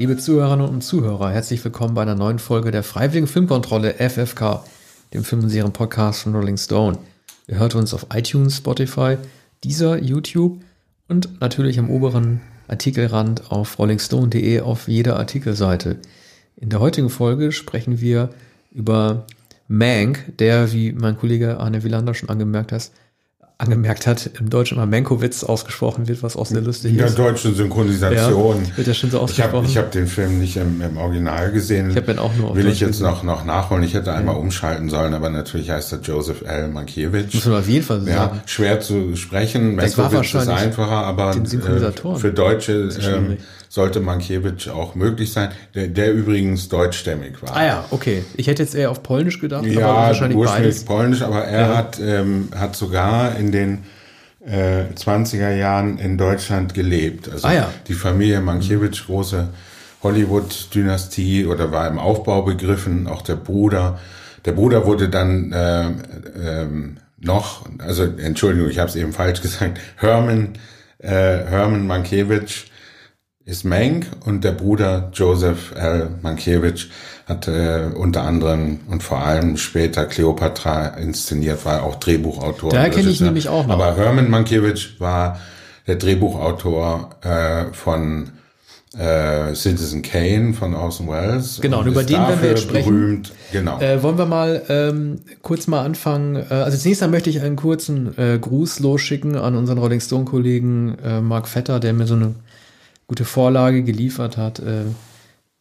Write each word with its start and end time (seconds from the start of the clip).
Liebe 0.00 0.16
Zuhörerinnen 0.16 0.66
und 0.66 0.80
Zuhörer, 0.80 1.30
herzlich 1.30 1.62
willkommen 1.62 1.92
bei 1.92 2.00
einer 2.00 2.14
neuen 2.14 2.38
Folge 2.38 2.70
der 2.70 2.82
Freiwilligen 2.82 3.26
Filmkontrolle 3.26 3.96
FFK, 3.98 4.64
dem 5.12 5.24
Film- 5.24 5.42
und 5.42 5.50
Serien-Podcast 5.50 6.22
von 6.22 6.34
Rolling 6.34 6.56
Stone. 6.56 6.96
Ihr 7.46 7.58
hört 7.58 7.74
uns 7.74 7.92
auf 7.92 8.06
iTunes, 8.14 8.56
Spotify, 8.56 9.18
dieser 9.62 10.02
YouTube 10.02 10.62
und 11.08 11.42
natürlich 11.42 11.78
am 11.78 11.90
oberen 11.90 12.40
Artikelrand 12.66 13.52
auf 13.52 13.78
rollingstone.de 13.78 14.60
auf 14.60 14.88
jeder 14.88 15.18
Artikelseite. 15.18 15.98
In 16.56 16.70
der 16.70 16.80
heutigen 16.80 17.10
Folge 17.10 17.52
sprechen 17.52 18.00
wir 18.00 18.30
über 18.72 19.26
Mank, 19.68 20.34
der, 20.38 20.72
wie 20.72 20.92
mein 20.92 21.18
Kollege 21.18 21.60
Arne 21.60 21.84
Wielander 21.84 22.14
schon 22.14 22.30
angemerkt 22.30 22.72
hat, 22.72 22.90
angemerkt 23.60 24.06
hat, 24.06 24.30
im 24.38 24.50
Deutschen 24.50 24.76
immer 24.76 24.86
Menkowitz 24.86 25.44
ausgesprochen 25.44 26.08
wird, 26.08 26.22
was 26.22 26.36
auch 26.36 26.46
sehr 26.46 26.60
lustig 26.62 26.92
In 26.92 26.98
der 26.98 27.06
ist. 27.08 27.18
deutschen 27.18 27.54
Synchronisation. 27.54 28.64
Ja, 28.64 28.76
wird 28.76 28.86
ja 28.86 28.94
schon 28.94 29.10
so 29.10 29.16
ich 29.16 29.40
habe 29.40 29.54
ausgesprochen. 29.58 29.66
ich 29.66 29.76
hab 29.78 29.90
den 29.92 30.06
Film 30.06 30.38
nicht 30.40 30.56
im, 30.56 30.80
im 30.80 30.96
Original 30.96 31.52
gesehen. 31.52 31.90
Ich 31.90 31.96
hab 31.96 32.08
ihn 32.08 32.18
auch 32.18 32.34
nur 32.36 32.50
auf 32.50 32.56
Will 32.56 32.66
ich 32.68 32.80
jetzt 32.80 32.88
gesehen. 32.98 33.06
noch, 33.06 33.22
noch 33.22 33.44
nachholen. 33.44 33.82
Ich 33.84 33.94
hätte 33.94 34.12
einmal 34.12 34.36
umschalten 34.36 34.88
sollen, 34.88 35.14
aber 35.14 35.30
natürlich 35.30 35.70
heißt 35.70 35.92
er 35.92 36.00
Joseph 36.00 36.42
L. 36.42 36.68
Mankiewicz. 36.68 37.34
Muss 37.34 37.46
man 37.46 37.58
auf 37.58 37.68
jeden 37.68 37.84
Fall 37.84 38.00
so 38.00 38.08
Ja, 38.08 38.16
sagen. 38.16 38.40
schwer 38.46 38.80
zu 38.80 39.16
sprechen. 39.16 39.76
Das 39.76 39.96
war 39.98 40.04
Mankiewicz 40.10 40.28
ist 40.28 40.34
wahrscheinlich 40.34 40.64
einfacher, 40.66 41.04
aber 41.06 41.32
den 41.32 41.44
äh, 41.60 42.16
für 42.18 42.32
Deutsche. 42.32 42.88
Sollte 43.72 44.00
Mankiewicz 44.00 44.66
auch 44.66 44.96
möglich 44.96 45.32
sein, 45.32 45.50
der, 45.76 45.86
der 45.86 46.12
übrigens 46.12 46.68
deutschstämmig 46.68 47.40
war. 47.40 47.54
Ah 47.56 47.64
ja, 47.64 47.84
okay. 47.92 48.24
Ich 48.36 48.48
hätte 48.48 48.64
jetzt 48.64 48.74
eher 48.74 48.90
auf 48.90 49.04
Polnisch 49.04 49.38
gedacht, 49.40 49.62
aber 49.64 49.72
Ja, 49.72 49.86
wahrscheinlich 50.08 50.36
ursprünglich 50.36 50.74
beides. 50.74 50.84
polnisch, 50.84 51.22
aber 51.22 51.44
er 51.44 51.68
Ja. 51.68 51.76
hat, 51.76 52.00
ähm, 52.00 52.48
hat 52.56 52.74
sogar 52.74 53.36
in 53.36 53.52
den 53.52 53.78
äh, 54.44 54.86
20er 54.96 55.54
Jahren 55.54 55.98
in 55.98 56.18
Deutschland 56.18 56.74
gelebt. 56.74 57.30
Also 57.30 57.46
Ah 57.46 57.52
ja. 57.52 57.70
die 57.86 57.94
Familie 57.94 58.40
Mankiewicz, 58.40 59.04
große 59.06 59.48
Hollywood-Dynastie 60.02 61.46
oder 61.46 61.70
war 61.72 61.86
im 61.88 61.98
Aufbau 61.98 62.42
begriffen, 62.42 63.06
auch 63.06 63.22
der 63.22 63.36
Bruder. 63.36 63.98
Der 64.46 64.52
Bruder 64.52 64.86
wurde 64.86 65.08
dann 65.08 65.52
äh, 65.52 65.90
ähm, 66.42 66.96
noch, 67.18 67.66
also 67.78 68.02
Entschuldigung, 68.04 68.70
ich 68.70 68.78
habe 68.78 68.88
es 68.88 68.96
eben 68.96 69.12
falsch 69.12 69.42
gesagt, 69.42 69.78
Herman, 69.96 70.54
äh, 70.98 71.08
Herman 71.10 71.86
Mankiewicz 71.86 72.64
ist 73.50 73.64
Mank 73.64 74.06
und 74.24 74.44
der 74.44 74.52
Bruder 74.52 75.10
Joseph 75.12 75.74
L. 75.74 76.08
Mankiewicz 76.22 76.86
hat 77.26 77.48
äh, 77.48 77.88
unter 77.94 78.22
anderem 78.22 78.78
und 78.88 79.02
vor 79.02 79.18
allem 79.18 79.56
später 79.56 80.06
Cleopatra 80.06 80.86
inszeniert, 80.98 81.64
war 81.64 81.82
auch 81.82 81.96
Drehbuchautor. 81.96 82.72
Und 82.72 82.90
kenne 82.92 83.10
ich 83.10 83.20
nämlich 83.20 83.48
auch 83.48 83.66
noch. 83.66 83.74
Aber 83.74 83.96
Herman 83.96 84.30
Mankiewicz 84.30 85.00
war 85.00 85.40
der 85.88 85.96
Drehbuchautor 85.96 87.10
äh, 87.22 87.72
von 87.72 88.30
äh, 88.96 89.52
Citizen 89.54 90.02
Kane 90.02 90.54
von 90.54 90.74
Orson 90.74 91.08
Welles. 91.08 91.60
Genau, 91.60 91.80
und 91.80 91.88
über 91.88 92.04
den 92.04 92.18
werden 92.18 92.42
wir 92.42 92.50
jetzt 92.50 92.62
sprechen. 92.62 92.94
Berühmt. 92.94 93.32
Genau. 93.50 93.80
Äh, 93.80 94.00
wollen 94.02 94.18
wir 94.18 94.26
mal 94.26 94.62
ähm, 94.68 95.20
kurz 95.42 95.66
mal 95.66 95.84
anfangen. 95.84 96.36
Äh, 96.36 96.54
also 96.54 96.78
zunächst 96.78 97.02
einmal 97.02 97.16
möchte 97.16 97.30
ich 97.30 97.40
einen 97.40 97.56
kurzen 97.56 98.16
äh, 98.16 98.38
Gruß 98.38 98.78
losschicken 98.78 99.36
an 99.36 99.56
unseren 99.56 99.78
Rolling 99.78 100.00
Stone-Kollegen 100.00 100.98
äh, 101.04 101.20
Mark 101.20 101.48
Vetter, 101.48 101.80
der 101.80 101.92
mir 101.92 102.06
so 102.06 102.14
eine 102.14 102.34
gute 103.10 103.24
Vorlage 103.24 103.82
geliefert 103.82 104.36
hat. 104.36 104.60
Äh, 104.60 104.84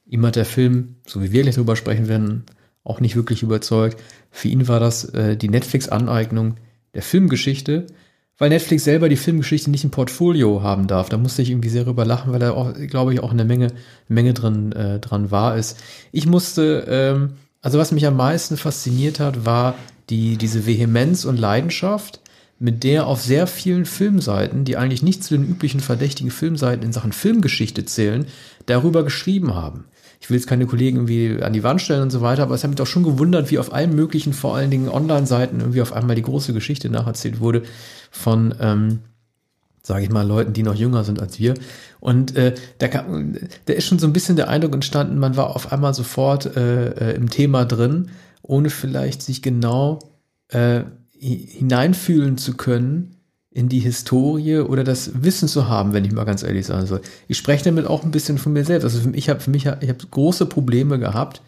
ihm 0.06 0.24
hat 0.24 0.36
der 0.36 0.46
Film, 0.46 0.98
so 1.08 1.24
wie 1.24 1.32
wir 1.32 1.42
gleich 1.42 1.56
drüber 1.56 1.76
sprechen 1.76 2.08
werden, 2.08 2.44
auch 2.84 3.00
nicht 3.00 3.16
wirklich 3.16 3.42
überzeugt. 3.42 4.00
Für 4.30 4.50
ihn 4.50 4.68
war 4.68 4.80
das 4.80 5.06
äh, 5.16 5.36
die 5.36 5.50
Netflix-Aneignung 5.50 6.58
der 6.94 7.02
Filmgeschichte, 7.02 7.88
weil 8.38 8.50
Netflix 8.50 8.84
selber 8.84 9.10
die 9.10 9.16
Filmgeschichte 9.16 9.72
nicht 9.72 9.84
im 9.84 9.90
Portfolio 9.90 10.62
haben 10.62 10.86
darf. 10.86 11.10
Da 11.10 11.18
musste 11.18 11.42
ich 11.42 11.50
irgendwie 11.50 11.70
sehr 11.70 11.88
rüber 11.88 12.06
lachen, 12.06 12.32
weil 12.32 12.40
da 12.40 12.52
auch, 12.52 12.72
glaube 12.88 13.16
ich, 13.16 13.20
auch 13.20 13.32
eine 13.32 13.46
Menge, 13.46 13.74
Menge 14.08 14.36
drin, 14.36 14.72
äh, 14.74 15.00
dran 15.00 15.32
wahr 15.32 15.58
ist. 15.58 15.80
Ich 16.12 16.28
musste, 16.28 16.86
ähm, 16.88 17.32
also 17.64 17.80
was 17.80 17.92
mich 17.92 18.06
am 18.06 18.16
meisten 18.16 18.58
fasziniert 18.58 19.20
hat, 19.20 19.44
war 19.44 19.74
die, 20.12 20.38
diese 20.38 20.68
Vehemenz 20.68 21.26
und 21.26 21.40
Leidenschaft, 21.40 22.22
mit 22.60 22.84
der 22.84 23.08
auf 23.08 23.22
sehr 23.22 23.48
vielen 23.48 23.86
Filmseiten, 23.86 24.66
die 24.66 24.76
eigentlich 24.76 25.02
nicht 25.02 25.24
zu 25.24 25.36
den 25.36 25.48
üblichen 25.48 25.80
verdächtigen 25.80 26.30
Filmseiten 26.30 26.84
in 26.84 26.92
Sachen 26.92 27.14
Filmgeschichte 27.14 27.86
zählen, 27.86 28.26
darüber 28.66 29.04
geschrieben 29.04 29.56
haben. 29.56 29.86
Ich 30.20 30.30
will 30.30 30.36
jetzt 30.38 30.48
keine 30.48 30.66
Kollegen 30.66 30.98
irgendwie 30.98 31.42
an 31.42 31.54
die 31.54 31.64
Wand 31.64 31.82
stellen 31.82 32.02
und 32.02 32.10
so 32.10 32.20
weiter, 32.20 32.44
aber 32.44 32.56
es 32.56 32.64
hat 32.64 32.70
mich 32.70 32.78
doch 32.78 32.86
schon 32.86 33.04
gewundert, 33.04 33.50
wie 33.50 33.60
auf 33.60 33.74
allen 33.74 33.96
möglichen, 33.96 34.34
vor 34.34 34.56
allen 34.56 34.70
Dingen 34.70 34.90
Online-Seiten, 34.90 35.62
irgendwie 35.62 35.82
auf 35.82 35.94
einmal 35.94 36.18
die 36.18 36.22
große 36.22 36.54
Geschichte 36.54 36.90
nacherzählt 36.90 37.40
wurde 37.40 37.64
von, 38.12 38.54
ähm, 38.60 39.00
sage 39.82 40.04
ich 40.04 40.10
mal, 40.10 40.28
Leuten, 40.28 40.52
die 40.52 40.64
noch 40.64 40.76
jünger 40.76 41.06
sind 41.06 41.22
als 41.22 41.40
wir. 41.40 41.54
Und 42.02 42.36
äh, 42.36 42.54
da, 42.80 42.90
kam, 42.90 43.38
da 43.66 43.74
ist 43.74 43.86
schon 43.86 44.00
so 44.00 44.08
ein 44.08 44.14
bisschen 44.14 44.36
der 44.36 44.50
Eindruck 44.50 44.74
entstanden, 44.74 45.18
man 45.20 45.38
war 45.38 45.56
auf 45.56 45.72
einmal 45.72 45.94
sofort 45.94 46.58
äh, 46.58 47.12
äh, 47.12 47.16
im 47.16 47.30
Thema 47.30 47.64
drin, 47.64 48.10
ohne 48.42 48.70
vielleicht 48.70 49.22
sich 49.22 49.42
genau 49.42 50.00
äh, 50.50 50.82
hineinfühlen 51.20 52.38
zu 52.38 52.56
können 52.56 53.16
in 53.52 53.68
die 53.68 53.80
Historie 53.80 54.60
oder 54.60 54.84
das 54.84 55.24
Wissen 55.24 55.48
zu 55.48 55.68
haben, 55.68 55.94
wenn 55.94 56.06
ich 56.06 56.12
mal 56.12 56.24
ganz 56.24 56.44
ehrlich 56.44 56.66
sein 56.66 56.86
soll. 56.86 57.02
Ich 57.28 57.38
spreche 57.38 57.66
damit 57.66 57.88
auch 57.88 58.04
ein 58.04 58.12
bisschen 58.12 58.38
von 58.38 58.54
mir 58.54 58.64
selbst. 58.64 58.86
Also 58.86 59.02
für 59.02 59.10
mich, 59.10 59.18
ich 59.18 59.30
habe 59.30 59.40
für 59.40 59.50
mich, 59.50 59.66
ich 59.66 59.90
habe 59.90 60.08
große 60.12 60.46
Probleme 60.46 61.00
gehabt, 61.00 61.42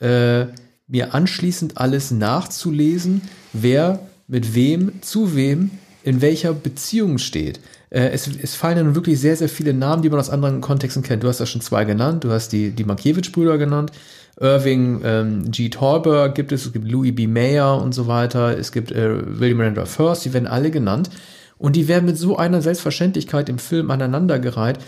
äh, 0.00 0.46
mir 0.86 1.14
anschließend 1.14 1.78
alles 1.78 2.10
nachzulesen, 2.10 3.22
wer 3.52 4.00
mit 4.26 4.54
wem, 4.54 5.00
zu 5.00 5.34
wem, 5.34 5.70
in 6.04 6.20
welcher 6.20 6.52
Beziehung 6.52 7.18
steht. 7.18 7.60
Äh, 7.90 8.10
es, 8.10 8.28
es 8.28 8.54
fallen 8.54 8.76
ja 8.76 8.84
nun 8.84 8.94
wirklich 8.94 9.18
sehr, 9.18 9.36
sehr 9.36 9.48
viele 9.48 9.72
Namen, 9.72 10.02
die 10.02 10.10
man 10.10 10.20
aus 10.20 10.30
anderen 10.30 10.60
Kontexten 10.60 11.02
kennt. 11.02 11.22
Du 11.22 11.28
hast 11.28 11.40
ja 11.40 11.46
schon 11.46 11.60
zwei 11.60 11.84
genannt. 11.84 12.24
Du 12.24 12.30
hast 12.30 12.50
die, 12.52 12.70
die 12.70 12.84
Mankiewicz-Brüder 12.84 13.58
genannt. 13.58 13.92
Irving 14.40 15.00
ähm, 15.04 15.50
G. 15.50 15.68
Thalberg 15.68 16.34
gibt 16.34 16.52
es, 16.52 16.66
es 16.66 16.72
gibt 16.72 16.88
Louis 16.88 17.14
B. 17.14 17.26
Mayer 17.26 17.80
und 17.82 17.92
so 17.92 18.06
weiter. 18.06 18.56
Es 18.56 18.72
gibt 18.72 18.92
äh, 18.92 19.40
William 19.40 19.60
Randolph 19.60 19.98
Hearst, 19.98 20.24
die 20.24 20.32
werden 20.32 20.46
alle 20.46 20.70
genannt. 20.70 21.10
Und 21.58 21.74
die 21.74 21.88
werden 21.88 22.04
mit 22.06 22.16
so 22.16 22.36
einer 22.36 22.62
Selbstverständlichkeit 22.62 23.48
im 23.48 23.58
Film 23.58 23.90
aneinandergereiht, 23.90 24.78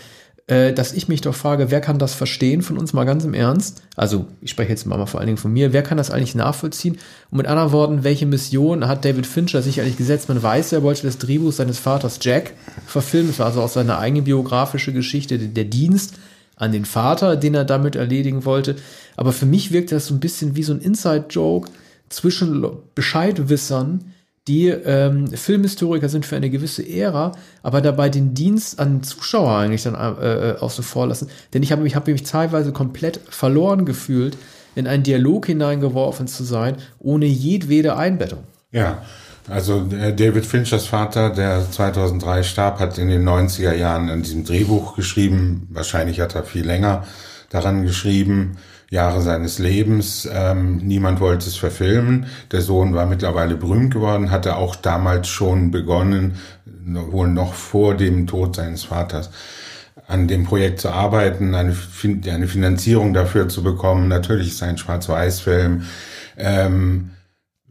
äh, 0.47 0.71
dass 0.71 0.93
ich 0.93 1.09
mich 1.09 1.19
doch 1.19 1.35
frage, 1.35 1.69
wer 1.69 1.81
kann 1.81 1.99
das 1.99 2.13
verstehen 2.13 2.61
von 2.61 2.77
uns 2.77 2.93
mal 2.93 3.03
ganz 3.03 3.25
im 3.25 3.33
Ernst? 3.33 3.83
Also, 3.97 4.25
ich 4.39 4.51
spreche 4.51 4.69
jetzt 4.69 4.85
mal 4.85 5.05
vor 5.05 5.19
allen 5.19 5.27
Dingen 5.27 5.37
von 5.37 5.51
mir. 5.51 5.73
Wer 5.73 5.83
kann 5.83 5.97
das 5.97 6.11
eigentlich 6.11 6.33
nachvollziehen? 6.33 6.97
Und 7.29 7.37
mit 7.37 7.47
anderen 7.47 7.73
Worten, 7.73 8.03
welche 8.05 8.25
Mission 8.25 8.87
hat 8.87 9.03
David 9.03 9.27
Fincher 9.27 9.61
sicherlich 9.61 9.97
gesetzt? 9.97 10.29
Man 10.29 10.41
weiß, 10.41 10.71
er 10.71 10.81
wollte 10.81 11.03
das 11.03 11.17
Drehbuch 11.17 11.51
seines 11.51 11.77
Vaters 11.77 12.19
Jack 12.21 12.53
verfilmen. 12.87 13.31
Das 13.31 13.39
war 13.39 13.47
also 13.47 13.61
auch 13.61 13.69
seine 13.69 13.97
eigene 13.97 14.21
biografische 14.21 14.93
Geschichte, 14.93 15.37
der 15.37 15.65
Dienst 15.65 16.15
an 16.61 16.71
den 16.71 16.85
Vater, 16.85 17.35
den 17.35 17.55
er 17.55 17.65
damit 17.65 17.95
erledigen 17.95 18.45
wollte. 18.45 18.75
Aber 19.17 19.33
für 19.33 19.47
mich 19.47 19.71
wirkt 19.71 19.91
das 19.91 20.07
so 20.07 20.13
ein 20.13 20.19
bisschen 20.19 20.55
wie 20.55 20.63
so 20.63 20.73
ein 20.73 20.79
Inside-Joke 20.79 21.69
zwischen 22.09 22.65
Bescheidwissern, 22.93 24.13
die 24.47 24.67
ähm, 24.67 25.27
Filmhistoriker 25.27 26.07
sind 26.07 26.25
für 26.25 26.35
eine 26.35 26.49
gewisse 26.49 26.87
Ära, 26.87 27.31
aber 27.63 27.81
dabei 27.81 28.09
den 28.09 28.33
Dienst 28.33 28.79
an 28.79 29.01
Zuschauer 29.01 29.57
eigentlich 29.57 29.83
dann 29.83 29.95
äh, 29.95 30.51
äh, 30.51 30.57
außen 30.57 30.83
vor 30.83 31.07
lassen. 31.07 31.29
Denn 31.53 31.63
ich 31.63 31.71
habe 31.71 31.81
mich, 31.81 31.95
hab 31.95 32.07
mich 32.07 32.23
teilweise 32.23 32.71
komplett 32.71 33.19
verloren 33.29 33.85
gefühlt, 33.85 34.37
in 34.75 34.87
einen 34.87 35.03
Dialog 35.03 35.47
hineingeworfen 35.47 36.27
zu 36.27 36.43
sein, 36.43 36.75
ohne 36.99 37.25
jedwede 37.25 37.97
Einbettung. 37.97 38.39
Ja, 38.71 39.01
also 39.49 39.87
äh, 39.91 40.13
David 40.13 40.45
Finchers 40.45 40.87
Vater, 40.87 41.29
der 41.29 41.69
2003 41.69 42.43
starb, 42.43 42.79
hat 42.79 42.97
in 42.97 43.09
den 43.09 43.23
90er 43.23 43.73
Jahren 43.73 44.09
an 44.09 44.23
diesem 44.23 44.43
Drehbuch 44.45 44.95
geschrieben. 44.95 45.67
Wahrscheinlich 45.71 46.19
hat 46.19 46.35
er 46.35 46.43
viel 46.43 46.65
länger 46.65 47.05
daran 47.49 47.83
geschrieben, 47.83 48.57
Jahre 48.89 49.21
seines 49.21 49.59
Lebens. 49.59 50.27
Ähm, 50.31 50.77
niemand 50.77 51.19
wollte 51.19 51.47
es 51.47 51.55
verfilmen. 51.55 52.27
Der 52.51 52.61
Sohn 52.61 52.93
war 52.93 53.05
mittlerweile 53.05 53.55
berühmt 53.55 53.93
geworden, 53.93 54.31
hatte 54.31 54.55
auch 54.55 54.75
damals 54.75 55.27
schon 55.27 55.71
begonnen, 55.71 56.35
wohl 56.65 57.27
noch 57.27 57.53
vor 57.53 57.95
dem 57.95 58.27
Tod 58.27 58.55
seines 58.55 58.85
Vaters, 58.85 59.29
an 60.07 60.27
dem 60.27 60.45
Projekt 60.45 60.81
zu 60.81 60.89
arbeiten, 60.89 61.55
eine, 61.55 61.73
Fin- 61.73 62.21
eine 62.29 62.47
Finanzierung 62.47 63.13
dafür 63.13 63.47
zu 63.49 63.63
bekommen. 63.63 64.07
Natürlich 64.07 64.49
ist 64.49 64.63
ein 64.63 64.77
Schwarz-Weiß-Film. 64.77 65.83
Ähm, 66.37 67.11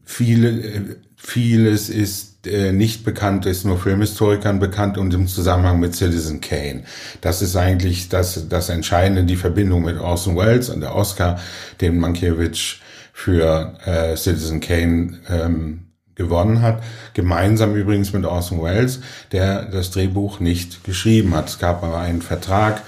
viele, 0.05 0.49
äh, 0.49 0.97
vieles 1.22 1.90
ist 1.90 2.46
äh, 2.46 2.72
nicht 2.72 3.05
bekannt, 3.05 3.44
ist 3.44 3.64
nur 3.64 3.78
Filmhistorikern 3.78 4.58
bekannt 4.58 4.96
und 4.96 5.12
im 5.12 5.28
Zusammenhang 5.28 5.78
mit 5.78 5.94
Citizen 5.94 6.40
Kane. 6.40 6.84
Das 7.20 7.43
ist 7.43 7.56
eigentlich 7.56 8.08
das, 8.08 8.49
das 8.49 8.70
Entscheidende, 8.70 9.25
die 9.25 9.37
Verbindung 9.37 9.84
mit 9.84 9.99
Orson 9.99 10.37
Welles 10.37 10.70
und 10.70 10.81
der 10.81 10.94
Oscar, 10.94 11.38
den 11.81 11.99
Mankiewicz 11.99 12.76
für 13.12 13.75
äh, 13.84 14.17
Citizen 14.17 14.61
Kane 14.61 15.19
ähm, 15.28 15.90
gewonnen 16.14 16.62
hat. 16.62 16.82
Gemeinsam 17.12 17.75
übrigens 17.75 18.14
mit 18.14 18.25
Orson 18.25 18.62
Welles, 18.62 19.00
der 19.32 19.67
das 19.67 19.90
Drehbuch 19.90 20.40
nicht 20.40 20.82
geschrieben 20.84 21.34
hat. 21.34 21.49
Es 21.49 21.58
gab 21.58 21.82
aber 21.82 21.99
einen 21.99 22.22
Vertrag, 22.22 22.82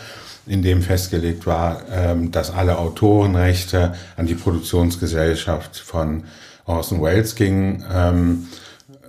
in 0.46 0.62
dem 0.62 0.82
festgelegt 0.82 1.46
war, 1.46 1.82
ähm, 1.92 2.32
dass 2.32 2.50
alle 2.50 2.78
Autorenrechte 2.78 3.94
an 4.16 4.26
die 4.26 4.34
Produktionsgesellschaft 4.34 5.78
von 5.78 6.24
Orson 6.64 7.02
Welles 7.02 7.34
gingen. 7.34 7.84
Ähm, 7.92 8.48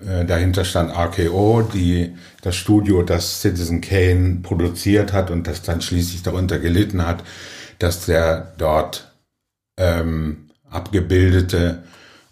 äh, 0.08 0.26
dahinter 0.26 0.66
stand 0.66 0.92
RKO, 0.92 1.62
die 1.62 2.16
das 2.42 2.56
Studio, 2.56 3.04
das 3.04 3.42
Citizen 3.42 3.82
Kane 3.82 4.40
produziert 4.44 5.14
hat 5.14 5.32
und 5.32 5.48
das 5.48 5.62
dann 5.62 5.82
schließlich 5.82 6.24
darunter 6.24 6.60
gelitten 6.60 7.06
hat, 7.06 7.24
dass 7.80 8.06
der 8.06 8.54
dort 8.58 9.12
ähm, 9.78 10.50
abgebildete 10.70 11.84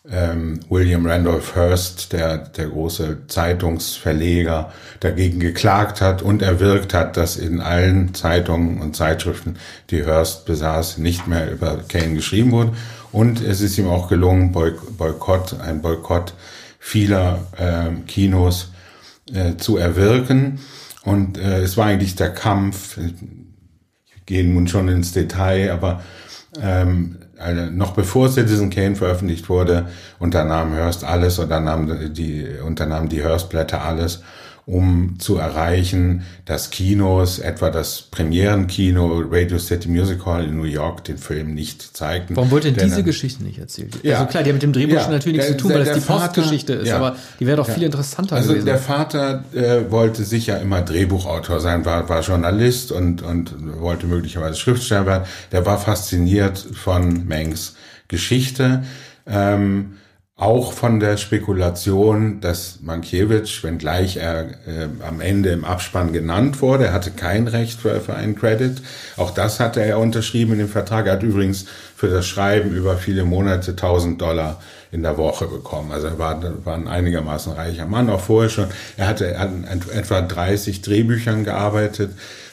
ähm, 0.09 0.59
William 0.69 1.05
Randolph 1.05 1.55
Hearst, 1.55 2.11
der, 2.11 2.37
der 2.37 2.67
große 2.67 3.27
Zeitungsverleger, 3.27 4.73
dagegen 4.99 5.39
geklagt 5.39 6.01
hat 6.01 6.21
und 6.21 6.41
erwirkt 6.41 6.93
hat, 6.93 7.17
dass 7.17 7.37
in 7.37 7.61
allen 7.61 8.13
Zeitungen 8.13 8.81
und 8.81 8.95
Zeitschriften, 8.95 9.57
die 9.91 10.03
Hearst 10.03 10.45
besaß, 10.45 10.97
nicht 10.97 11.27
mehr 11.27 11.51
über 11.51 11.79
Kane 11.87 12.15
geschrieben 12.15 12.51
wurde. 12.51 12.73
Und 13.11 13.41
es 13.41 13.61
ist 13.61 13.77
ihm 13.77 13.89
auch 13.89 14.07
gelungen, 14.07 14.51
Boykott, 14.51 15.59
ein 15.59 15.81
Boykott 15.81 16.33
vieler 16.79 17.39
äh, 17.57 17.91
Kinos 18.07 18.71
äh, 19.33 19.57
zu 19.57 19.77
erwirken. 19.77 20.59
Und 21.03 21.37
äh, 21.37 21.61
es 21.61 21.77
war 21.77 21.87
eigentlich 21.87 22.15
der 22.15 22.33
Kampf, 22.33 22.97
ich 22.97 24.25
gehe 24.25 24.43
nun 24.45 24.67
schon 24.67 24.87
ins 24.87 25.11
Detail, 25.11 25.71
aber 25.71 26.01
ähm, 26.61 27.17
also 27.37 27.71
noch 27.71 27.93
bevor 27.93 28.29
Citizen 28.29 28.69
Kane 28.69 28.95
veröffentlicht 28.95 29.49
wurde, 29.49 29.87
unternahm 30.19 30.73
Hearst 30.73 31.03
alles 31.03 31.39
oder 31.39 31.59
nahm 31.59 32.13
die, 32.13 32.47
unternahm 32.63 33.09
die 33.09 33.23
Hearst-Blätter 33.23 33.83
alles 33.83 34.21
um 34.65 35.15
zu 35.19 35.37
erreichen, 35.37 36.23
dass 36.45 36.69
Kinos, 36.69 37.39
etwa 37.39 37.71
das 37.71 38.03
Premierenkino 38.03 39.23
Radio 39.29 39.57
City 39.57 39.89
Music 39.89 40.25
Hall 40.25 40.45
in 40.45 40.57
New 40.57 40.63
York, 40.63 41.03
den 41.03 41.17
Film 41.17 41.53
nicht 41.53 41.97
zeigten. 41.97 42.35
Warum 42.35 42.51
wurde 42.51 42.71
denn 42.71 42.89
diese 42.89 43.03
Geschichte 43.03 43.43
nicht 43.43 43.59
erzählt? 43.59 43.97
Ja, 44.03 44.19
also 44.19 44.27
klar, 44.27 44.43
die 44.43 44.49
haben 44.49 44.55
mit 44.55 44.63
dem 44.63 44.73
Drehbuch 44.73 44.93
ja, 44.93 45.09
natürlich 45.09 45.37
nichts 45.37 45.47
der, 45.47 45.57
zu 45.57 45.63
tun, 45.63 45.73
weil 45.73 45.83
der, 45.83 45.95
das 45.95 46.03
die 46.03 46.11
Postgeschichte 46.11 46.73
ist, 46.73 46.87
ja, 46.87 46.97
aber 46.97 47.15
die 47.39 47.47
wäre 47.47 47.57
doch 47.57 47.69
viel 47.69 47.83
interessanter 47.83 48.35
also 48.35 48.49
gewesen. 48.49 48.65
der 48.65 48.77
Vater 48.77 49.43
äh, 49.53 49.89
wollte 49.89 50.23
sicher 50.23 50.61
immer 50.61 50.81
Drehbuchautor 50.81 51.59
sein, 51.59 51.83
war, 51.85 52.07
war 52.07 52.21
Journalist 52.21 52.91
und, 52.91 53.23
und 53.23 53.79
wollte 53.79 54.05
möglicherweise 54.05 54.57
Schriftsteller 54.57 55.05
werden. 55.05 55.23
Der 55.51 55.65
war 55.65 55.79
fasziniert 55.79 56.57
von 56.57 57.25
Mengs 57.27 57.75
Geschichte. 58.07 58.83
Ähm, 59.25 59.97
auch 60.41 60.73
von 60.73 60.99
der 60.99 61.17
Spekulation, 61.17 62.41
dass 62.41 62.79
Mankiewicz, 62.81 63.63
wenngleich 63.63 64.17
er 64.17 64.45
äh, 64.65 64.87
am 65.07 65.21
Ende 65.21 65.51
im 65.51 65.63
Abspann 65.63 66.13
genannt 66.13 66.63
wurde, 66.63 66.85
er 66.85 66.93
hatte 66.93 67.11
kein 67.11 67.47
Recht 67.47 67.79
für, 67.79 68.01
für 68.01 68.15
einen 68.15 68.35
Credit. 68.35 68.81
Auch 69.17 69.29
das 69.29 69.59
hatte 69.59 69.81
er 69.81 69.99
unterschrieben 69.99 70.53
in 70.53 70.57
dem 70.57 70.67
Vertrag. 70.67 71.05
Er 71.05 71.13
hat 71.13 71.23
übrigens 71.23 71.67
für 71.95 72.07
das 72.07 72.25
Schreiben 72.25 72.71
über 72.71 72.97
viele 72.97 73.23
Monate 73.23 73.71
1000 73.71 74.19
Dollar 74.19 74.59
in 74.91 75.03
der 75.03 75.17
Woche 75.17 75.47
bekommen. 75.47 75.91
Also 75.91 76.07
er 76.07 76.19
war, 76.19 76.41
war 76.65 76.75
ein 76.75 76.87
einigermaßen 76.87 77.53
reicher 77.53 77.85
Mann, 77.85 78.09
auch 78.09 78.21
vorher 78.21 78.49
schon. 78.49 78.67
Er 78.97 79.07
hatte 79.07 79.37
an 79.39 79.65
etwa 79.93 80.21
30 80.21 80.81
Drehbüchern 80.81 81.43
gearbeitet 81.43 82.11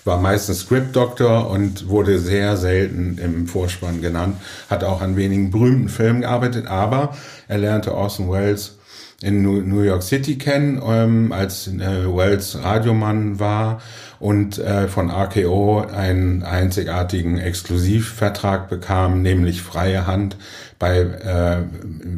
war 0.08 0.18
meistens 0.18 0.60
Script 0.60 0.96
Doctor 0.96 1.50
und 1.50 1.88
wurde 1.88 2.18
sehr 2.18 2.56
selten 2.56 3.18
im 3.18 3.46
Vorspann 3.46 4.00
genannt, 4.00 4.38
hat 4.70 4.82
auch 4.82 5.02
an 5.02 5.16
wenigen 5.16 5.50
berühmten 5.50 5.90
Filmen 5.90 6.22
gearbeitet, 6.22 6.66
aber 6.66 7.14
er 7.46 7.58
lernte 7.58 7.94
Orson 7.94 8.30
Welles 8.30 8.78
in 9.20 9.42
New 9.42 9.82
York 9.82 10.02
City 10.02 10.38
kennen, 10.38 10.80
ähm, 10.84 11.32
als 11.32 11.66
äh, 11.66 12.06
Wells 12.06 12.62
Radiomann 12.62 13.38
war 13.38 13.82
und 14.18 14.58
äh, 14.58 14.88
von 14.88 15.10
RKO 15.10 15.80
einen 15.80 16.42
einzigartigen 16.42 17.36
Exklusivvertrag 17.38 18.68
bekam, 18.68 19.22
nämlich 19.22 19.60
freie 19.60 20.06
Hand 20.06 20.36
bei 20.78 20.98
äh, 20.98 21.62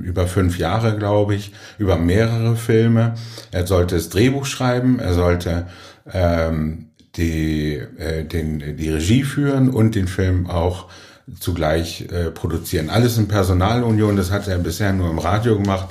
über 0.02 0.26
fünf 0.26 0.58
Jahre, 0.58 0.96
glaube 0.96 1.34
ich, 1.34 1.52
über 1.78 1.96
mehrere 1.96 2.56
Filme. 2.56 3.14
Er 3.50 3.66
sollte 3.66 3.94
das 3.94 4.08
Drehbuch 4.10 4.46
schreiben, 4.46 4.98
er 4.98 5.14
sollte 5.14 5.66
ähm, 6.12 6.86
die, 7.16 7.74
äh, 7.74 8.24
den, 8.24 8.76
die 8.76 8.90
Regie 8.90 9.24
führen 9.24 9.70
und 9.70 9.94
den 9.94 10.08
Film 10.08 10.48
auch 10.48 10.88
zugleich 11.38 12.08
äh, 12.10 12.30
produzieren. 12.30 12.90
Alles 12.90 13.18
in 13.18 13.28
Personalunion, 13.28 14.16
das 14.16 14.30
hat 14.30 14.48
er 14.48 14.58
bisher 14.58 14.92
nur 14.92 15.10
im 15.10 15.18
Radio 15.18 15.56
gemacht. 15.56 15.88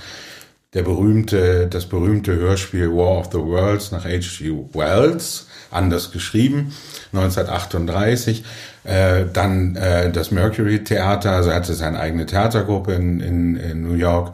Der 0.73 0.83
berühmte, 0.83 1.67
das 1.67 1.87
berühmte 1.87 2.35
Hörspiel 2.35 2.91
War 2.91 3.19
of 3.19 3.29
the 3.31 3.39
Worlds 3.39 3.91
nach 3.91 4.05
H.G. 4.05 4.51
Wells, 4.73 5.47
anders 5.71 6.11
geschrieben, 6.11 6.73
1938. 7.13 8.43
Äh, 8.83 9.25
dann 9.31 9.75
äh, 9.75 10.11
das 10.11 10.31
Mercury 10.31 10.83
Theater, 10.83 11.31
also 11.31 11.49
er 11.49 11.57
hatte 11.57 11.73
seine 11.73 11.99
eigene 11.99 12.25
Theatergruppe 12.25 12.93
in, 12.93 13.19
in, 13.19 13.55
in 13.55 13.83
New 13.83 13.95
York 13.95 14.33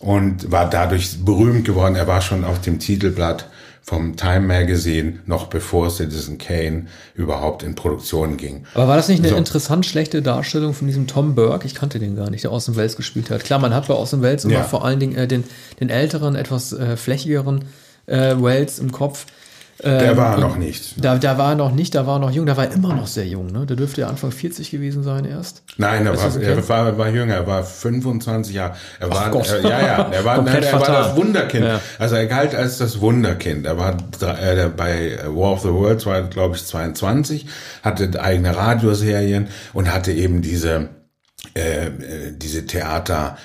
und 0.00 0.50
war 0.50 0.68
dadurch 0.68 1.24
berühmt 1.24 1.64
geworden. 1.64 1.96
Er 1.96 2.06
war 2.06 2.20
schon 2.20 2.44
auf 2.44 2.60
dem 2.60 2.78
Titelblatt 2.78 3.46
vom 3.84 4.16
Time 4.16 4.40
Magazine, 4.40 5.18
noch 5.26 5.48
bevor 5.48 5.90
Citizen 5.90 6.38
Kane 6.38 6.86
überhaupt 7.14 7.62
in 7.62 7.74
Produktion 7.74 8.38
ging. 8.38 8.64
Aber 8.72 8.88
war 8.88 8.96
das 8.96 9.08
nicht 9.08 9.18
eine 9.18 9.28
so. 9.28 9.36
interessant 9.36 9.84
schlechte 9.84 10.22
Darstellung 10.22 10.72
von 10.72 10.86
diesem 10.86 11.06
Tom 11.06 11.34
Burke? 11.34 11.66
Ich 11.66 11.74
kannte 11.74 11.98
den 11.98 12.16
gar 12.16 12.30
nicht, 12.30 12.44
der 12.44 12.52
Orson 12.52 12.76
Welles 12.76 12.96
gespielt 12.96 13.28
hat. 13.28 13.44
Klar, 13.44 13.58
man 13.58 13.74
hat 13.74 13.86
bei 13.86 13.92
Orson 13.92 14.22
Welles 14.22 14.46
immer 14.46 14.54
ja. 14.54 14.62
vor 14.64 14.86
allen 14.86 15.00
Dingen 15.00 15.14
äh, 15.16 15.28
den, 15.28 15.44
den 15.80 15.90
älteren, 15.90 16.34
etwas 16.34 16.72
äh, 16.72 16.96
flächigeren 16.96 17.66
äh, 18.06 18.34
Welles 18.38 18.78
im 18.78 18.90
Kopf. 18.90 19.26
Der 19.84 20.12
ähm, 20.12 20.16
war 20.16 20.38
noch 20.38 20.56
nicht. 20.56 21.04
Da, 21.04 21.18
da 21.18 21.36
war 21.36 21.50
er 21.50 21.56
noch 21.56 21.72
nicht, 21.72 21.94
da 21.94 22.06
war 22.06 22.16
er 22.16 22.20
noch 22.20 22.30
jung, 22.30 22.46
da 22.46 22.56
war 22.56 22.64
er 22.64 22.72
immer 22.72 22.94
noch 22.94 23.06
sehr 23.06 23.26
jung, 23.26 23.48
ne? 23.48 23.66
Der 23.66 23.76
dürfte 23.76 24.00
ja 24.00 24.08
Anfang 24.08 24.32
40 24.32 24.70
gewesen 24.70 25.02
sein 25.02 25.26
erst. 25.26 25.62
Nein, 25.76 26.06
er, 26.06 26.16
war, 26.16 26.34
okay? 26.34 26.42
er 26.42 26.68
war, 26.68 26.96
war 26.96 27.08
jünger, 27.10 27.34
er 27.34 27.46
war 27.46 27.62
25 27.62 28.54
Jahre. 28.54 28.76
Er 28.98 29.10
war, 29.10 29.30
Gott. 29.30 29.46
Er, 29.50 29.60
ja, 29.60 29.80
ja, 29.80 30.08
er 30.10 30.24
war, 30.24 30.40
nein, 30.40 30.62
er 30.62 30.80
war 30.80 30.86
das 30.86 31.16
Wunderkind. 31.16 31.66
Ja. 31.66 31.80
Also 31.98 32.14
er 32.14 32.26
galt 32.26 32.54
als 32.54 32.78
das 32.78 33.00
Wunderkind. 33.00 33.66
Er 33.66 33.76
war 33.76 33.96
äh, 34.22 34.70
bei 34.74 35.18
War 35.26 35.52
of 35.52 35.60
the 35.60 35.68
Worlds 35.68 36.06
war, 36.06 36.22
glaube 36.22 36.56
ich, 36.56 36.64
22, 36.64 37.46
hatte 37.82 38.22
eigene 38.22 38.56
Radioserien 38.56 39.48
und 39.74 39.92
hatte 39.92 40.12
eben 40.12 40.40
diese, 40.40 40.88
äh, 41.54 41.86
äh 41.86 41.90
diese 42.32 42.66
Theater, 42.66 43.36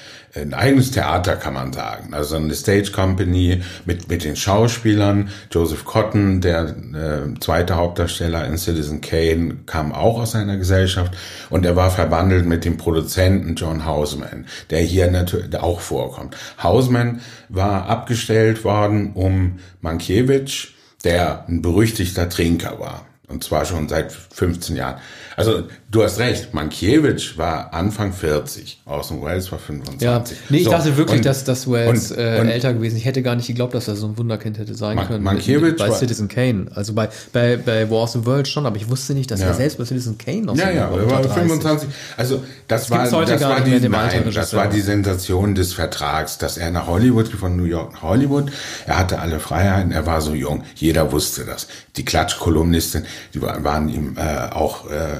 ein 0.41 0.53
eigenes 0.53 0.91
Theater, 0.91 1.35
kann 1.35 1.53
man 1.53 1.73
sagen. 1.73 2.13
Also 2.13 2.35
eine 2.35 2.53
Stage 2.53 2.91
Company 2.91 3.61
mit, 3.85 4.09
mit 4.09 4.23
den 4.23 4.35
Schauspielern. 4.35 5.29
Joseph 5.51 5.85
Cotton, 5.85 6.41
der 6.41 6.63
äh, 6.67 7.39
zweite 7.39 7.75
Hauptdarsteller 7.75 8.45
in 8.45 8.57
Citizen 8.57 9.01
Kane, 9.01 9.57
kam 9.65 9.91
auch 9.91 10.19
aus 10.19 10.31
seiner 10.31 10.57
Gesellschaft 10.57 11.15
und 11.49 11.65
er 11.65 11.75
war 11.75 11.91
verbandelt 11.91 12.45
mit 12.45 12.65
dem 12.65 12.77
Produzenten 12.77 13.55
John 13.55 13.85
Houseman, 13.85 14.45
der 14.69 14.81
hier 14.81 15.09
natürlich 15.09 15.55
auch 15.57 15.79
vorkommt. 15.79 16.35
Houseman 16.61 17.21
war 17.49 17.87
abgestellt 17.87 18.63
worden, 18.63 19.11
um 19.13 19.59
Mankiewicz, 19.81 20.69
der 21.03 21.45
ein 21.47 21.61
berüchtigter 21.61 22.29
Trinker 22.29 22.79
war. 22.79 23.05
Und 23.27 23.43
zwar 23.43 23.65
schon 23.65 23.87
seit 23.87 24.11
15 24.11 24.75
Jahren. 24.75 24.99
Also 25.35 25.67
du 25.91 26.03
hast 26.03 26.19
recht, 26.19 26.53
Mankiewicz 26.53 27.37
war 27.37 27.73
Anfang 27.73 28.13
40, 28.13 28.81
Orson 28.85 29.23
Welles 29.23 29.51
war 29.51 29.59
25. 29.59 30.01
Ja, 30.01 30.23
nee, 30.49 30.57
ich 30.57 30.65
so, 30.65 30.71
dachte 30.71 30.95
wirklich, 30.97 31.17
und, 31.17 31.25
dass, 31.25 31.43
dass 31.43 31.69
Welles 31.69 32.11
und, 32.11 32.17
äh, 32.17 32.39
und, 32.39 32.47
älter 32.47 32.73
gewesen 32.73 32.97
Ich 32.97 33.05
hätte 33.05 33.23
gar 33.23 33.35
nicht 33.35 33.47
geglaubt, 33.47 33.73
dass 33.73 33.87
er 33.87 33.95
so 33.95 34.07
ein 34.07 34.17
Wunderkind 34.17 34.59
hätte 34.59 34.75
sein 34.75 34.95
Man, 34.95 35.07
können. 35.07 35.23
Mankiewicz 35.23 35.79
bei 35.79 35.91
Citizen 35.91 36.27
Kane. 36.27 36.67
Also 36.75 36.93
bei, 36.93 37.09
bei, 37.33 37.57
bei 37.57 37.89
Wars 37.89 38.15
and 38.15 38.25
World 38.25 38.47
schon, 38.47 38.65
aber 38.65 38.75
ich 38.77 38.89
wusste 38.89 39.13
nicht, 39.13 39.31
dass 39.31 39.39
ja. 39.39 39.47
er 39.47 39.53
selbst 39.55 39.77
bei 39.77 39.85
Citizen 39.85 40.17
Kane 40.17 40.43
noch 40.43 40.55
ja, 40.55 40.65
so 40.65 40.69
Ja, 40.69 40.75
ja, 40.75 40.97
er 40.97 41.09
war 41.09 41.23
25. 41.23 41.89
Also 42.17 42.43
das, 42.67 42.87
das 42.87 42.91
war, 42.91 43.25
das, 43.25 43.41
war 43.41 43.61
die, 43.61 43.89
nein, 43.89 44.31
das 44.33 44.53
war 44.53 44.67
die 44.67 44.81
Sensation 44.81 45.55
des 45.55 45.73
Vertrags, 45.73 46.37
dass 46.37 46.57
er 46.57 46.69
nach 46.71 46.87
Hollywood, 46.87 47.29
von 47.29 47.55
New 47.55 47.63
York 47.63 47.93
nach 47.93 48.03
Hollywood, 48.03 48.51
er 48.85 48.97
hatte 48.97 49.19
alle 49.19 49.39
Freiheiten, 49.39 49.91
er 49.91 50.05
war 50.05 50.21
so 50.21 50.33
jung, 50.33 50.63
jeder 50.75 51.11
wusste 51.11 51.45
das. 51.45 51.67
Die 51.95 52.05
Klatschkolumnisten, 52.05 53.05
die 53.33 53.41
waren 53.41 53.89
ihm 53.89 54.15
äh, 54.17 54.49
auch 54.51 54.89
äh, 54.89 55.19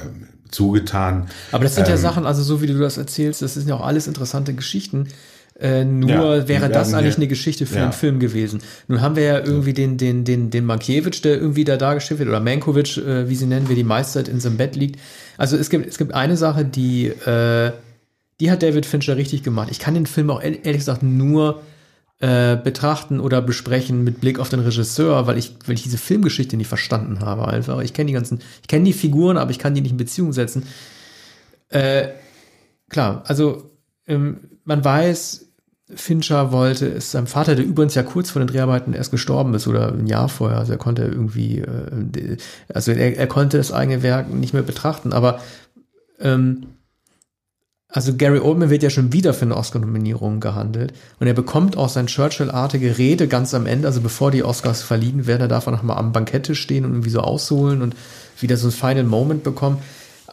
zugetan. 0.50 1.26
Aber 1.52 1.64
das 1.64 1.74
sind 1.74 1.86
ähm, 1.86 1.92
ja 1.92 1.96
Sachen, 1.96 2.26
also 2.26 2.42
so 2.42 2.62
wie 2.62 2.66
du 2.66 2.78
das 2.78 2.98
erzählst, 2.98 3.42
das 3.42 3.54
sind 3.54 3.68
ja 3.68 3.76
auch 3.76 3.84
alles 3.84 4.06
interessante 4.06 4.54
Geschichten. 4.54 5.08
Äh, 5.60 5.84
nur 5.84 6.36
ja, 6.36 6.48
wäre 6.48 6.70
das 6.70 6.94
eigentlich 6.94 7.16
eine 7.16 7.28
Geschichte 7.28 7.66
für 7.66 7.76
ja. 7.76 7.82
einen 7.82 7.92
Film 7.92 8.18
gewesen. 8.18 8.62
Nun 8.88 9.02
haben 9.02 9.14
wir 9.14 9.24
ja 9.24 9.38
irgendwie 9.40 9.74
den, 9.74 9.98
den, 9.98 10.24
den, 10.24 10.48
den 10.50 10.64
Mankiewicz, 10.64 11.20
der 11.20 11.38
irgendwie 11.38 11.64
da 11.64 11.76
dargestellt 11.76 12.18
wird, 12.18 12.30
oder 12.30 12.40
Mankovic, 12.40 12.96
äh, 12.96 13.28
wie 13.28 13.34
sie 13.34 13.46
nennen, 13.46 13.68
wie 13.68 13.74
die 13.74 13.84
meiste 13.84 14.14
Zeit 14.14 14.28
in 14.28 14.40
seinem 14.40 14.56
Bett 14.56 14.74
liegt. 14.74 14.98
Also 15.36 15.58
es 15.58 15.68
gibt, 15.68 15.86
es 15.86 15.98
gibt 15.98 16.14
eine 16.14 16.38
Sache, 16.38 16.64
die, 16.64 17.08
äh, 17.08 17.72
die 18.40 18.50
hat 18.50 18.62
David 18.62 18.86
Fincher 18.86 19.16
richtig 19.16 19.42
gemacht. 19.42 19.68
Ich 19.70 19.78
kann 19.78 19.92
den 19.92 20.06
Film 20.06 20.30
auch 20.30 20.42
ehrlich 20.42 20.78
gesagt 20.78 21.02
nur 21.02 21.60
äh, 22.20 22.56
betrachten 22.56 23.18
oder 23.18 23.40
besprechen 23.40 24.04
mit 24.04 24.20
Blick 24.20 24.38
auf 24.38 24.50
den 24.50 24.60
Regisseur, 24.60 25.26
weil 25.26 25.38
ich, 25.38 25.54
weil 25.66 25.74
ich 25.74 25.82
diese 25.82 25.98
Filmgeschichte 25.98 26.56
nicht 26.56 26.68
verstanden 26.68 27.20
habe 27.20 27.48
einfach. 27.48 27.80
Ich 27.80 27.94
kenne 27.94 28.08
die 28.08 28.12
ganzen, 28.12 28.40
ich 28.60 28.68
kenne 28.68 28.84
die 28.84 28.92
Figuren, 28.92 29.38
aber 29.38 29.50
ich 29.50 29.58
kann 29.58 29.74
die 29.74 29.80
nicht 29.80 29.92
in 29.92 29.96
Beziehung 29.96 30.32
setzen. 30.34 30.64
Äh, 31.70 32.08
klar, 32.90 33.22
also 33.26 33.70
ähm, 34.06 34.40
man 34.64 34.84
weiß, 34.84 35.46
Fincher 35.94 36.52
wollte 36.52 36.88
es 36.88 37.10
seinem 37.10 37.26
Vater, 37.26 37.56
der 37.56 37.64
übrigens 37.64 37.94
ja 37.94 38.02
kurz 38.02 38.30
vor 38.30 38.40
den 38.40 38.48
Dreharbeiten 38.48 38.92
erst 38.92 39.10
gestorben 39.10 39.54
ist 39.54 39.66
oder 39.66 39.92
ein 39.92 40.06
Jahr 40.06 40.28
vorher, 40.28 40.58
also 40.58 40.72
er 40.72 40.78
konnte 40.78 41.02
irgendwie, 41.02 41.60
äh, 41.60 42.36
also 42.72 42.92
er, 42.92 43.16
er 43.16 43.26
konnte 43.28 43.56
das 43.56 43.72
eigene 43.72 44.02
Werk 44.02 44.32
nicht 44.32 44.52
mehr 44.52 44.62
betrachten, 44.62 45.12
aber 45.12 45.40
ähm, 46.20 46.66
also 47.92 48.14
Gary 48.16 48.38
Oldman 48.38 48.70
wird 48.70 48.82
ja 48.82 48.90
schon 48.90 49.12
wieder 49.12 49.34
für 49.34 49.44
eine 49.44 49.56
Oscar-Nominierung 49.56 50.40
gehandelt 50.40 50.92
und 51.18 51.26
er 51.26 51.34
bekommt 51.34 51.76
auch 51.76 51.88
sein 51.88 52.06
Churchill-artige 52.06 52.98
Rede 52.98 53.26
ganz 53.26 53.52
am 53.52 53.66
Ende, 53.66 53.88
also 53.88 54.00
bevor 54.00 54.30
die 54.30 54.44
Oscars 54.44 54.82
verliehen 54.82 55.26
werden, 55.26 55.42
er 55.42 55.48
darf 55.48 55.66
er 55.66 55.72
nochmal 55.72 55.98
am 55.98 56.12
Bankette 56.12 56.54
stehen 56.54 56.84
und 56.84 56.92
irgendwie 56.92 57.10
so 57.10 57.20
ausholen 57.20 57.82
und 57.82 57.96
wieder 58.38 58.56
so 58.56 58.68
ein 58.68 58.72
Final 58.72 59.04
Moment 59.04 59.42
bekommen. 59.42 59.78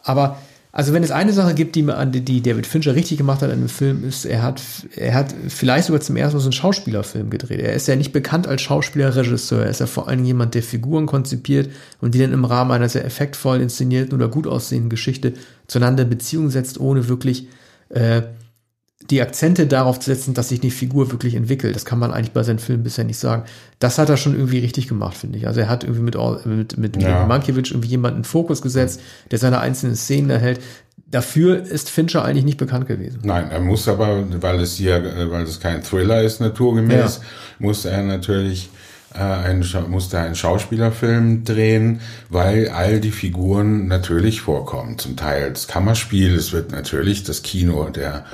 Aber 0.04 0.38
Also 0.78 0.92
wenn 0.92 1.02
es 1.02 1.10
eine 1.10 1.32
Sache 1.32 1.54
gibt, 1.54 1.74
die, 1.74 1.84
die 2.20 2.40
David 2.40 2.64
Fincher 2.64 2.94
richtig 2.94 3.18
gemacht 3.18 3.42
hat 3.42 3.50
in 3.50 3.58
dem 3.58 3.68
Film, 3.68 4.04
ist, 4.04 4.24
er 4.24 4.44
hat, 4.44 4.62
er 4.94 5.12
hat 5.12 5.34
vielleicht 5.48 5.88
sogar 5.88 6.00
zum 6.00 6.14
ersten 6.14 6.36
Mal 6.36 6.40
so 6.40 6.46
einen 6.46 6.52
Schauspielerfilm 6.52 7.30
gedreht. 7.30 7.58
Er 7.58 7.72
ist 7.72 7.88
ja 7.88 7.96
nicht 7.96 8.12
bekannt 8.12 8.46
als 8.46 8.62
Schauspieler-Regisseur. 8.62 9.64
Er 9.64 9.70
ist 9.70 9.80
ja 9.80 9.86
vor 9.86 10.06
allem 10.06 10.24
jemand, 10.24 10.54
der 10.54 10.62
Figuren 10.62 11.06
konzipiert 11.06 11.68
und 12.00 12.14
die 12.14 12.20
dann 12.20 12.32
im 12.32 12.44
Rahmen 12.44 12.70
einer 12.70 12.88
sehr 12.88 13.04
effektvoll 13.04 13.60
inszenierten 13.60 14.14
oder 14.14 14.28
gut 14.28 14.46
aussehenden 14.46 14.88
Geschichte 14.88 15.32
zueinander 15.66 16.04
in 16.04 16.10
Beziehung 16.10 16.48
setzt, 16.48 16.78
ohne 16.78 17.08
wirklich 17.08 17.48
äh, 17.88 18.22
die 19.10 19.22
Akzente 19.22 19.66
darauf 19.66 19.98
zu 20.00 20.10
setzen, 20.10 20.34
dass 20.34 20.50
sich 20.50 20.62
eine 20.62 20.70
Figur 20.70 21.10
wirklich 21.10 21.34
entwickelt. 21.34 21.74
Das 21.74 21.86
kann 21.86 21.98
man 21.98 22.12
eigentlich 22.12 22.32
bei 22.32 22.42
seinen 22.42 22.58
Filmen 22.58 22.82
bisher 22.82 23.04
nicht 23.04 23.18
sagen. 23.18 23.44
Das 23.78 23.98
hat 23.98 24.10
er 24.10 24.18
schon 24.18 24.34
irgendwie 24.34 24.58
richtig 24.58 24.86
gemacht, 24.86 25.16
finde 25.16 25.38
ich. 25.38 25.46
Also 25.46 25.60
er 25.60 25.68
hat 25.68 25.82
irgendwie 25.82 26.02
mit, 26.02 26.46
mit, 26.46 26.76
mit 26.76 27.02
ja. 27.02 27.24
Mankiewicz 27.24 27.70
irgendwie 27.70 27.88
jemanden 27.88 28.18
in 28.18 28.24
Fokus 28.24 28.60
gesetzt, 28.60 29.00
der 29.30 29.38
seine 29.38 29.60
einzelnen 29.60 29.96
Szenen 29.96 30.28
erhält. 30.28 30.60
Dafür 31.10 31.62
ist 31.62 31.88
Fincher 31.88 32.22
eigentlich 32.22 32.44
nicht 32.44 32.58
bekannt 32.58 32.86
gewesen. 32.86 33.20
Nein, 33.22 33.50
er 33.50 33.60
muss 33.60 33.88
aber, 33.88 34.24
weil 34.42 34.60
es 34.60 34.74
hier, 34.74 35.02
weil 35.30 35.44
es 35.44 35.58
kein 35.58 35.82
Thriller 35.82 36.22
ist, 36.22 36.40
naturgemäß, 36.40 37.16
ja. 37.16 37.22
muss 37.60 37.86
er 37.86 38.02
natürlich 38.02 38.68
äh, 39.14 39.20
einen, 39.20 39.64
musste 39.88 40.18
einen 40.18 40.34
Schauspielerfilm 40.34 41.44
drehen, 41.44 42.02
weil 42.28 42.68
all 42.68 43.00
die 43.00 43.10
Figuren 43.10 43.88
natürlich 43.88 44.42
vorkommen. 44.42 44.98
Zum 44.98 45.16
Teil 45.16 45.50
das 45.50 45.66
Kammerspiel, 45.66 46.34
es 46.34 46.52
wird 46.52 46.72
natürlich 46.72 47.24
das 47.24 47.42
Kino 47.42 47.88
der 47.88 48.26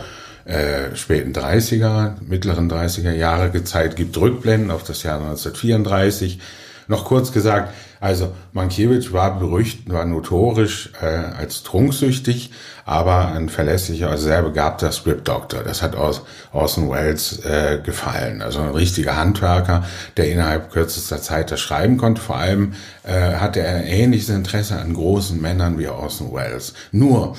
äh, 0.45 0.95
späten 0.95 1.33
30er, 1.33 2.15
mittleren 2.27 2.71
30er 2.71 3.13
Jahre 3.13 3.51
gezeigt, 3.51 3.97
gibt 3.97 4.17
Rückblenden 4.17 4.71
auf 4.71 4.85
das 4.85 5.03
Jahr 5.03 5.17
1934. 5.17 6.39
Noch 6.87 7.07
kurz 7.07 7.33
gesagt, 7.33 7.73
also 8.05 8.33
Mankiewicz 8.53 9.13
war 9.13 9.39
berüchtigt, 9.39 9.91
war 9.91 10.05
notorisch 10.05 10.91
äh, 11.01 11.07
als 11.07 11.63
trunksüchtig, 11.63 12.51
aber 12.85 13.29
ein 13.29 13.49
verlässlicher, 13.49 14.11
also 14.11 14.25
sehr 14.25 14.43
begabter 14.43 14.93
Script 14.93 15.27
Doctor. 15.27 15.63
Das 15.63 15.81
hat 15.81 15.97
aus 15.97 16.21
Orson 16.53 16.91
Welles 16.91 17.43
äh, 17.47 17.81
gefallen. 17.83 18.43
Also 18.43 18.61
ein 18.61 18.73
richtiger 18.73 19.17
Handwerker, 19.17 19.85
der 20.19 20.31
innerhalb 20.31 20.71
kürzester 20.71 21.23
Zeit 21.23 21.51
das 21.51 21.61
schreiben 21.61 21.97
konnte. 21.97 22.21
Vor 22.21 22.37
allem 22.37 22.75
äh, 23.05 23.37
hatte 23.37 23.61
er 23.61 23.77
ein 23.77 23.87
ähnliches 23.87 24.29
Interesse 24.29 24.79
an 24.79 24.93
großen 24.93 25.41
Männern 25.41 25.79
wie 25.79 25.89
Orson 25.89 26.35
Welles. 26.35 26.75
Nur 26.93 27.37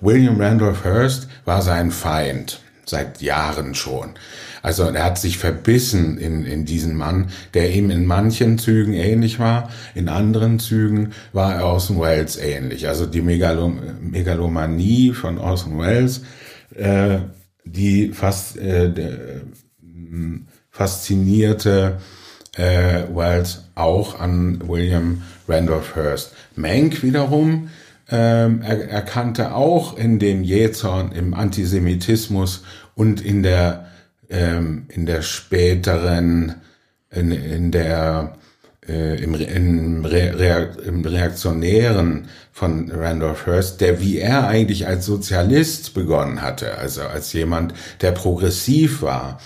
William 0.00 0.40
Randolph 0.40 0.84
Hearst 0.84 1.28
war 1.44 1.62
sein 1.62 1.90
Feind 1.90 2.60
seit 2.86 3.22
Jahren 3.22 3.74
schon. 3.74 4.10
Also 4.62 4.84
er 4.84 5.04
hat 5.04 5.18
sich 5.18 5.38
verbissen 5.38 6.18
in, 6.18 6.44
in 6.44 6.64
diesen 6.64 6.96
Mann, 6.96 7.28
der 7.52 7.70
ihm 7.70 7.90
in 7.90 8.06
manchen 8.06 8.58
Zügen 8.58 8.94
ähnlich 8.94 9.38
war, 9.38 9.70
in 9.94 10.08
anderen 10.08 10.58
Zügen 10.58 11.12
war 11.32 11.54
er 11.54 11.66
Orson 11.66 12.00
Welles 12.00 12.36
ähnlich. 12.36 12.88
Also 12.88 13.06
die 13.06 13.22
Megalom 13.22 13.80
Megalomanie 14.00 15.12
von 15.12 15.38
Orson 15.38 15.78
Welles, 15.78 16.22
äh, 16.74 17.18
die 17.64 18.08
fast 18.10 18.56
äh, 18.56 18.90
der, 18.90 19.42
faszinierte 20.70 21.98
äh, 22.56 23.04
Welles 23.14 23.64
auch 23.74 24.18
an 24.18 24.66
William 24.66 25.22
Randolph 25.48 25.94
Hearst. 25.94 26.32
Mank 26.56 27.02
wiederum 27.02 27.68
ähm, 28.10 28.62
er, 28.62 28.88
erkannte 28.90 29.54
auch 29.54 29.96
in 29.96 30.18
dem 30.18 30.42
Jähzorn, 30.42 31.12
im 31.12 31.34
Antisemitismus 31.34 32.62
und 32.94 33.20
in 33.20 33.42
der, 33.42 33.86
ähm, 34.28 34.86
in 34.88 35.06
der 35.06 35.22
späteren, 35.22 36.56
in, 37.10 37.30
in 37.30 37.70
der, 37.70 38.36
äh, 38.86 39.22
im, 39.22 39.34
im, 39.34 40.04
Re, 40.04 40.72
im 40.86 41.04
Reaktionären 41.04 42.28
von 42.52 42.90
Randolph 42.90 43.46
Hearst, 43.46 43.80
der 43.80 44.00
wie 44.00 44.18
er 44.18 44.46
eigentlich 44.46 44.86
als 44.86 45.06
Sozialist 45.06 45.94
begonnen 45.94 46.42
hatte, 46.42 46.76
also 46.78 47.02
als 47.02 47.32
jemand, 47.32 47.74
der 48.00 48.12
progressiv 48.12 49.02
war, 49.02 49.40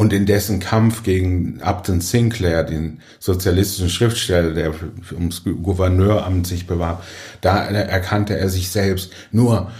und 0.00 0.14
in 0.14 0.24
dessen 0.24 0.60
Kampf 0.60 1.02
gegen 1.02 1.60
Upton 1.60 2.00
Sinclair, 2.00 2.64
den 2.64 3.02
sozialistischen 3.18 3.90
Schriftsteller, 3.90 4.54
der 4.54 4.72
ums 5.12 5.44
Gouverneuramt 5.44 6.46
sich 6.46 6.66
bewarb, 6.66 7.04
da 7.42 7.66
erkannte 7.66 8.34
er 8.38 8.48
sich 8.48 8.70
selbst. 8.70 9.12
Nur 9.30 9.70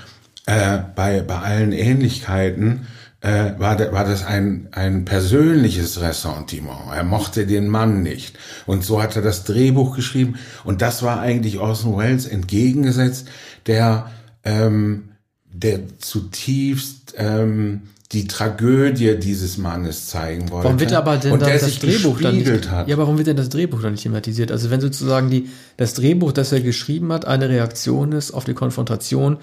äh, 0.45 0.81
bei, 0.95 1.23
bei 1.23 1.39
allen 1.39 1.73
Ähnlichkeiten 1.73 2.87
äh, 3.23 3.53
war, 3.57 3.79
war 3.93 4.05
das 4.05 4.23
ein, 4.23 4.69
ein 4.73 5.07
persönliches 5.07 6.03
Ressentiment. 6.03 6.93
Er 6.95 7.05
mochte 7.05 7.47
den 7.47 7.69
Mann 7.69 8.03
nicht. 8.03 8.39
Und 8.67 8.85
so 8.85 9.03
hat 9.03 9.17
er 9.17 9.23
das 9.23 9.45
Drehbuch 9.45 9.97
geschrieben. 9.97 10.35
Und 10.65 10.83
das 10.83 11.03
war 11.03 11.21
eigentlich 11.21 11.59
Orson 11.61 11.97
Welles 11.97 12.27
entgegengesetzt, 12.27 13.27
der, 13.67 14.11
ähm, 14.45 15.13
der 15.51 15.81
zutiefst 15.97 17.15
ähm, 17.17 17.85
die 18.13 18.27
Tragödie 18.27 19.17
dieses 19.21 19.57
Mannes 19.57 20.07
zeigen 20.07 20.51
wollte. 20.51 20.65
Warum 20.65 20.81
wird 20.81 20.93
aber 20.93 21.17
denn 21.17 21.33
und 21.33 21.43
dann 21.43 21.51
der 21.51 21.61
das 21.61 21.79
Drehbuch 21.79 22.21
dann 22.21 22.37
nicht, 22.37 22.71
hat. 22.71 22.89
Ja, 22.89 22.99
warum 22.99 23.19
wird 23.19 23.29
denn 23.29 23.37
das 23.37 23.51
Drehbuch 23.51 23.83
dann 23.83 23.93
nicht 23.93 24.03
thematisiert? 24.03 24.51
Also 24.51 24.71
wenn 24.71 24.81
sozusagen 24.81 25.31
die, 25.31 25.49
das 25.77 25.95
Drehbuch, 25.95 26.33
das 26.33 26.51
er 26.51 26.61
geschrieben 26.61 27.13
hat, 27.13 27.25
eine 27.25 27.49
Reaktion 27.49 28.11
ist 28.11 28.33
auf 28.33 28.45
die 28.45 28.55
Konfrontation, 28.55 29.37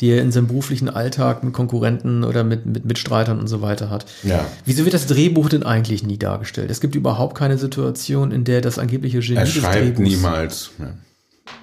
die 0.00 0.08
er 0.08 0.22
in 0.22 0.32
seinem 0.32 0.46
beruflichen 0.46 0.88
Alltag 0.88 1.44
mit 1.44 1.52
Konkurrenten 1.52 2.24
oder 2.24 2.44
mit, 2.44 2.64
mit 2.64 2.86
Mitstreitern 2.86 3.38
und 3.38 3.46
so 3.46 3.60
weiter 3.60 3.90
hat. 3.90 4.06
Ja. 4.22 4.46
Wieso 4.64 4.84
wird 4.84 4.94
das 4.94 5.06
Drehbuch 5.06 5.50
denn 5.50 5.62
eigentlich 5.62 6.02
nie 6.02 6.18
dargestellt? 6.18 6.70
Es 6.70 6.80
gibt 6.80 6.94
überhaupt 6.94 7.36
keine 7.36 7.58
Situation, 7.58 8.32
in 8.32 8.44
der 8.44 8.62
das 8.62 8.78
angebliche 8.78 9.20
Genie 9.20 9.36
er 9.36 9.44
des 9.44 9.54
schreibt 9.54 9.98
Drehbuchs 9.98 10.08
niemals. 10.08 10.70
Ja. 10.78 10.94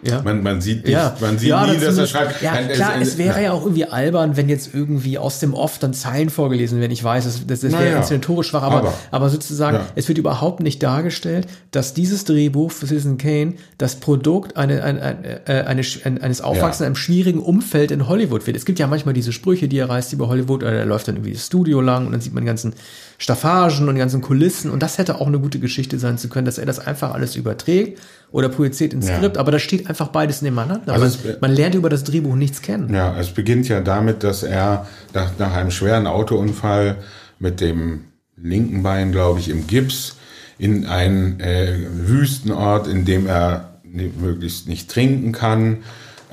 Ja. 0.03 0.21
Man, 0.23 0.41
man 0.41 0.61
sieht 0.61 0.83
nicht, 0.85 0.93
Ja, 0.93 1.15
man 1.19 1.37
sieht 1.37 1.49
ja, 1.49 1.65
nie, 1.67 1.77
dass 1.77 1.97
er 1.97 2.07
schreibt. 2.07 2.41
Ja, 2.41 2.53
Nein, 2.53 2.69
klar, 2.69 2.93
es 2.99 3.17
wäre 3.17 3.37
ja. 3.37 3.45
ja 3.45 3.51
auch 3.51 3.61
irgendwie 3.63 3.85
albern, 3.85 4.35
wenn 4.35 4.49
jetzt 4.49 4.73
irgendwie 4.73 5.17
aus 5.17 5.39
dem 5.39 5.53
Off 5.53 5.77
dann 5.79 5.93
Zeilen 5.93 6.29
vorgelesen 6.29 6.79
werden. 6.79 6.91
Ich 6.91 7.03
weiß, 7.03 7.23
das, 7.25 7.45
das, 7.45 7.59
das 7.61 7.71
wäre 7.71 7.97
inszenatorisch 7.97 8.47
schwach, 8.47 8.63
aber, 8.63 8.77
aber, 8.77 8.93
Aber- 9.11 9.29
sozusagen, 9.29 9.79
es 9.95 10.07
wird 10.07 10.17
überhaupt 10.17 10.59
nicht 10.61 10.81
dargestellt, 10.81 11.47
dass 11.71 11.93
dieses 11.93 12.23
Drehbuch 12.25 12.71
für 12.71 12.87
Citizen 12.87 13.17
Kane 13.17 13.53
das 13.77 13.95
Produkt 13.95 14.57
eine, 14.57 14.83
eine, 14.83 15.01
eine, 15.01 15.47
äh, 15.47 15.63
eine, 15.65 15.81
ein- 16.03 16.21
eines 16.21 16.41
Aufwachsens 16.41 16.79
in 16.81 16.85
einem 16.87 16.95
schwierigen 16.95 17.39
Umfeld 17.39 17.91
in 17.91 18.07
Hollywood 18.07 18.47
wird. 18.47 18.57
Es 18.57 18.65
gibt 18.65 18.79
ja 18.79 18.87
manchmal 18.87 19.13
diese 19.13 19.31
Sprüche, 19.31 19.67
die 19.67 19.77
er 19.77 19.89
reißt 19.89 20.13
über 20.13 20.27
Hollywood, 20.29 20.63
oder 20.63 20.71
er 20.73 20.85
läuft 20.85 21.07
dann 21.07 21.15
irgendwie 21.17 21.33
das 21.33 21.45
Studio 21.45 21.79
lang 21.81 22.05
und 22.07 22.11
dann 22.13 22.21
sieht 22.21 22.33
man 22.33 22.43
die 22.43 22.47
ganzen 22.47 22.73
Staffagen 23.17 23.87
und 23.87 23.93
die 23.95 23.99
ganzen 23.99 24.21
Kulissen 24.21 24.71
und 24.71 24.81
das 24.81 24.97
hätte 24.97 25.21
auch 25.21 25.27
eine 25.27 25.39
gute 25.39 25.59
Geschichte 25.59 25.99
sein 25.99 26.17
zu 26.17 26.27
können, 26.27 26.45
dass 26.45 26.57
er 26.57 26.65
das 26.65 26.79
einfach 26.79 27.13
alles 27.13 27.35
überträgt 27.35 27.99
oder 28.31 28.49
projiziert 28.49 28.93
ins 28.93 29.07
Ja. 29.07 29.17
Skript, 29.17 29.37
aber 29.37 29.51
da 29.51 29.59
steht 29.59 29.87
einfach 29.87 30.09
beides 30.09 30.41
nebeneinander. 30.41 30.93
Also 30.93 31.17
man, 31.25 31.37
man 31.41 31.51
lernt 31.51 31.75
über 31.75 31.89
das 31.89 32.03
Drehbuch 32.03 32.35
nichts 32.35 32.61
kennen. 32.61 32.93
Ja, 32.93 33.17
es 33.19 33.31
beginnt 33.31 33.67
ja 33.67 33.81
damit, 33.81 34.23
dass 34.23 34.43
er 34.43 34.87
nach, 35.13 35.31
nach 35.37 35.53
einem 35.53 35.71
schweren 35.71 36.07
Autounfall 36.07 36.97
mit 37.39 37.59
dem 37.59 38.05
linken 38.37 38.83
Bein, 38.83 39.11
glaube 39.11 39.39
ich, 39.39 39.49
im 39.49 39.67
Gips 39.67 40.15
in 40.57 40.85
einen 40.85 41.39
äh, 41.39 41.75
Wüstenort, 41.91 42.87
in 42.87 43.03
dem 43.05 43.27
er 43.27 43.79
möglichst 43.83 44.67
nicht 44.67 44.89
trinken 44.89 45.31
kann, 45.31 45.77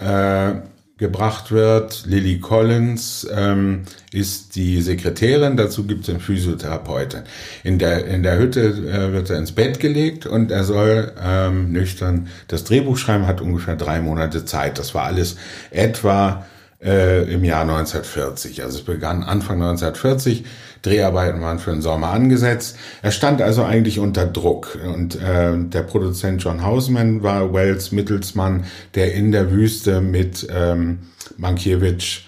äh, 0.00 0.52
gebracht 0.98 1.52
wird. 1.52 2.04
Lily 2.06 2.40
Collins 2.40 3.26
ähm, 3.32 3.84
ist 4.12 4.56
die 4.56 4.82
Sekretärin, 4.82 5.56
dazu 5.56 5.84
gibt 5.84 6.02
es 6.02 6.10
einen 6.10 6.20
Physiotherapeuten. 6.20 7.22
In 7.62 7.78
der, 7.78 8.04
in 8.06 8.22
der 8.22 8.38
Hütte 8.38 8.66
äh, 8.66 9.12
wird 9.12 9.30
er 9.30 9.38
ins 9.38 9.52
Bett 9.52 9.78
gelegt 9.78 10.26
und 10.26 10.50
er 10.50 10.64
soll 10.64 11.12
ähm, 11.22 11.72
nüchtern 11.72 12.28
das 12.48 12.64
Drehbuch 12.64 12.98
schreiben, 12.98 13.26
hat 13.26 13.40
ungefähr 13.40 13.76
drei 13.76 14.00
Monate 14.00 14.44
Zeit. 14.44 14.78
Das 14.78 14.94
war 14.94 15.04
alles 15.04 15.36
etwa 15.70 16.44
äh, 16.82 17.32
im 17.32 17.44
Jahr 17.44 17.62
1940. 17.62 18.62
Also 18.62 18.78
es 18.78 18.84
begann 18.84 19.22
Anfang 19.22 19.56
1940. 19.62 20.44
Dreharbeiten 20.82 21.40
waren 21.40 21.58
für 21.58 21.72
den 21.72 21.82
Sommer 21.82 22.10
angesetzt. 22.10 22.76
Er 23.02 23.10
stand 23.10 23.42
also 23.42 23.64
eigentlich 23.64 23.98
unter 23.98 24.26
Druck. 24.26 24.78
Und 24.84 25.16
äh, 25.16 25.56
der 25.56 25.82
Produzent 25.82 26.42
John 26.42 26.64
Houseman 26.64 27.22
war 27.22 27.52
Wells 27.52 27.92
Mittelsmann, 27.92 28.64
der 28.94 29.14
in 29.14 29.32
der 29.32 29.50
Wüste 29.50 30.00
mit 30.00 30.46
ähm, 30.54 31.00
Mankiewicz 31.36 32.20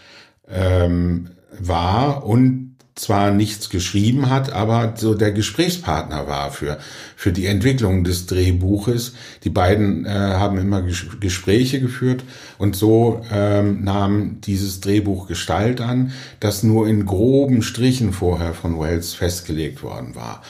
ähm, 0.49 1.28
war 1.59 2.26
und 2.26 2.69
zwar 3.00 3.30
nichts 3.30 3.71
geschrieben 3.71 4.28
hat, 4.28 4.52
aber 4.52 4.92
so 4.97 5.14
der 5.14 5.33
Gesprächspartner 5.33 6.26
war 6.26 6.50
für, 6.50 6.78
für 7.16 7.33
die 7.33 7.47
Entwicklung 7.47 8.04
des 8.04 8.26
Drehbuches. 8.26 9.14
Die 9.42 9.50
beiden 9.50 10.04
äh, 10.04 10.11
haben 10.11 10.59
immer 10.59 10.83
ges 10.83 11.07
Gespräche 11.19 11.80
geführt 11.80 12.23
und 12.59 12.76
so 12.76 13.25
ähm, 13.33 13.85
nahm 13.85 14.42
dieses 14.42 14.80
Drehbuch 14.80 15.28
Gestalt 15.28 15.80
an, 15.80 16.12
das 16.40 16.62
nur 16.62 16.87
in 16.88 17.07
groben 17.07 17.62
Strichen 17.62 18.12
vorher 18.12 18.52
von 18.52 18.78
Wells 18.78 19.14
festgelegt 19.14 19.83
worden 19.83 20.14
war. 20.14 20.42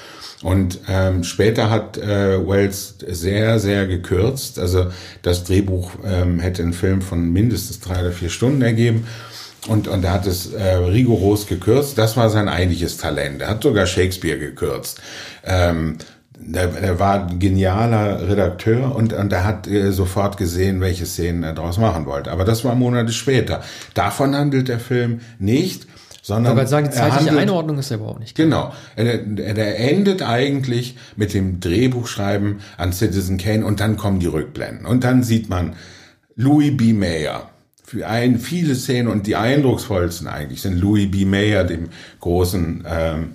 Und 0.42 0.80
ähm, 0.88 1.22
später 1.22 1.70
hat 1.70 1.98
äh, 1.98 2.46
Wells 2.48 2.96
sehr, 3.06 3.60
sehr 3.60 3.86
gekürzt. 3.86 4.58
Also 4.58 4.86
das 5.22 5.44
Drehbuch 5.44 5.92
ähm, 6.04 6.40
hätte 6.40 6.62
einen 6.62 6.72
Film 6.72 7.02
von 7.02 7.30
mindestens 7.30 7.80
drei 7.80 8.00
oder 8.00 8.12
vier 8.12 8.30
Stunden 8.30 8.62
ergeben. 8.62 9.06
Und, 9.68 9.88
und 9.88 10.04
er 10.04 10.12
hat 10.12 10.26
es 10.26 10.52
äh, 10.52 10.74
rigoros 10.74 11.46
gekürzt. 11.46 11.98
Das 11.98 12.16
war 12.16 12.30
sein 12.30 12.48
eigentliches 12.48 12.96
Talent. 12.96 13.42
Er 13.42 13.48
hat 13.48 13.62
sogar 13.62 13.86
Shakespeare 13.86 14.38
gekürzt. 14.38 15.00
Ähm, 15.44 15.98
der, 16.42 16.68
der 16.68 16.98
war 16.98 17.28
ein 17.28 17.38
genialer 17.38 18.28
Redakteur 18.28 18.94
und, 18.94 19.12
und 19.12 19.32
er 19.32 19.44
hat 19.44 19.66
äh, 19.66 19.92
sofort 19.92 20.38
gesehen, 20.38 20.80
welche 20.80 21.04
Szenen 21.04 21.42
er 21.42 21.52
daraus 21.52 21.78
machen 21.78 22.06
wollte. 22.06 22.30
Aber 22.30 22.44
das 22.44 22.64
war 22.64 22.74
Monate 22.74 23.12
später. 23.12 23.62
Davon 23.92 24.34
handelt 24.34 24.68
der 24.68 24.80
Film 24.80 25.20
nicht, 25.38 25.86
sondern. 26.22 26.52
Aber 26.52 26.66
sagen, 26.66 26.88
die 26.90 26.96
zeitliche 26.96 27.36
Einordnung 27.36 27.78
ist 27.78 27.90
ja 27.90 27.96
überhaupt 27.96 28.20
nicht. 28.20 28.34
Klar. 28.34 28.46
Genau. 28.46 28.74
Er, 28.96 29.56
er 29.56 29.90
endet 29.90 30.22
eigentlich 30.22 30.96
mit 31.16 31.34
dem 31.34 31.60
Drehbuchschreiben 31.60 32.60
an 32.78 32.92
Citizen 32.92 33.36
Kane 33.36 33.64
und 33.64 33.80
dann 33.80 33.96
kommen 33.96 34.20
die 34.20 34.26
Rückblenden. 34.26 34.86
Und 34.86 35.04
dann 35.04 35.22
sieht 35.22 35.50
man 35.50 35.74
Louis 36.36 36.74
B. 36.74 36.94
Mayer. 36.94 37.50
Für 37.90 38.06
ein, 38.06 38.38
viele 38.38 38.76
Szenen 38.76 39.08
und 39.08 39.26
die 39.26 39.34
eindrucksvollsten 39.34 40.28
eigentlich 40.28 40.62
sind 40.62 40.78
Louis 40.78 41.10
B. 41.10 41.24
Mayer, 41.24 41.64
dem 41.64 41.88
großen 42.20 42.84
ähm, 42.88 43.34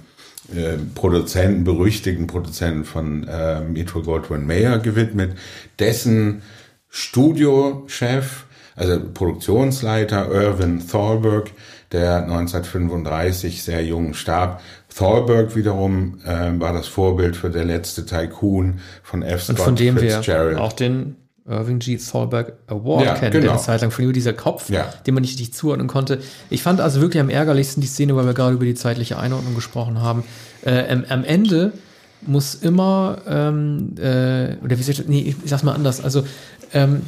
äh, 0.55 0.77
Produzenten, 0.95 1.65
berüchtigten 1.65 2.25
Produzenten 2.25 2.85
von 2.85 3.27
äh, 3.27 3.59
Metro 3.59 4.01
Goldwyn 4.01 4.47
Mayer 4.47 4.79
gewidmet, 4.79 5.37
dessen 5.77 6.41
Studiochef, 6.87 8.45
also 8.77 9.01
Produktionsleiter 9.13 10.31
Irvin 10.31 10.87
Thalberg, 10.87 11.51
der 11.91 12.23
1935 12.23 13.61
sehr 13.61 13.83
jung 13.83 14.13
starb. 14.13 14.61
Thalberg 14.95 15.57
wiederum 15.57 16.21
äh, 16.23 16.57
war 16.61 16.71
das 16.71 16.87
Vorbild 16.87 17.35
für 17.35 17.49
der 17.49 17.65
letzte 17.65 18.05
Tycoon 18.05 18.79
von 19.03 19.21
F. 19.21 19.43
Scott 19.43 19.59
Und 19.59 19.63
von 19.65 19.75
dem 19.75 19.99
wir 19.99 20.61
auch 20.61 20.71
den 20.71 21.17
Irving 21.47 21.79
G. 21.79 21.97
Thalberg 21.97 22.53
Award 22.67 23.05
ja, 23.05 23.13
kennt, 23.13 23.33
genau. 23.33 23.43
der 23.43 23.51
eine 23.51 23.61
Zeit 23.61 23.81
lang 23.81 23.91
von 23.91 24.03
ihm 24.03 24.13
dieser 24.13 24.33
Kopf, 24.33 24.69
ja. 24.69 24.91
den 25.05 25.13
man 25.13 25.21
nicht 25.21 25.33
richtig 25.33 25.53
zuordnen 25.53 25.87
konnte. 25.87 26.19
Ich 26.49 26.63
fand 26.63 26.81
also 26.81 27.01
wirklich 27.01 27.21
am 27.21 27.29
ärgerlichsten 27.29 27.81
die 27.81 27.87
Szene, 27.87 28.15
weil 28.15 28.25
wir 28.25 28.33
gerade 28.33 28.55
über 28.55 28.65
die 28.65 28.73
zeitliche 28.73 29.19
Einordnung 29.19 29.53
gesprochen 29.53 30.01
haben. 30.01 30.23
Äh, 30.63 30.91
am, 30.91 31.05
am, 31.07 31.23
Ende 31.23 31.73
muss 32.21 32.55
immer, 32.55 33.19
ähm, 33.27 33.93
äh, 33.97 34.55
oder 34.63 34.79
wie 34.79 34.81
soll 34.81 34.93
ich, 34.93 35.07
nee, 35.07 35.21
ich, 35.21 35.35
ich 35.43 35.49
sag's 35.49 35.61
mal 35.61 35.73
anders, 35.73 36.03
also 36.03 36.25
ähm, 36.73 37.03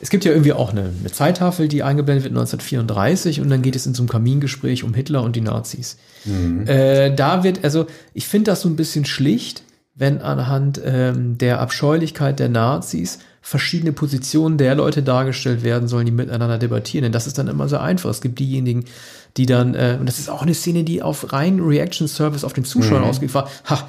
es 0.00 0.10
gibt 0.10 0.24
ja 0.24 0.32
irgendwie 0.32 0.52
auch 0.52 0.70
eine, 0.70 0.92
eine 1.00 1.10
Zeittafel, 1.10 1.66
die 1.66 1.82
eingeblendet 1.82 2.24
wird 2.24 2.32
1934 2.32 3.40
und 3.40 3.48
dann 3.48 3.62
geht 3.62 3.74
es 3.74 3.86
in 3.86 3.94
so 3.94 4.02
einem 4.02 4.08
Kamingespräch 4.10 4.84
um 4.84 4.94
Hitler 4.94 5.22
und 5.22 5.34
die 5.34 5.40
Nazis. 5.40 5.96
Mhm. 6.24 6.66
Äh, 6.66 7.14
da 7.14 7.42
wird, 7.42 7.64
also 7.64 7.86
ich 8.12 8.28
finde 8.28 8.50
das 8.50 8.60
so 8.60 8.68
ein 8.68 8.76
bisschen 8.76 9.06
schlicht, 9.06 9.62
wenn 9.94 10.20
anhand 10.20 10.80
ähm, 10.84 11.38
der 11.38 11.60
Abscheulichkeit 11.60 12.38
der 12.38 12.48
Nazis 12.48 13.18
verschiedene 13.48 13.94
Positionen 13.94 14.58
der 14.58 14.74
Leute 14.74 15.02
dargestellt 15.02 15.62
werden 15.62 15.88
sollen, 15.88 16.04
die 16.04 16.12
miteinander 16.12 16.58
debattieren. 16.58 17.04
Denn 17.04 17.12
das 17.12 17.26
ist 17.26 17.38
dann 17.38 17.48
immer 17.48 17.66
so 17.66 17.78
einfach. 17.78 18.10
Es 18.10 18.20
gibt 18.20 18.38
diejenigen, 18.40 18.84
die 19.38 19.46
dann, 19.46 19.74
äh, 19.74 19.96
und 19.98 20.04
das 20.04 20.18
ist 20.18 20.28
auch 20.28 20.42
eine 20.42 20.52
Szene, 20.52 20.84
die 20.84 21.00
auf 21.00 21.32
rein 21.32 21.58
Reaction 21.58 22.08
Service 22.08 22.44
auf 22.44 22.52
den 22.52 22.66
Zuschauer 22.66 22.98
mhm. 22.98 23.06
ausgeht, 23.06 23.32
war, 23.32 23.48
ha, 23.64 23.88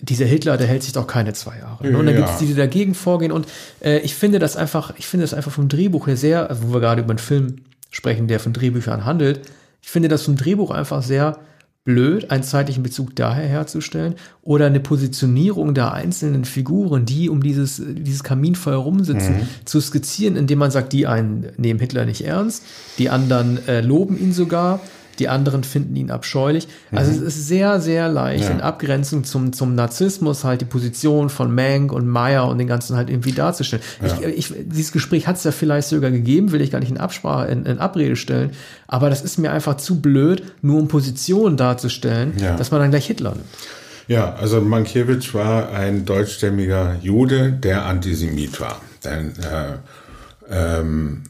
dieser 0.00 0.26
Hitler, 0.26 0.56
der 0.56 0.68
hält 0.68 0.84
sich 0.84 0.92
doch 0.92 1.08
keine 1.08 1.32
zwei 1.32 1.58
Jahre. 1.58 1.82
Ne? 1.84 1.98
Und 1.98 2.06
dann 2.06 2.14
ja. 2.14 2.20
gibt 2.20 2.32
es 2.32 2.38
die, 2.38 2.46
die 2.46 2.54
dagegen 2.54 2.94
vorgehen. 2.94 3.32
Und 3.32 3.48
äh, 3.80 3.98
ich 3.98 4.14
finde 4.14 4.38
das 4.38 4.56
einfach, 4.56 4.94
ich 4.96 5.08
finde 5.08 5.24
das 5.24 5.34
einfach 5.34 5.50
vom 5.50 5.68
Drehbuch 5.68 6.06
her 6.06 6.16
sehr, 6.16 6.48
also 6.48 6.68
wo 6.68 6.74
wir 6.74 6.80
gerade 6.80 7.02
über 7.02 7.10
einen 7.10 7.18
Film 7.18 7.56
sprechen, 7.90 8.28
der 8.28 8.38
von 8.38 8.52
Drehbüchern 8.52 9.04
handelt, 9.04 9.40
ich 9.82 9.90
finde 9.90 10.08
das 10.08 10.22
vom 10.22 10.36
Drehbuch 10.36 10.70
einfach 10.70 11.02
sehr 11.02 11.40
blöd, 11.84 12.30
einen 12.30 12.44
zeitlichen 12.44 12.82
Bezug 12.82 13.16
daher 13.16 13.48
herzustellen 13.48 14.14
oder 14.42 14.66
eine 14.66 14.78
Positionierung 14.78 15.74
der 15.74 15.92
einzelnen 15.92 16.44
Figuren, 16.44 17.06
die 17.06 17.28
um 17.28 17.42
dieses, 17.42 17.82
dieses 17.84 18.22
Kaminfeuer 18.22 18.76
rumsitzen, 18.76 19.38
mhm. 19.38 19.48
zu 19.64 19.80
skizzieren, 19.80 20.36
indem 20.36 20.60
man 20.60 20.70
sagt, 20.70 20.92
die 20.92 21.06
einen 21.08 21.50
nehmen 21.56 21.80
Hitler 21.80 22.04
nicht 22.04 22.24
ernst, 22.24 22.64
die 22.98 23.10
anderen 23.10 23.66
äh, 23.66 23.80
loben 23.80 24.18
ihn 24.18 24.32
sogar, 24.32 24.80
die 25.18 25.28
anderen 25.28 25.64
finden 25.64 25.94
ihn 25.96 26.10
abscheulich. 26.10 26.68
Also 26.90 27.12
mhm. 27.12 27.18
es 27.18 27.36
ist 27.36 27.48
sehr, 27.48 27.80
sehr 27.80 28.08
leicht 28.08 28.44
ja. 28.44 28.50
in 28.50 28.60
Abgrenzung 28.60 29.24
zum, 29.24 29.52
zum 29.52 29.74
Narzissmus 29.74 30.44
halt 30.44 30.60
die 30.60 30.66
Position 30.66 31.28
von 31.28 31.54
Mank 31.54 31.92
und 31.92 32.08
Meyer 32.08 32.48
und 32.48 32.58
den 32.58 32.66
ganzen 32.66 32.96
halt 32.96 33.10
irgendwie 33.10 33.32
darzustellen. 33.32 33.84
Ja. 34.00 34.28
Ich, 34.28 34.50
ich, 34.50 34.54
dieses 34.66 34.92
Gespräch 34.92 35.26
hat 35.26 35.36
es 35.36 35.44
ja 35.44 35.52
vielleicht 35.52 35.88
sogar 35.88 36.10
gegeben, 36.10 36.52
will 36.52 36.60
ich 36.60 36.70
gar 36.70 36.80
nicht 36.80 36.90
in 36.90 36.98
Absprache, 36.98 37.48
in, 37.48 37.66
in 37.66 37.78
Abrede 37.78 38.16
stellen, 38.16 38.52
aber 38.86 39.10
das 39.10 39.22
ist 39.22 39.38
mir 39.38 39.52
einfach 39.52 39.76
zu 39.76 40.00
blöd, 40.00 40.42
nur 40.62 40.78
um 40.78 40.88
Positionen 40.88 41.56
darzustellen, 41.56 42.32
ja. 42.38 42.56
dass 42.56 42.70
man 42.70 42.80
dann 42.80 42.90
gleich 42.90 43.06
Hitler 43.06 43.30
nimmt. 43.30 43.46
Ja, 44.08 44.34
also 44.34 44.60
Mankiewicz 44.60 45.32
war 45.32 45.70
ein 45.72 46.04
deutschstämmiger 46.04 46.96
Jude, 47.00 47.52
der 47.52 47.86
Antisemit 47.86 48.60
war. 48.60 48.80
Denn 49.04 49.32
äh, 49.38 49.78
ähm, 50.50 51.22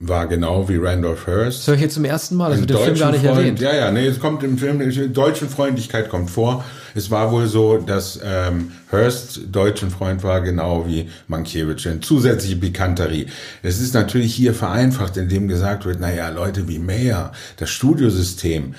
war 0.00 0.26
genau 0.26 0.68
wie 0.68 0.76
Randolph 0.76 1.26
Hearst. 1.26 1.60
Das 1.60 1.66
höre 1.68 1.74
ich 1.76 1.80
jetzt 1.82 1.94
zum 1.94 2.04
ersten 2.04 2.34
Mal, 2.34 2.50
das 2.50 2.60
wird 2.60 2.70
im 2.72 2.78
Film 2.78 2.98
gar 2.98 3.12
nicht 3.12 3.24
Freund, 3.24 3.38
erwähnt. 3.38 3.60
Ja, 3.60 3.74
ja, 3.74 3.90
nee, 3.90 4.06
es 4.06 4.18
kommt 4.18 4.42
im 4.42 4.58
Film, 4.58 5.12
deutschen 5.12 5.48
Freundlichkeit 5.48 6.08
kommt 6.08 6.30
vor. 6.30 6.64
Es 6.96 7.10
war 7.10 7.30
wohl 7.30 7.46
so, 7.46 7.78
dass 7.78 8.20
ähm, 8.24 8.72
Hearst 8.90 9.40
deutschen 9.52 9.90
Freund 9.90 10.22
war, 10.24 10.40
genau 10.40 10.86
wie 10.86 11.08
Mankiewicz. 11.28 11.86
Eine 11.86 12.00
zusätzliche 12.00 12.56
Pikanterie. 12.56 13.26
Es 13.62 13.80
ist 13.80 13.94
natürlich 13.94 14.34
hier 14.34 14.52
vereinfacht, 14.52 15.16
indem 15.16 15.46
gesagt 15.46 15.86
wird, 15.86 16.00
naja, 16.00 16.28
Leute 16.28 16.68
wie 16.68 16.78
Mayer, 16.78 17.32
das 17.56 17.70
Studiosystem, 17.70 18.74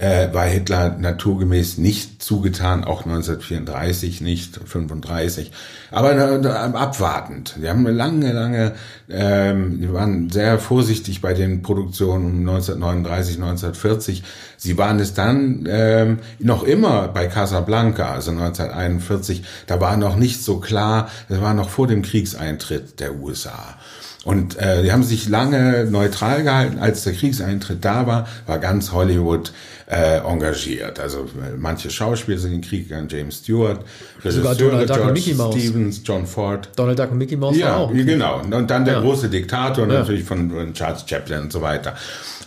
äh, 0.00 0.32
war 0.32 0.46
Hitler 0.46 0.96
naturgemäß 0.98 1.76
nicht 1.76 2.22
zugetan, 2.22 2.84
auch 2.84 3.04
1934 3.04 4.22
nicht, 4.22 4.58
35, 4.64 5.52
aber 5.90 6.12
äh, 6.16 6.46
abwartend. 6.48 7.56
Die 7.62 7.68
haben 7.68 7.86
lange, 7.86 8.32
lange, 8.32 8.72
ähm, 9.10 9.78
die 9.80 9.92
waren 9.92 10.30
sehr 10.30 10.58
vorsichtig 10.58 11.20
bei 11.20 11.34
den 11.34 11.60
Produktionen 11.60 12.24
um 12.24 12.48
1939, 12.48 13.36
1940. 13.36 14.22
Sie 14.56 14.78
waren 14.78 15.00
es 15.00 15.12
dann 15.12 15.68
ähm, 15.68 16.20
noch 16.38 16.62
immer 16.62 17.08
bei 17.08 17.26
Casablanca, 17.26 18.10
also 18.10 18.30
1941. 18.30 19.42
Da 19.66 19.80
war 19.82 19.98
noch 19.98 20.16
nicht 20.16 20.42
so 20.42 20.60
klar, 20.60 21.10
das 21.28 21.42
war 21.42 21.52
noch 21.52 21.68
vor 21.68 21.86
dem 21.86 22.00
Kriegseintritt 22.00 23.00
der 23.00 23.16
USA. 23.16 23.76
Und 24.24 24.58
äh, 24.58 24.82
die 24.82 24.92
haben 24.92 25.02
sich 25.02 25.28
lange 25.28 25.86
neutral 25.90 26.42
gehalten. 26.42 26.78
Als 26.78 27.04
der 27.04 27.14
Kriegseintritt 27.14 27.82
da 27.84 28.06
war, 28.06 28.28
war 28.46 28.58
ganz 28.58 28.92
Hollywood 28.92 29.52
äh, 29.90 30.18
engagiert. 30.18 31.00
Also 31.00 31.26
manche 31.58 31.90
Schauspieler 31.90 32.38
sind 32.38 32.52
in 32.52 32.60
den 32.60 32.68
Krieg 32.68 32.88
gegangen, 32.88 33.08
James 33.10 33.38
Stewart, 33.38 33.84
Sogar 34.22 34.54
Donald 34.54 34.90
Duck 34.90 35.04
und 35.06 35.12
Mickey 35.14 35.34
Mouse. 35.34 35.54
Stevens, 35.54 36.02
John 36.04 36.26
Ford. 36.26 36.68
Donald 36.76 36.98
Duck 36.98 37.10
und 37.12 37.18
Mickey 37.18 37.36
Mouse 37.36 37.56
ja, 37.56 37.76
auch. 37.76 37.92
genau. 37.92 38.40
Und 38.40 38.70
dann 38.70 38.84
der 38.84 38.94
ja. 38.94 39.00
große 39.00 39.30
Diktator 39.30 39.86
ja. 39.88 40.00
natürlich 40.00 40.24
von, 40.24 40.50
von 40.50 40.74
Charles 40.74 41.04
Chaplin 41.06 41.40
und 41.40 41.52
so 41.52 41.62
weiter. 41.62 41.94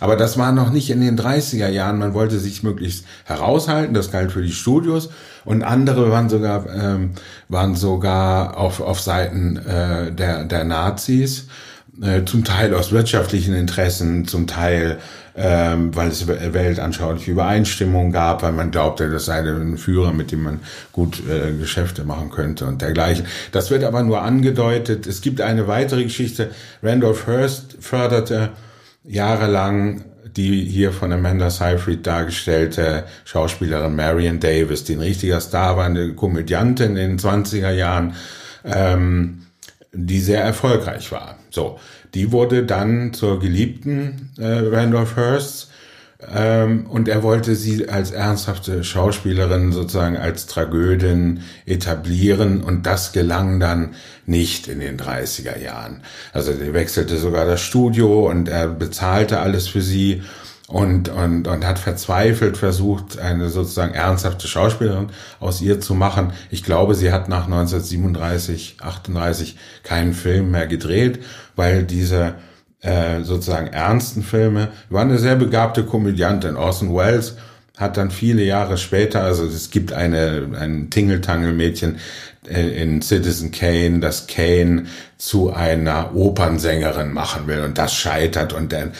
Aber 0.00 0.16
das 0.16 0.38
war 0.38 0.52
noch 0.52 0.70
nicht 0.70 0.90
in 0.90 1.00
den 1.00 1.18
30er 1.18 1.68
Jahren. 1.68 1.98
Man 1.98 2.14
wollte 2.14 2.38
sich 2.38 2.62
möglichst 2.62 3.04
heraushalten. 3.24 3.94
Das 3.94 4.12
galt 4.12 4.32
für 4.32 4.42
die 4.42 4.52
Studios. 4.52 5.10
Und 5.44 5.62
andere 5.62 6.10
waren 6.10 6.28
sogar, 6.28 6.66
ähm, 6.74 7.10
waren 7.48 7.74
sogar 7.74 8.56
auf, 8.56 8.80
auf 8.80 9.00
Seiten 9.00 9.56
äh, 9.56 10.12
der, 10.12 10.44
der 10.44 10.64
Nazis. 10.64 11.48
Äh, 12.02 12.24
zum 12.24 12.42
Teil 12.42 12.74
aus 12.74 12.90
wirtschaftlichen 12.90 13.54
Interessen, 13.54 14.26
zum 14.26 14.48
Teil 14.48 14.98
ähm, 15.36 15.94
weil 15.96 16.08
es 16.08 16.26
weltanschauliche 16.28 17.32
Übereinstimmung 17.32 18.12
gab, 18.12 18.42
weil 18.42 18.52
man 18.52 18.70
glaubte, 18.70 19.10
das 19.10 19.24
sei 19.24 19.40
ein 19.40 19.78
Führer, 19.78 20.12
mit 20.12 20.30
dem 20.30 20.44
man 20.44 20.60
gut 20.92 21.22
äh, 21.28 21.52
Geschäfte 21.52 22.04
machen 22.04 22.30
könnte 22.30 22.66
und 22.66 22.82
dergleichen. 22.82 23.26
Das 23.50 23.70
wird 23.70 23.82
aber 23.84 24.02
nur 24.02 24.22
angedeutet. 24.22 25.06
Es 25.06 25.20
gibt 25.22 25.40
eine 25.40 25.66
weitere 25.66 26.04
Geschichte. 26.04 26.50
Randolph 26.82 27.26
Hearst 27.26 27.76
förderte 27.80 28.50
jahrelang 29.02 30.04
die 30.36 30.64
hier 30.64 30.92
von 30.92 31.12
Amanda 31.12 31.50
Seyfried 31.50 32.06
dargestellte 32.06 33.04
Schauspielerin 33.24 33.96
Marion 33.96 34.40
Davis, 34.40 34.84
die 34.84 34.94
ein 34.94 35.00
richtiger 35.00 35.40
Star 35.40 35.76
war, 35.76 35.86
eine 35.86 36.14
Komödiantin 36.14 36.96
in 36.96 37.16
den 37.16 37.18
20er 37.18 37.70
Jahren, 37.70 38.14
ähm, 38.64 39.46
die 39.92 40.20
sehr 40.20 40.42
erfolgreich 40.42 41.12
war. 41.12 41.38
So, 41.50 41.78
die 42.14 42.32
wurde 42.32 42.64
dann 42.64 43.12
zur 43.12 43.40
Geliebten 43.40 44.32
äh, 44.38 44.46
Randolph 44.46 45.16
Hearst 45.16 45.70
ähm, 46.32 46.86
und 46.86 47.08
er 47.08 47.22
wollte 47.22 47.56
sie 47.56 47.88
als 47.88 48.10
ernsthafte 48.10 48.84
Schauspielerin 48.84 49.72
sozusagen 49.72 50.16
als 50.16 50.46
Tragödin 50.46 51.40
etablieren 51.66 52.62
und 52.62 52.86
das 52.86 53.12
gelang 53.12 53.60
dann 53.60 53.94
nicht 54.26 54.68
in 54.68 54.80
den 54.80 54.98
30er 54.98 55.58
Jahren. 55.58 56.02
Also 56.32 56.52
er 56.52 56.74
wechselte 56.74 57.18
sogar 57.18 57.46
das 57.46 57.60
Studio 57.60 58.30
und 58.30 58.48
er 58.48 58.68
bezahlte 58.68 59.40
alles 59.40 59.68
für 59.68 59.82
sie 59.82 60.22
und, 60.66 61.10
und, 61.10 61.46
und 61.46 61.66
hat 61.66 61.78
verzweifelt 61.78 62.56
versucht, 62.56 63.18
eine 63.18 63.50
sozusagen 63.50 63.92
ernsthafte 63.92 64.48
Schauspielerin 64.48 65.08
aus 65.40 65.60
ihr 65.60 65.80
zu 65.80 65.94
machen. 65.94 66.32
Ich 66.50 66.64
glaube, 66.64 66.94
sie 66.94 67.12
hat 67.12 67.28
nach 67.28 67.44
1937, 67.44 68.78
38 68.80 69.56
keinen 69.82 70.14
Film 70.14 70.50
mehr 70.50 70.66
gedreht, 70.66 71.22
weil 71.54 71.82
diese 71.82 72.36
äh, 72.84 73.22
sozusagen 73.22 73.68
ernsten 73.68 74.22
Filme, 74.22 74.68
war 74.90 75.02
eine 75.02 75.18
sehr 75.18 75.36
begabte 75.36 75.84
Komödiantin, 75.84 76.56
Orson 76.56 76.94
Welles, 76.94 77.36
hat 77.76 77.96
dann 77.96 78.10
viele 78.10 78.44
Jahre 78.44 78.76
später, 78.76 79.22
also 79.22 79.44
es 79.46 79.70
gibt 79.70 79.92
eine, 79.92 80.48
ein 80.60 80.90
Tingeltangel-Mädchen 80.90 81.96
äh, 82.48 82.82
in 82.82 83.02
Citizen 83.02 83.50
Kane, 83.50 84.00
das 84.00 84.26
Kane 84.26 84.84
zu 85.18 85.52
einer 85.52 86.14
Opernsängerin 86.14 87.12
machen 87.12 87.46
will 87.46 87.60
und 87.62 87.78
das 87.78 87.94
scheitert 87.94 88.52
und 88.52 88.72
dann, 88.72 88.92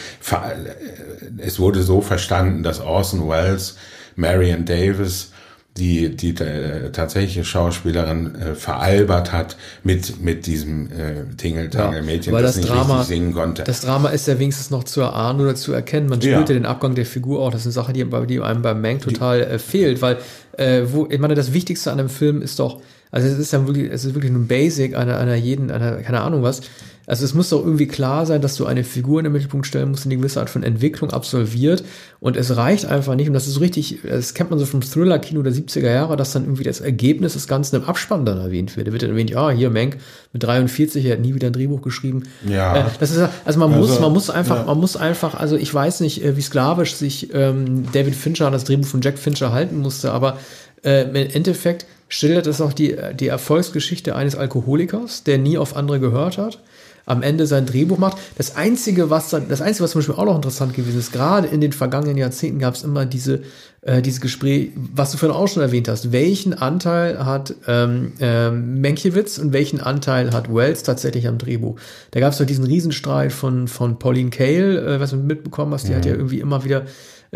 es 1.37 1.59
wurde 1.59 1.83
so 1.83 2.01
verstanden, 2.01 2.63
dass 2.63 2.81
Orson 2.81 3.29
Welles 3.29 3.77
Marion 4.15 4.65
Davis 4.65 5.31
die 5.77 6.15
die 6.15 6.29
äh, 6.37 6.89
tatsächliche 6.91 7.43
Schauspielerin 7.43 8.35
äh, 8.35 8.55
veralbert 8.55 9.33
hat 9.33 9.57
mit 9.83 10.21
mit 10.23 10.45
diesem 10.45 10.87
äh, 10.91 11.25
Tingeltangel 11.35 12.01
Mädchen, 12.01 12.31
weil 12.33 12.43
das, 12.43 12.53
das 12.55 12.63
nicht 12.63 12.69
Drama- 12.73 12.99
richtig 12.99 13.07
singen 13.17 13.33
konnte. 13.33 13.63
Das 13.65 13.81
Drama 13.81 14.09
ist 14.09 14.27
ja 14.27 14.39
wenigstens 14.39 14.69
noch 14.69 14.85
zu 14.85 15.01
erahnen 15.01 15.41
oder 15.41 15.55
zu 15.55 15.73
erkennen. 15.73 16.07
Man 16.07 16.21
Ja. 16.21 16.33
spürt 16.35 16.49
ja 16.49 16.55
den 16.55 16.65
Abgang 16.65 16.95
der 16.95 17.05
Figur 17.05 17.41
auch. 17.41 17.51
Das 17.51 17.61
ist 17.61 17.67
eine 17.67 17.73
Sache, 17.73 17.91
die, 17.93 18.05
die 18.27 18.39
einem 18.39 18.61
beim 18.61 18.81
Mank 18.81 19.01
total 19.01 19.41
äh, 19.41 19.59
fehlt, 19.59 20.01
weil 20.01 20.17
äh, 20.57 20.83
wo, 20.91 21.07
ich 21.09 21.19
meine, 21.19 21.35
das 21.35 21.51
Wichtigste 21.51 21.91
an 21.91 21.99
einem 21.99 22.09
Film 22.09 22.41
ist 22.41 22.59
doch, 22.59 22.79
also 23.15 23.29
es 23.29 23.39
ist 23.39 23.53
ja 23.53 23.65
wirklich, 23.65 23.89
es 23.89 24.03
ist 24.03 24.13
wirklich 24.13 24.31
ein 24.31 24.45
Basic 24.45 24.93
einer, 24.93 25.17
einer 25.17 25.35
jeden, 25.35 25.71
einer, 25.71 26.01
keine 26.01 26.19
Ahnung 26.19 26.43
was. 26.43 26.59
Also 27.07 27.23
es 27.23 27.33
muss 27.33 27.49
doch 27.49 27.63
irgendwie 27.63 27.87
klar 27.87 28.25
sein, 28.25 28.41
dass 28.41 28.55
du 28.55 28.65
eine 28.65 28.83
Figur 28.83 29.19
in 29.19 29.23
den 29.23 29.31
Mittelpunkt 29.31 29.67
stellen 29.67 29.91
musst, 29.91 30.03
die 30.03 30.09
eine 30.09 30.17
gewisse 30.17 30.39
Art 30.39 30.49
von 30.49 30.63
Entwicklung 30.63 31.11
absolviert. 31.11 31.85
Und 32.19 32.35
es 32.35 32.57
reicht 32.57 32.87
einfach 32.87 33.15
nicht. 33.15 33.27
Und 33.27 33.33
das 33.35 33.47
ist 33.47 33.53
so 33.53 33.59
richtig, 33.61 33.99
das 34.03 34.33
kennt 34.33 34.49
man 34.49 34.59
so 34.59 34.65
vom 34.65 34.81
Thriller-Kino 34.81 35.43
der 35.43 35.53
70er 35.53 35.91
Jahre, 35.91 36.17
dass 36.17 36.33
dann 36.33 36.43
irgendwie 36.43 36.63
das 36.63 36.81
Ergebnis 36.81 37.33
des 37.33 37.47
Ganzen 37.47 37.77
im 37.77 37.83
Abspann 37.83 38.25
dann 38.25 38.39
erwähnt 38.39 38.75
wird. 38.75 38.87
Da 38.87 38.91
wird 38.91 39.03
dann 39.03 39.11
erwähnt, 39.11 39.29
ja, 39.29 39.49
hier 39.49 39.69
Mank 39.69 39.97
mit 40.33 40.43
43, 40.43 41.05
er 41.05 41.13
hat 41.13 41.19
nie 41.21 41.35
wieder 41.35 41.47
ein 41.47 41.53
Drehbuch 41.53 41.83
geschrieben. 41.83 42.23
Ja. 42.45 42.75
Äh, 42.75 42.83
das 42.99 43.11
ist, 43.11 43.29
also 43.45 43.59
man 43.59 43.71
muss, 43.71 43.91
Also, 43.91 44.01
man 44.01 44.11
muss 44.11 44.29
einfach, 44.29 44.57
ja. 44.57 44.65
man 44.65 44.79
muss 44.79 44.97
einfach, 44.97 45.35
also 45.35 45.55
ich 45.55 45.73
weiß 45.73 46.01
nicht, 46.01 46.21
äh, 46.21 46.35
wie 46.35 46.41
sklavisch 46.41 46.95
sich 46.95 47.33
ähm, 47.33 47.85
David 47.93 48.15
Fincher 48.15 48.47
an 48.47 48.53
das 48.53 48.63
Drehbuch 48.63 48.87
von 48.87 49.01
Jack 49.01 49.19
Fincher 49.19 49.53
halten 49.53 49.77
musste, 49.77 50.11
aber 50.11 50.39
äh, 50.85 51.03
im 51.03 51.15
Endeffekt 51.15 51.85
schildert 52.07 52.47
es 52.47 52.61
auch 52.61 52.73
die, 52.73 52.95
die 53.19 53.27
Erfolgsgeschichte 53.27 54.15
eines 54.15 54.35
Alkoholikers, 54.35 55.23
der 55.23 55.37
nie 55.37 55.57
auf 55.57 55.75
andere 55.75 55.99
gehört 55.99 56.37
hat, 56.37 56.59
am 57.05 57.21
Ende 57.21 57.45
sein 57.45 57.65
Drehbuch 57.65 57.97
macht. 57.97 58.17
Das 58.37 58.55
Einzige, 58.55 59.09
was 59.09 59.29
dann, 59.29 59.47
das 59.47 59.61
Einzige, 59.61 59.83
was 59.83 59.91
zum 59.91 59.99
Beispiel 59.99 60.15
auch 60.15 60.25
noch 60.25 60.35
interessant 60.35 60.73
gewesen 60.73 60.99
ist, 60.99 61.11
gerade 61.11 61.47
in 61.47 61.61
den 61.61 61.71
vergangenen 61.71 62.17
Jahrzehnten 62.17 62.59
gab 62.59 62.73
es 62.73 62.83
immer 62.83 63.05
diese, 63.05 63.41
äh, 63.81 64.01
diese 64.01 64.21
Gespräche, 64.21 64.71
was 64.75 65.11
du 65.11 65.17
vorhin 65.17 65.37
auch 65.37 65.47
schon 65.47 65.61
erwähnt 65.61 65.87
hast. 65.87 66.11
Welchen 66.11 66.53
Anteil 66.53 67.23
hat 67.23 67.53
ähm, 67.67 68.13
ähm, 68.19 68.81
Mankiewicz 68.81 69.37
und 69.37 69.53
welchen 69.53 69.79
Anteil 69.79 70.31
hat 70.31 70.53
Wells 70.53 70.83
tatsächlich 70.83 71.27
am 71.27 71.37
Drehbuch? 71.37 71.79
Da 72.11 72.19
gab 72.19 72.31
es 72.31 72.39
doch 72.39 72.45
diesen 72.45 72.65
Riesenstreit 72.65 73.31
von, 73.31 73.67
von 73.67 73.99
Pauline 73.99 74.31
Kael, 74.31 74.77
äh, 74.77 74.99
was 74.99 75.11
du 75.11 75.17
mitbekommen 75.17 75.73
hast, 75.73 75.87
die 75.87 75.95
hat 75.95 76.05
ja 76.05 76.13
irgendwie 76.13 76.39
immer 76.39 76.63
wieder 76.63 76.85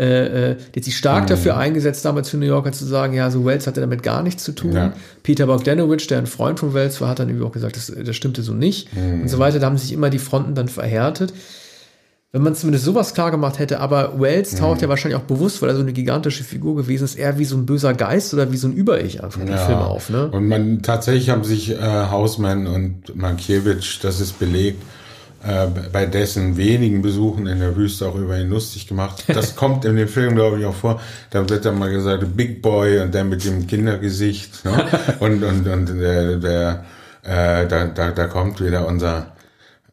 äh, 0.00 0.52
äh, 0.52 0.56
die 0.74 0.80
hat 0.80 0.84
sich 0.84 0.96
stark 0.96 1.26
dafür 1.26 1.58
eingesetzt, 1.58 2.06
damals 2.06 2.30
für 2.30 2.38
New 2.38 2.46
Yorker 2.46 2.72
zu 2.72 2.86
sagen, 2.86 3.12
ja, 3.12 3.30
so 3.30 3.44
Wells 3.44 3.66
hatte 3.66 3.82
damit 3.82 4.02
gar 4.02 4.22
nichts 4.22 4.44
zu 4.44 4.52
tun. 4.52 4.72
Ja. 4.72 4.94
Peter 5.22 5.46
Bogdanovich, 5.46 6.06
der 6.06 6.18
ein 6.18 6.26
Freund 6.26 6.58
von 6.58 6.72
Wells 6.72 7.00
war, 7.02 7.10
hat 7.10 7.18
dann 7.18 7.28
irgendwie 7.28 7.46
auch 7.46 7.52
gesagt, 7.52 7.76
das, 7.76 7.92
das 7.94 8.16
stimmte 8.16 8.42
so 8.42 8.54
nicht 8.54 8.88
und 8.96 9.28
so 9.28 9.38
weiter. 9.38 9.58
Da 9.58 9.66
haben 9.66 9.76
sich 9.76 9.92
immer 9.92 10.08
die 10.08 10.18
Fronten 10.18 10.54
dann 10.54 10.68
verhärtet. 10.68 11.34
Wenn 12.32 12.42
man 12.42 12.54
zumindest 12.54 12.84
sowas 12.84 13.12
klar 13.12 13.32
gemacht 13.32 13.58
hätte, 13.58 13.80
aber 13.80 14.20
Wells 14.20 14.54
taucht 14.54 14.80
ja 14.82 14.88
wahrscheinlich 14.88 15.20
auch 15.20 15.26
bewusst, 15.26 15.60
weil 15.60 15.68
er 15.68 15.74
so 15.74 15.82
eine 15.82 15.92
gigantische 15.92 16.44
Figur 16.44 16.76
gewesen 16.76 17.04
ist, 17.04 17.16
eher 17.16 17.38
wie 17.38 17.44
so 17.44 17.56
ein 17.56 17.66
böser 17.66 17.92
Geist 17.92 18.32
oder 18.32 18.52
wie 18.52 18.56
so 18.56 18.68
ein 18.68 18.72
Über-Ich 18.72 19.22
einfach 19.22 19.40
im 19.40 19.48
Film 19.48 19.78
auf, 19.78 20.10
ne? 20.10 20.30
Und 20.30 20.46
man 20.46 20.80
tatsächlich 20.82 21.28
haben 21.28 21.42
sich 21.42 21.72
äh, 21.72 21.78
Hausmann 21.78 22.68
und 22.68 23.16
Mankiewicz, 23.16 23.98
das 24.00 24.20
ist 24.20 24.38
belegt, 24.38 24.80
äh, 25.42 25.66
bei 25.92 26.06
dessen 26.06 26.56
wenigen 26.56 27.02
Besuchen 27.02 27.46
in 27.46 27.60
der 27.60 27.76
Wüste 27.76 28.06
auch 28.06 28.14
über 28.14 28.38
ihn 28.38 28.50
lustig 28.50 28.86
gemacht. 28.86 29.24
Das 29.28 29.56
kommt 29.56 29.84
in 29.84 29.96
dem 29.96 30.08
Film, 30.08 30.34
glaube 30.34 30.60
ich, 30.60 30.66
auch 30.66 30.74
vor. 30.74 31.00
Da 31.30 31.48
wird 31.48 31.64
dann 31.64 31.78
mal 31.78 31.90
gesagt, 31.90 32.36
Big 32.36 32.60
Boy 32.60 33.00
und 33.00 33.14
der 33.14 33.24
mit 33.24 33.44
dem 33.44 33.66
Kindergesicht. 33.66 34.64
Ne? 34.64 34.86
Und, 35.20 35.42
und, 35.42 35.66
und 35.66 35.98
der, 35.98 36.36
der 36.36 36.84
äh, 37.22 37.66
da, 37.66 37.86
da, 37.86 38.10
da 38.10 38.26
kommt 38.26 38.60
wieder 38.64 38.86
unser 38.86 39.32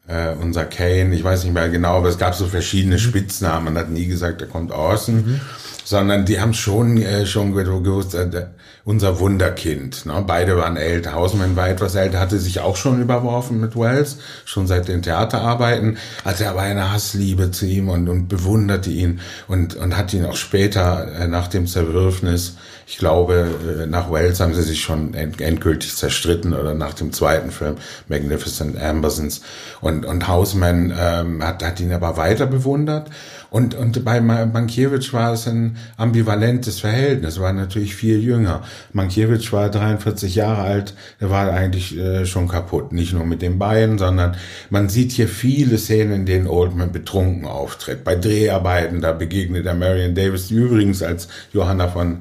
äh, 0.08 0.32
unser 0.40 0.64
Kane, 0.64 1.14
ich 1.14 1.22
weiß 1.22 1.44
nicht 1.44 1.52
mehr 1.52 1.68
genau, 1.68 1.98
aber 1.98 2.08
es 2.08 2.18
gab 2.18 2.34
so 2.34 2.46
verschiedene 2.46 2.98
Spitznamen. 2.98 3.66
Man 3.66 3.78
hat 3.78 3.90
nie 3.90 4.06
gesagt, 4.06 4.40
der 4.40 4.48
kommt 4.48 4.72
außen, 4.72 5.40
sondern 5.88 6.26
die 6.26 6.38
haben 6.38 6.52
schon 6.52 6.98
äh, 6.98 7.24
schon 7.24 7.54
gewusst, 7.54 8.14
äh, 8.14 8.48
unser 8.84 9.20
Wunderkind. 9.20 10.04
Ne? 10.04 10.22
Beide 10.26 10.58
waren 10.58 10.76
älter. 10.76 11.14
Hausmann 11.14 11.56
war 11.56 11.70
etwas 11.70 11.94
älter, 11.94 12.20
hatte 12.20 12.38
sich 12.38 12.60
auch 12.60 12.76
schon 12.76 13.00
überworfen 13.00 13.58
mit 13.58 13.74
Wells, 13.74 14.18
schon 14.44 14.66
seit 14.66 14.88
den 14.88 15.00
Theaterarbeiten, 15.00 15.96
hatte 16.26 16.50
aber 16.50 16.60
eine 16.60 16.92
Hassliebe 16.92 17.52
zu 17.52 17.64
ihm 17.64 17.88
und, 17.88 18.06
und 18.10 18.28
bewunderte 18.28 18.90
ihn 18.90 19.20
und, 19.46 19.76
und 19.76 19.96
hat 19.96 20.12
ihn 20.12 20.26
auch 20.26 20.36
später 20.36 21.10
äh, 21.20 21.26
nach 21.26 21.48
dem 21.48 21.66
Zerwürfnis 21.66 22.56
ich 22.90 22.96
glaube, 22.96 23.50
äh, 23.82 23.86
nach 23.86 24.10
Wells 24.10 24.40
haben 24.40 24.54
sie 24.54 24.62
sich 24.62 24.80
schon 24.80 25.12
end 25.12 25.42
endgültig 25.42 25.94
zerstritten 25.94 26.54
oder 26.54 26.72
nach 26.72 26.94
dem 26.94 27.12
zweiten 27.12 27.50
Film, 27.50 27.76
Magnificent 28.08 28.80
Ambersons. 28.80 29.42
Und, 29.82 30.06
und 30.06 30.26
Hausman 30.26 30.94
ähm, 30.98 31.44
hat, 31.44 31.62
hat 31.62 31.80
ihn 31.80 31.92
aber 31.92 32.16
weiter 32.16 32.46
bewundert. 32.46 33.10
Und, 33.50 33.74
und 33.74 34.04
bei 34.04 34.20
Ma- 34.20 34.44
Mankiewicz 34.46 35.12
war 35.12 35.32
es 35.32 35.48
ein 35.48 35.76
ambivalentes 35.96 36.80
Verhältnis, 36.80 37.40
war 37.40 37.52
natürlich 37.52 37.94
viel 37.94 38.20
jünger. 38.22 38.62
Mankiewicz 38.92 39.50
war 39.52 39.70
43 39.70 40.34
Jahre 40.34 40.62
alt, 40.62 40.94
er 41.18 41.30
war 41.30 41.50
eigentlich 41.50 41.96
äh, 41.96 42.26
schon 42.26 42.48
kaputt. 42.48 42.92
Nicht 42.92 43.14
nur 43.14 43.24
mit 43.24 43.40
den 43.40 43.58
Beinen, 43.58 43.96
sondern 43.98 44.36
man 44.70 44.88
sieht 44.88 45.12
hier 45.12 45.28
viele 45.28 45.78
Szenen, 45.78 46.12
in 46.12 46.26
denen 46.26 46.46
Oldman 46.46 46.92
betrunken 46.92 47.46
auftritt. 47.46 48.04
Bei 48.04 48.16
Dreharbeiten, 48.16 49.00
da 49.00 49.12
begegnet 49.12 49.64
er 49.66 49.74
Marion 49.74 50.14
Davis, 50.14 50.48
die 50.48 50.54
übrigens 50.54 51.02
als 51.02 51.28
Johanna 51.52 51.88
von 51.88 52.18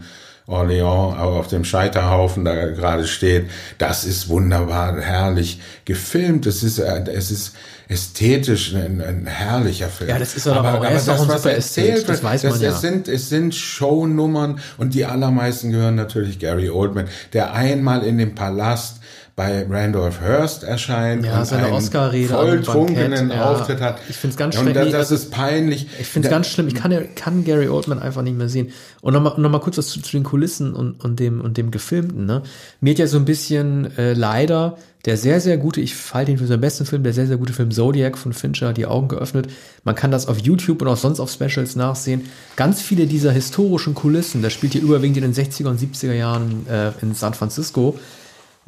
Orléans 0.48 1.18
auf 1.20 1.48
dem 1.48 1.66
Scheiterhaufen 1.66 2.46
da 2.46 2.56
gerade 2.68 3.06
steht. 3.06 3.50
Das 3.78 4.06
ist 4.06 4.30
wunderbar, 4.30 5.00
herrlich 5.02 5.60
gefilmt. 5.86 6.46
Es 6.46 6.64
ist, 6.64 6.80
äh, 6.80 7.04
es 7.14 7.32
ist 7.32 7.54
ästhetisch 7.90 8.74
ein, 8.76 9.02
ein 9.02 9.26
herrlicher 9.26 9.88
Film. 9.90 10.10
Ja, 10.10 10.20
das 10.20 10.36
ist 10.36 10.46
doch 10.46 10.56
auch- 10.58 10.84
er 10.84 10.92
ist 10.96 11.10
auch 11.10 11.22
ein 11.22 11.38
super 11.38 11.52
Ästhet, 11.56 12.08
das 12.08 12.24
weiß 12.24 12.44
man 12.44 12.54
das, 12.54 12.62
ja. 12.62 12.70
Es 12.72 12.82
sind, 12.82 13.08
es 13.08 13.30
sind 13.30 13.56
Shownummern 13.56 14.60
und 14.78 14.94
die 14.94 15.06
allermeisten 15.06 15.72
gehören 15.72 15.96
natürlich 15.96 16.40
Gary 16.40 16.70
Oldman, 16.70 17.08
der 17.34 17.54
einmal 17.54 18.04
in 18.04 18.18
dem 18.18 18.36
Palast 18.36 18.98
bei 19.38 19.68
Randolph 19.70 20.20
Hearst 20.20 20.64
erscheint 20.64 21.24
Ja, 21.24 21.40
und 21.40 21.46
seine 21.46 21.68
einen 21.68 22.28
volltrunkenen 22.28 23.30
ja. 23.30 23.52
Auftritt 23.52 23.80
hat. 23.80 24.00
Ich 24.10 24.16
find's 24.18 24.36
ganz 24.36 24.58
Und 24.58 24.64
schrecklich. 24.64 24.92
das, 24.92 25.10
das 25.10 25.22
ist 25.22 25.32
peinlich. 25.32 25.88
Ich 26.00 26.08
finde 26.08 26.28
es 26.28 26.32
ganz 26.32 26.48
schlimm. 26.48 26.68
Ich 26.68 26.74
kann, 26.74 26.92
kann 27.14 27.46
Gary 27.46 27.70
Oldman 27.70 28.00
einfach 28.00 28.24
nicht 28.24 28.36
mehr 28.36 28.50
sehen. 28.50 28.72
Und 29.00 29.14
nochmal 29.14 29.40
noch 29.40 29.52
mal 29.52 29.60
kurz 29.60 29.78
was 29.78 29.90
zu, 29.90 30.02
zu 30.02 30.12
den 30.14 30.24
Kulissen 30.24 30.74
und, 30.74 31.04
und, 31.06 31.20
dem, 31.20 31.40
und 31.40 31.56
dem 31.58 31.70
Gefilmten. 31.70 32.26
Ne? 32.26 32.42
Mir 32.82 32.94
hat 32.94 32.98
ja 32.98 33.06
so 33.06 33.18
ein 33.20 33.26
bisschen 33.26 33.96
äh, 34.00 34.14
leider 34.14 34.76
der 35.06 35.16
sehr, 35.16 35.40
sehr 35.40 35.58
gute, 35.58 35.80
ich 35.80 35.96
halte 36.14 36.32
ihn 36.32 36.38
für 36.38 36.48
seinen 36.48 36.60
besten 36.60 36.86
Film, 36.86 37.04
der 37.04 37.14
sehr, 37.14 37.28
sehr 37.28 37.38
gute 37.38 37.54
Film 37.54 37.72
Zodiac 37.72 38.18
von 38.18 38.34
Fincher 38.34 38.74
die 38.74 38.88
Augen 38.88 39.08
geöffnet. 39.08 39.48
Man 39.86 39.96
kann 39.96 40.12
das 40.12 40.28
auf 40.28 40.40
YouTube 40.40 40.82
und 40.82 40.90
auch 40.90 40.98
sonst 40.98 41.22
auf 41.22 41.32
Specials 41.32 41.78
nachsehen. 41.78 42.26
Ganz 42.58 42.82
viele 42.82 43.06
dieser 43.06 43.32
historischen 43.32 43.94
Kulissen, 43.94 44.42
das 44.42 44.52
spielt 44.52 44.74
hier 44.74 44.82
überwiegend 44.82 45.18
in 45.18 45.32
den 45.32 45.34
60er 45.34 45.68
und 45.68 45.80
70er 45.80 46.12
Jahren 46.12 46.66
äh, 46.68 46.92
in 47.02 47.14
San 47.14 47.34
Francisco, 47.36 47.98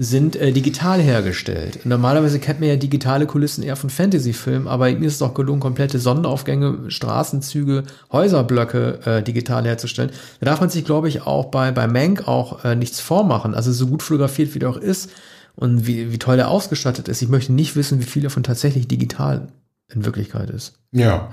sind 0.02 0.38
äh, 0.38 0.54
digital 0.54 1.02
hergestellt. 1.02 1.82
Normalerweise 1.86 2.40
kennt 2.40 2.62
man 2.62 2.70
ja 2.70 2.78
digitale 2.78 3.26
Kulissen 3.26 3.64
eher 3.64 3.76
von 3.76 3.90
Fantasy-Filmen, 3.90 4.66
aber 4.66 4.90
mir 4.92 5.06
ist 5.06 5.16
es 5.16 5.22
auch 5.22 5.34
gelungen, 5.34 5.60
komplette 5.60 6.00
Sonnenaufgänge, 6.00 6.90
Straßenzüge, 6.90 7.84
Häuserblöcke 8.10 9.00
äh, 9.04 9.22
digital 9.22 9.66
herzustellen. 9.66 10.12
Da 10.40 10.46
darf 10.46 10.62
man 10.62 10.70
sich, 10.70 10.86
glaube 10.86 11.10
ich, 11.10 11.24
auch 11.24 11.48
bei, 11.48 11.72
bei 11.72 11.88
Mank 11.88 12.30
auch 12.30 12.64
äh, 12.64 12.78
nichts 12.78 13.02
vormachen. 13.02 13.54
Also 13.54 13.74
so 13.74 13.88
gut 13.88 14.02
fotografiert, 14.02 14.56
wie 14.56 14.60
der 14.60 14.70
auch 14.70 14.78
ist 14.78 15.12
und 15.58 15.86
wie, 15.86 16.14
wie 16.14 16.18
toll 16.18 16.40
er 16.40 16.48
ausgestattet 16.48 17.10
ist. 17.10 17.22
Ich 17.22 17.28
möchte 17.28 17.52
nicht 17.52 17.76
wissen, 17.76 18.00
wie 18.00 18.06
viel 18.06 18.24
davon 18.24 18.44
tatsächlich 18.44 18.88
digital 18.88 19.50
in 19.94 20.06
Wirklichkeit 20.06 20.50
ist. 20.50 20.76
Ja. 20.94 21.30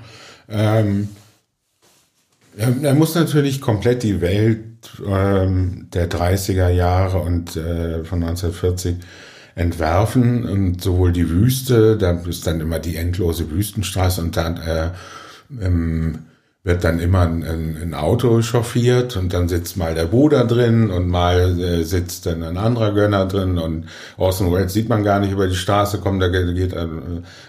Ähm, 0.49 1.07
er, 2.57 2.73
er 2.81 2.93
muss 2.93 3.15
natürlich 3.15 3.61
komplett 3.61 4.03
die 4.03 4.19
Welt 4.19 4.91
ähm, 5.05 5.87
der 5.93 6.09
30er 6.09 6.69
Jahre 6.69 7.19
und 7.19 7.55
äh, 7.55 8.03
von 8.03 8.23
1940 8.23 8.97
entwerfen 9.55 10.45
und 10.45 10.81
sowohl 10.81 11.11
die 11.11 11.29
Wüste, 11.29 11.97
da 11.97 12.11
ist 12.11 12.45
dann 12.45 12.61
immer 12.61 12.79
die 12.79 12.95
endlose 12.95 13.49
Wüstenstraße 13.49 14.21
und 14.21 14.37
dann 14.37 14.57
äh, 14.57 14.89
ähm, 15.59 16.19
wird 16.63 16.83
dann 16.83 16.99
immer 16.99 17.21
ein, 17.21 17.43
ein, 17.43 17.93
Auto 17.93 18.41
chauffiert 18.41 19.15
und 19.15 19.33
dann 19.33 19.47
sitzt 19.47 19.77
mal 19.77 19.95
der 19.95 20.05
Bruder 20.05 20.43
drin 20.43 20.91
und 20.91 21.07
mal 21.07 21.59
äh, 21.59 21.83
sitzt 21.83 22.25
dann 22.25 22.43
ein 22.43 22.57
anderer 22.57 22.93
Gönner 22.93 23.25
drin 23.25 23.57
und 23.57 23.85
Orson 24.17 24.51
Welles 24.51 24.73
sieht 24.73 24.89
man 24.89 25.03
gar 25.03 25.19
nicht 25.19 25.31
über 25.31 25.47
die 25.47 25.55
Straße 25.55 25.99
kommen, 25.99 26.19
da 26.19 26.27
geht, 26.27 26.53
geht, 26.55 26.73
äh, 26.73 26.87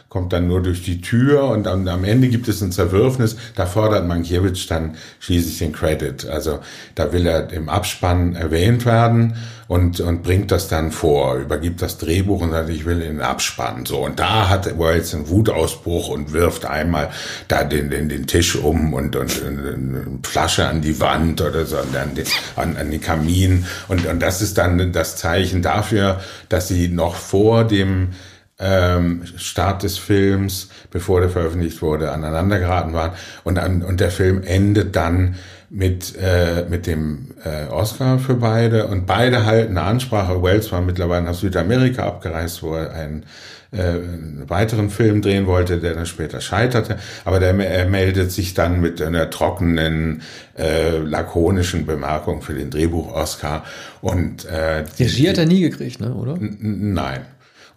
kommt 0.08 0.32
dann 0.32 0.48
nur 0.48 0.62
durch 0.62 0.82
die 0.82 1.02
Tür 1.02 1.44
und 1.48 1.64
dann, 1.64 1.86
am 1.86 2.04
Ende 2.04 2.28
gibt 2.28 2.48
es 2.48 2.62
ein 2.62 2.72
Zerwürfnis, 2.72 3.36
da 3.54 3.66
fordert 3.66 4.06
Mankiewicz 4.06 4.66
dann 4.66 4.96
schließlich 5.20 5.58
den 5.58 5.72
Credit. 5.72 6.26
Also 6.26 6.60
da 6.94 7.12
will 7.12 7.26
er 7.26 7.52
im 7.52 7.68
Abspann 7.68 8.34
erwähnt 8.34 8.86
werden 8.86 9.36
und, 9.66 10.00
und 10.00 10.22
bringt 10.22 10.50
das 10.50 10.68
dann 10.68 10.92
vor, 10.92 11.36
übergibt 11.36 11.82
das 11.82 11.98
Drehbuch 11.98 12.40
und 12.40 12.52
sagt, 12.52 12.70
ich 12.70 12.86
will 12.86 13.02
in 13.02 13.18
den 13.18 13.20
Abspann. 13.20 13.84
So, 13.84 13.98
und 13.98 14.18
da 14.18 14.48
hat 14.48 14.78
Welles 14.78 15.14
einen 15.14 15.28
Wutausbruch 15.28 16.08
und 16.08 16.32
wirft 16.32 16.64
einmal 16.64 17.10
da 17.48 17.64
den, 17.64 17.90
den, 17.90 18.08
den 18.08 18.26
Tisch 18.26 18.56
um 18.56 18.94
und, 18.94 19.14
und, 19.14 19.42
und 19.42 20.26
Flasche 20.26 20.66
an 20.66 20.80
die 20.80 21.00
Wand 21.00 21.42
oder 21.42 21.66
so, 21.66 21.76
an 21.76 22.14
den, 22.14 22.24
an, 22.56 22.78
an 22.78 22.90
den 22.90 23.00
Kamin. 23.02 23.66
Und, 23.88 24.06
und 24.06 24.22
das 24.22 24.40
ist 24.40 24.56
dann 24.56 24.90
das 24.90 25.16
Zeichen 25.16 25.60
dafür, 25.60 26.22
dass 26.48 26.68
sie 26.68 26.88
noch 26.88 27.14
vor 27.14 27.64
dem 27.64 28.14
ähm, 28.58 29.22
Start 29.36 29.82
des 29.82 29.98
Films, 29.98 30.68
bevor 30.90 31.20
der 31.20 31.30
veröffentlicht 31.30 31.80
wurde, 31.80 32.10
aneinander 32.10 32.58
geraten 32.58 32.92
waren. 32.92 33.12
Und, 33.44 33.58
an, 33.58 33.82
und 33.82 34.00
der 34.00 34.10
Film 34.10 34.42
endet 34.42 34.96
dann 34.96 35.36
mit, 35.70 36.16
äh, 36.16 36.64
mit 36.68 36.86
dem 36.86 37.28
äh, 37.44 37.70
Oscar 37.70 38.18
für 38.18 38.34
beide. 38.34 38.86
Und 38.86 39.06
beide 39.06 39.44
halten 39.44 39.76
eine 39.76 39.86
Ansprache. 39.86 40.42
Wells 40.42 40.72
war 40.72 40.80
mittlerweile 40.80 41.26
nach 41.26 41.34
Südamerika 41.34 42.04
abgereist, 42.04 42.62
wo 42.62 42.74
er 42.74 42.92
einen, 42.92 43.24
äh, 43.70 43.82
einen 43.82 44.44
weiteren 44.48 44.90
Film 44.90 45.20
drehen 45.20 45.46
wollte, 45.46 45.78
der 45.78 45.94
dann 45.94 46.06
später 46.06 46.40
scheiterte. 46.40 46.98
Aber 47.24 47.38
der, 47.38 47.54
er 47.54 47.86
meldet 47.86 48.32
sich 48.32 48.54
dann 48.54 48.80
mit 48.80 49.00
einer 49.02 49.30
trockenen, 49.30 50.22
äh, 50.58 50.98
lakonischen 50.98 51.86
Bemerkung 51.86 52.40
für 52.40 52.54
den 52.54 52.70
Drehbuch-Oscar. 52.70 53.64
Und 54.00 54.46
äh, 54.46 54.84
die, 54.98 55.04
Regie 55.04 55.28
hat 55.28 55.38
er 55.38 55.46
nie 55.46 55.60
gekriegt, 55.60 56.00
ne, 56.00 56.14
oder? 56.14 56.38
Nein. 56.40 57.20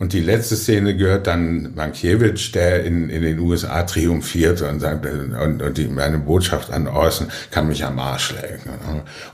Und 0.01 0.13
die 0.13 0.19
letzte 0.19 0.55
Szene 0.55 0.97
gehört 0.97 1.27
dann 1.27 1.75
Mankiewicz, 1.75 2.51
der 2.53 2.83
in, 2.85 3.11
in 3.11 3.21
den 3.21 3.37
USA 3.37 3.83
triumphiert 3.83 4.59
und 4.63 4.79
sagt, 4.79 5.05
und, 5.05 5.61
und 5.61 5.77
die, 5.77 5.87
meine 5.89 6.17
Botschaft 6.17 6.71
an 6.71 6.87
Orson 6.87 7.27
kann 7.51 7.67
mich 7.67 7.85
am 7.85 7.99
Arsch 7.99 8.33
legen. 8.33 8.71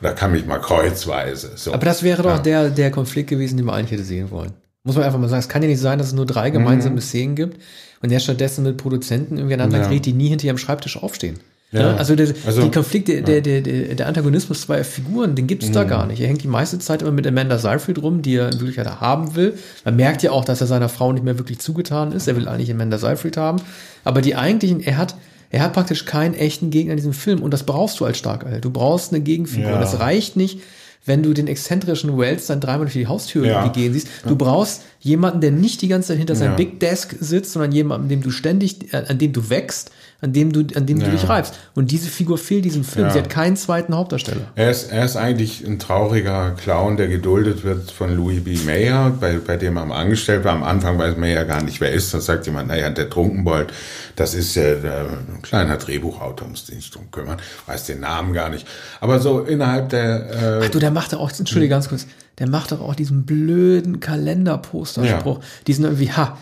Oder 0.02 0.12
kann 0.12 0.34
mich 0.34 0.46
mal 0.46 0.60
kreuzweise. 0.60 1.52
So. 1.56 1.74
Aber 1.74 1.86
das 1.86 2.04
wäre 2.04 2.22
doch 2.22 2.32
ja. 2.32 2.40
der, 2.40 2.70
der 2.70 2.92
Konflikt 2.92 3.30
gewesen, 3.30 3.56
den 3.56 3.66
man 3.66 3.76
eigentlich 3.76 3.92
hätte 3.92 4.04
sehen 4.04 4.30
wollen. 4.30 4.52
Muss 4.84 4.98
man 4.98 5.06
einfach 5.06 5.20
mal 5.20 5.30
sagen, 5.30 5.40
es 5.40 5.48
kann 5.48 5.62
ja 5.62 5.70
nicht 5.70 5.80
sein, 5.80 6.00
dass 6.00 6.08
es 6.08 6.14
nur 6.14 6.26
drei 6.26 6.50
gemeinsame 6.50 6.96
mhm. 6.96 7.02
Szenen 7.02 7.36
gibt 7.36 7.62
und 8.02 8.12
der 8.12 8.20
stattdessen 8.20 8.66
mit 8.66 8.76
Produzenten 8.76 9.38
irgendwie 9.38 9.54
aneinander 9.54 9.84
ja. 9.84 9.88
gerät, 9.88 10.06
die 10.06 10.12
nie 10.12 10.28
hinter 10.28 10.48
ihrem 10.48 10.58
Schreibtisch 10.58 11.02
aufstehen. 11.02 11.40
Ja, 11.72 11.92
ne? 11.92 11.98
also, 11.98 12.16
der, 12.16 12.34
also 12.46 12.62
die 12.62 12.72
Konflikte, 12.72 13.16
ja. 13.16 13.22
der, 13.22 13.42
der, 13.42 13.62
der, 13.62 14.08
Antagonismus 14.08 14.62
zweier 14.62 14.86
Figuren, 14.86 15.36
den 15.36 15.48
gibt's 15.48 15.68
mhm. 15.68 15.74
da 15.74 15.84
gar 15.84 16.06
nicht. 16.06 16.22
Er 16.22 16.28
hängt 16.28 16.42
die 16.42 16.48
meiste 16.48 16.80
Zeit 16.80 17.02
immer 17.02 17.12
mit 17.12 17.28
Amanda 17.28 17.58
Seyfried 17.58 18.02
rum, 18.02 18.22
die 18.22 18.36
er 18.36 18.54
in 18.54 18.60
Wirklichkeit 18.60 19.02
haben 19.02 19.36
will. 19.36 19.54
Man 19.84 19.98
merkt 19.98 20.24
ja 20.24 20.32
auch, 20.32 20.46
dass 20.46 20.62
er 20.62 20.68
seiner 20.68 20.88
Frau 20.88 21.12
nicht 21.12 21.26
mehr 21.26 21.38
wirklich 21.38 21.60
zugetan 21.60 22.14
ist. 22.14 22.28
Er 22.28 22.38
will 22.38 22.48
eigentlich 22.48 22.72
Amanda 22.72 22.98
Seyfried 22.98 23.36
haben. 23.36 23.62
Aber 24.06 24.22
die 24.22 24.38
eigentlichen, 24.38 24.80
er 24.80 24.96
hat, 24.96 25.16
er 25.50 25.62
hat 25.62 25.74
praktisch 25.74 26.06
keinen 26.06 26.36
echten 26.36 26.70
Gegner 26.70 26.94
in 26.94 26.98
diesem 26.98 27.14
Film 27.14 27.42
und 27.42 27.52
das 27.52 27.64
brauchst 27.64 28.00
du 28.00 28.06
als 28.06 28.18
Stark. 28.18 28.46
Du 28.62 28.70
brauchst 28.70 29.12
eine 29.12 29.22
Gegenfigur. 29.22 29.72
Ja. 29.72 29.80
Das 29.80 30.00
reicht 30.00 30.38
nicht, 30.38 30.62
wenn 31.08 31.24
du 31.24 31.34
den 31.34 31.48
exzentrischen 31.48 32.18
Wells 32.18 32.48
dann 32.48 32.60
dreimal 32.60 32.86
durch 32.86 32.94
die 32.94 33.08
Haustür 33.08 33.46
ja. 33.46 33.68
gehen 33.70 33.94
siehst. 33.94 34.08
Du 34.28 34.36
brauchst 34.36 34.82
jemanden, 35.00 35.42
der 35.42 35.52
nicht 35.52 35.82
die 35.82 35.88
ganze 35.88 36.10
Zeit 36.10 36.18
hinter 36.18 36.36
seinem 36.36 36.56
Big 36.56 36.80
Desk 36.80 37.16
sitzt, 37.20 37.54
sondern 37.54 37.72
jemanden, 37.72 38.10
dem 38.10 38.22
du 38.22 38.30
ständig, 38.30 38.94
äh, 38.94 39.04
an 39.08 39.18
dem 39.18 39.34
du 39.34 39.50
wächst 39.50 39.92
an 40.20 40.34
dem 40.34 40.52
du, 40.52 40.62
an 40.76 40.88
dem 40.88 40.98
ja. 40.98 41.06
du 41.06 41.12
dich 41.12 41.30
reibst. 41.30 41.54
Und 41.76 41.92
diese 41.92 42.10
Figur 42.10 42.40
fehlt 42.40 42.66
diesem 42.66 42.84
Film. 42.84 43.06
Ja. 43.06 43.14
Sie 43.14 43.20
hat 43.20 43.30
keinen 43.30 43.56
zweiten 43.56 43.96
Hauptdarsteller. 43.96 44.48
Er 44.56 44.72
ist, 44.72 44.92
er 44.92 45.06
ist 45.06 45.16
eigentlich 45.16 45.64
ein 45.66 45.78
trauriger 45.78 46.56
Clown, 46.58 46.98
der 46.98 47.08
geduldet 47.08 47.64
wird 47.64 47.92
von 47.92 48.16
Louis 48.16 48.44
B. 48.44 48.58
Mayer, 48.66 49.12
bei, 49.20 49.38
bei 49.38 49.58
dem 49.58 49.78
er 49.78 49.92
angestellt 49.92 50.44
war. 50.44 50.54
Am 50.54 50.64
Anfang 50.64 50.98
weiß 50.98 51.18
Mayer 51.18 51.46
gar 51.46 51.62
nicht, 51.62 51.82
wer 51.82 51.92
ist. 51.92 52.14
Dann 52.16 52.22
sagt 52.22 52.48
jemand, 52.48 52.70
naja, 52.70 52.90
der 52.90 53.12
Trunkenbold, 53.12 53.72
das 54.16 54.34
ist 54.34 54.56
ja 54.56 54.74
der, 54.74 55.02
ein 55.02 55.44
kleiner 55.44 55.78
Drehbuchautor, 55.78 56.48
muss 56.48 56.66
sich 56.66 56.90
drum 56.90 57.12
kümmern. 57.12 57.38
Weiß 57.68 57.86
den 57.86 58.00
Namen 58.00 58.34
gar 58.34 58.50
nicht. 58.50 58.66
Aber 59.02 59.20
so 59.20 59.42
innerhalb 59.42 59.90
der... 59.90 60.62
Äh, 60.62 60.66
Ach 60.66 60.70
du, 60.70 60.80
der 60.80 60.90
macht 60.98 61.14
auch, 61.14 61.32
entschuldige 61.32 61.70
ganz 61.70 61.90
kurz, 61.90 62.08
der 62.40 62.48
macht 62.48 62.72
doch 62.72 62.82
auch 62.82 62.94
diesen 62.94 63.26
blöden 63.26 64.00
Kalenderposterspruch. 64.00 65.40
Ja. 65.40 65.46
Diesen 65.66 65.86
irgendwie, 65.86 66.12
ha, 66.12 66.38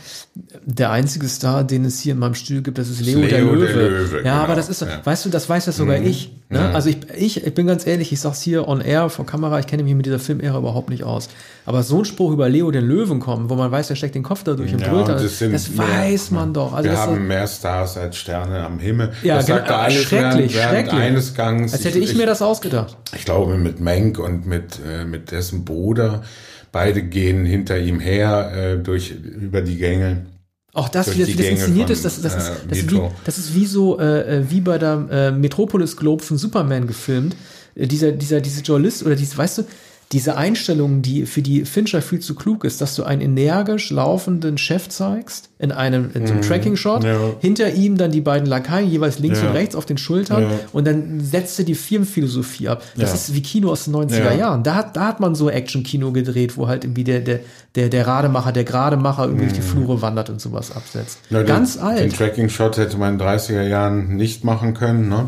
der 0.65 0.91
einzige 0.91 1.29
Star, 1.29 1.63
den 1.63 1.85
es 1.85 2.01
hier 2.01 2.13
in 2.13 2.19
meinem 2.19 2.35
Studio 2.35 2.61
gibt, 2.61 2.77
das 2.77 2.89
ist 2.89 2.99
Leo, 2.99 3.19
Leo 3.19 3.29
der 3.29 3.41
Löwe. 3.41 3.67
Der 3.67 3.89
Löwe 3.89 4.17
ja, 4.17 4.21
genau. 4.23 4.35
aber 4.43 4.55
das 4.55 4.67
ist, 4.67 4.81
ja. 4.81 4.99
weißt 5.01 5.25
du, 5.25 5.29
das 5.29 5.47
weiß 5.47 5.67
ja 5.67 5.71
sogar 5.71 5.97
mhm. 5.97 6.07
ich. 6.07 6.31
Ne? 6.49 6.59
Ja. 6.59 6.71
Also 6.71 6.89
ich, 6.89 6.97
ich, 7.17 7.43
ich 7.45 7.53
bin 7.53 7.65
ganz 7.65 7.87
ehrlich, 7.87 8.11
ich 8.11 8.19
sag's 8.19 8.41
hier 8.41 8.67
on 8.67 8.81
air 8.81 9.09
vor 9.09 9.25
Kamera, 9.25 9.59
ich 9.59 9.67
kenne 9.67 9.83
mich 9.83 9.95
mit 9.95 10.05
dieser 10.05 10.19
Filmära 10.19 10.57
überhaupt 10.57 10.89
nicht 10.89 11.03
aus. 11.03 11.29
Aber 11.65 11.81
so 11.81 11.99
ein 11.99 12.05
Spruch 12.05 12.31
über 12.31 12.49
Leo 12.49 12.69
den 12.69 12.85
Löwen 12.85 13.19
kommen, 13.19 13.49
wo 13.49 13.55
man 13.55 13.71
weiß, 13.71 13.87
der 13.87 13.95
steckt 13.95 14.13
den 14.13 14.21
Kopf 14.21 14.43
dadurch 14.43 14.73
und 14.73 14.83
brüllt, 14.83 15.07
das, 15.07 15.39
das 15.39 15.69
mehr, 15.69 15.87
weiß 15.87 16.31
man 16.31 16.53
doch. 16.53 16.73
Also 16.73 16.89
wir 16.89 16.97
haben 16.97 17.27
mehr 17.27 17.47
Stars 17.47 17.97
als 17.97 18.17
Sterne 18.17 18.63
am 18.63 18.77
Himmel. 18.77 19.13
Ja, 19.23 19.37
das 19.37 19.47
genau, 19.47 19.59
sagt 19.59 19.71
alles 19.71 20.03
schrecklich, 20.03 20.53
während, 20.53 20.73
während 20.73 20.89
schrecklich. 20.89 21.01
eines 21.01 21.33
Gangs. 21.33 21.73
Als 21.73 21.85
hätte 21.85 21.97
ich, 21.97 22.11
ich, 22.11 22.17
mir 22.17 22.27
das 22.27 22.41
ausgedacht. 22.43 22.95
Ich 23.15 23.25
glaube, 23.25 23.57
mit 23.57 23.79
Menk 23.79 24.19
und 24.19 24.45
mit, 24.45 24.79
äh, 24.85 25.05
mit 25.05 25.31
dessen 25.31 25.65
Bruder, 25.85 26.23
beide 26.71 27.03
gehen 27.03 27.45
hinter 27.45 27.77
ihm 27.77 27.99
her 27.99 28.51
äh, 28.55 28.77
durch 28.77 29.11
über 29.11 29.61
die 29.61 29.77
Gänge. 29.77 30.25
Auch 30.73 30.89
das, 30.89 31.15
wie 31.15 31.19
das, 31.19 31.29
wie 31.29 31.35
das 31.35 31.45
inszeniert 31.45 31.89
ist, 31.91 32.03
das, 32.03 32.21
das, 32.21 32.35
ist, 32.35 32.49
äh, 32.49 32.53
das, 32.67 32.77
ist 32.79 32.91
wie, 32.91 33.01
das 33.23 33.37
ist 33.37 33.55
wie 33.55 33.65
so 33.65 33.99
äh, 33.99 34.39
äh, 34.39 34.49
wie 34.49 34.61
bei 34.61 34.77
der 34.79 35.07
äh, 35.11 35.31
Metropolis 35.31 35.95
Globe 35.95 36.23
von 36.23 36.37
Superman 36.37 36.87
gefilmt. 36.87 37.35
Äh, 37.75 37.85
dieser, 37.85 38.11
dieser, 38.11 38.41
diese 38.41 38.61
Journalist 38.61 39.05
oder 39.05 39.15
diese, 39.15 39.37
weißt 39.37 39.59
du, 39.59 39.63
diese 40.11 40.37
Einstellung, 40.37 41.01
die 41.01 41.25
für 41.25 41.41
die 41.41 41.65
Fincher 41.65 42.01
viel 42.01 42.19
zu 42.19 42.35
klug 42.35 42.63
ist, 42.63 42.79
dass 42.79 42.95
du 42.95 43.03
einen 43.03 43.21
energisch 43.21 43.89
laufenden 43.89 44.57
Chef 44.57 44.87
zeigst 44.89 45.49
in 45.57 45.71
einem 45.71 46.11
in 46.13 46.27
so 46.27 46.33
einem 46.33 46.41
mm, 46.41 46.47
Tracking-Shot, 46.47 47.03
ja. 47.03 47.17
hinter 47.39 47.73
ihm 47.73 47.97
dann 47.97 48.11
die 48.11 48.21
beiden 48.21 48.45
Lakaien 48.45 48.89
jeweils 48.89 49.19
links 49.19 49.41
ja. 49.41 49.47
und 49.47 49.55
rechts 49.55 49.75
auf 49.75 49.85
den 49.85 49.97
Schultern 49.97 50.43
ja. 50.43 50.49
und 50.73 50.85
dann 50.85 51.21
setzt 51.21 51.57
er 51.59 51.65
die 51.65 51.75
Firmenphilosophie 51.75 52.67
ab. 52.67 52.83
Das 52.95 53.13
ist 53.13 53.33
wie 53.33 53.41
Kino 53.41 53.71
aus 53.71 53.85
den 53.85 53.95
90er 53.95 54.35
Jahren. 54.35 54.63
Da 54.63 54.75
hat, 54.75 54.95
da 54.95 55.07
hat 55.07 55.19
man 55.19 55.33
so 55.33 55.49
Action-Kino 55.49 56.11
gedreht, 56.11 56.57
wo 56.57 56.67
halt 56.67 56.83
irgendwie 56.83 57.03
der, 57.03 57.21
der, 57.21 57.39
der, 57.75 57.89
der 57.89 58.05
Rademacher, 58.05 58.51
der 58.51 58.63
Grademacher 58.63 59.23
irgendwie 59.23 59.45
mm. 59.45 59.49
durch 59.49 59.59
die 59.59 59.65
mhm. 59.65 59.85
Flure 59.85 60.01
wandert 60.01 60.29
und 60.29 60.39
sowas 60.39 60.75
absetzt. 60.75 61.19
Ganz 61.31 61.73
den, 61.73 61.83
alt. 61.83 61.99
Den 61.99 62.13
Tracking-Shot 62.13 62.77
hätte 62.77 62.97
man 62.97 63.13
in 63.13 63.19
den 63.19 63.27
30er 63.27 63.63
Jahren 63.63 64.15
nicht 64.17 64.43
machen 64.43 64.73
können. 64.73 65.09
Ne? 65.09 65.27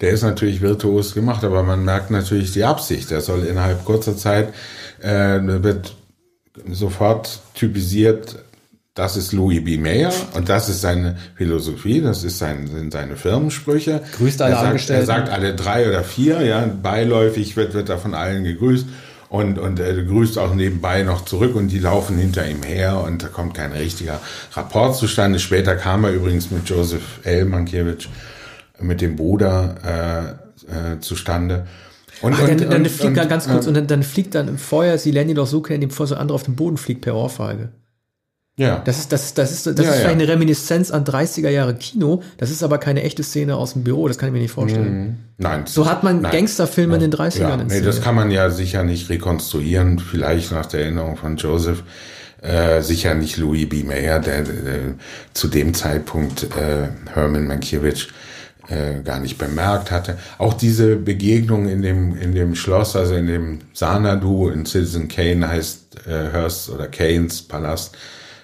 Der 0.00 0.10
ist 0.10 0.22
natürlich 0.22 0.62
virtuos 0.62 1.14
gemacht, 1.14 1.44
aber 1.44 1.62
man 1.62 1.84
merkt 1.84 2.10
natürlich 2.10 2.52
die 2.52 2.64
Absicht. 2.64 3.10
Der 3.10 3.20
soll 3.20 3.44
innerhalb 3.44 3.84
kurzer 3.84 4.15
Zeit 4.16 4.52
äh, 5.00 5.38
wird 5.42 5.94
sofort 6.70 7.40
typisiert 7.54 8.36
das 8.96 9.18
ist 9.18 9.32
Louis 9.32 9.62
B. 9.62 9.76
Mayer 9.76 10.10
und 10.32 10.48
das 10.48 10.70
ist 10.70 10.80
seine 10.80 11.18
Philosophie, 11.34 12.00
das 12.00 12.24
ist 12.24 12.38
sein, 12.38 12.66
sind 12.66 12.94
seine 12.94 13.16
Firmensprüche. 13.16 14.00
Grüßt 14.16 14.40
alle 14.40 14.52
er 14.52 14.56
sagt, 14.56 14.68
Angestellten. 14.68 15.02
Er 15.02 15.06
sagt 15.06 15.28
alle 15.28 15.54
drei 15.54 15.86
oder 15.86 16.02
vier, 16.02 16.40
ja, 16.40 16.64
beiläufig 16.64 17.58
wird, 17.58 17.74
wird 17.74 17.90
er 17.90 17.98
von 17.98 18.14
allen 18.14 18.42
gegrüßt 18.44 18.86
und, 19.28 19.58
und 19.58 19.78
er 19.80 20.02
grüßt 20.02 20.38
auch 20.38 20.54
nebenbei 20.54 21.02
noch 21.02 21.26
zurück 21.26 21.54
und 21.56 21.68
die 21.68 21.78
laufen 21.78 22.16
hinter 22.16 22.48
ihm 22.48 22.62
her 22.62 23.02
und 23.06 23.22
da 23.22 23.28
kommt 23.28 23.52
kein 23.52 23.72
richtiger 23.72 24.18
Rapport 24.54 24.96
zustande. 24.96 25.40
Später 25.40 25.76
kam 25.76 26.04
er 26.04 26.12
übrigens 26.12 26.50
mit 26.50 26.66
Joseph 26.66 27.20
L. 27.24 27.44
Mankiewicz, 27.44 28.08
mit 28.80 29.02
dem 29.02 29.16
Bruder, 29.16 30.38
äh, 30.72 30.94
äh, 30.94 31.00
zustande. 31.00 31.66
Und, 32.22 32.34
Ach, 32.34 32.42
und, 32.42 32.48
dann, 32.48 32.70
dann 32.70 32.82
und, 32.82 32.88
fliegt 32.88 33.18
und, 33.18 33.28
ganz 33.28 33.46
kurz, 33.46 33.66
äh, 33.66 33.68
und 33.68 33.74
dann, 33.74 33.86
dann 33.86 34.02
fliegt 34.02 34.34
dann 34.34 34.48
im 34.48 34.58
Feuer, 34.58 34.98
sie 34.98 35.10
lernen 35.10 35.30
ihn 35.30 35.36
doch 35.36 35.46
so 35.46 35.60
kennen, 35.60 35.88
bevor 35.88 36.06
so 36.06 36.16
andere 36.16 36.34
auf 36.34 36.44
den 36.44 36.56
Boden 36.56 36.76
fliegt 36.76 37.02
per 37.02 37.14
Ohrfeige. 37.14 37.70
Ja. 38.58 38.80
Das 38.84 38.98
ist, 38.98 39.12
das, 39.12 39.34
das 39.34 39.52
ist, 39.52 39.66
das 39.66 39.76
ja, 39.76 39.82
ist 39.82 39.88
vielleicht 39.88 40.04
ja. 40.04 40.10
eine 40.12 40.28
Reminiszenz 40.28 40.90
an 40.90 41.04
30er 41.04 41.50
Jahre 41.50 41.74
Kino. 41.74 42.22
Das 42.38 42.50
ist 42.50 42.62
aber 42.62 42.78
keine 42.78 43.02
echte 43.02 43.22
Szene 43.22 43.54
aus 43.54 43.74
dem 43.74 43.84
Büro. 43.84 44.08
Das 44.08 44.16
kann 44.16 44.30
ich 44.30 44.32
mir 44.32 44.40
nicht 44.40 44.52
vorstellen. 44.52 44.98
Mhm. 44.98 45.16
Nein. 45.36 45.62
So 45.66 45.88
hat 45.88 46.02
man 46.02 46.22
Gangsterfilme 46.22 46.94
in 46.94 47.02
den 47.02 47.12
30ern 47.12 47.40
ja, 47.40 47.56
Nee, 47.58 47.82
das 47.82 48.00
kann 48.00 48.14
man 48.14 48.30
ja 48.30 48.48
sicher 48.48 48.82
nicht 48.82 49.10
rekonstruieren. 49.10 49.98
Vielleicht 49.98 50.52
nach 50.52 50.64
der 50.64 50.80
Erinnerung 50.80 51.16
von 51.16 51.36
Joseph. 51.36 51.82
Äh, 52.40 52.80
sicher 52.80 53.14
nicht 53.14 53.36
Louis 53.36 53.68
B. 53.68 53.82
Mayer, 53.82 54.20
der, 54.20 54.42
der, 54.42 54.54
der 54.54 54.78
zu 55.34 55.48
dem 55.48 55.74
Zeitpunkt 55.74 56.44
äh, 56.44 56.88
Herman 57.12 57.46
Mankiewicz 57.46 58.08
äh, 58.68 59.00
gar 59.02 59.20
nicht 59.20 59.38
bemerkt 59.38 59.90
hatte. 59.90 60.18
Auch 60.38 60.54
diese 60.54 60.96
Begegnung 60.96 61.68
in 61.68 61.82
dem, 61.82 62.16
in 62.16 62.34
dem 62.34 62.54
Schloss, 62.54 62.96
also 62.96 63.14
in 63.14 63.26
dem 63.26 63.58
Sanadu 63.72 64.48
in 64.48 64.66
Citizen 64.66 65.08
Kane 65.08 65.48
heißt 65.48 66.06
äh, 66.06 66.32
Hearst 66.32 66.70
oder 66.70 66.88
Kanes 66.88 67.42
Palast, 67.42 67.96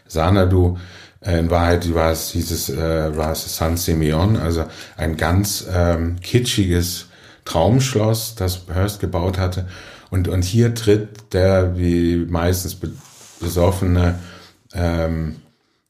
Sanadu. 0.07 0.79
Äh, 1.21 1.39
in 1.39 1.51
Wahrheit 1.51 1.93
war 1.95 2.13
es 2.13 2.33
dieses, 2.33 2.71
äh, 2.71 3.17
war 3.17 3.33
es 3.33 3.57
San 3.57 3.77
Simeon, 3.77 4.37
also 4.37 4.65
ein 4.97 5.17
ganz 5.17 5.67
ähm, 5.73 6.17
kitschiges 6.21 7.07
Traumschloss, 7.45 8.35
das 8.37 8.63
Hearst 8.73 9.01
gebaut 9.01 9.39
hatte. 9.39 9.67
Und, 10.11 10.29
und 10.29 10.45
hier 10.45 10.75
tritt 10.75 11.33
der 11.33 11.77
wie 11.79 12.17
meistens 12.29 12.77
besoffene 13.41 14.19
ähm, 14.75 15.37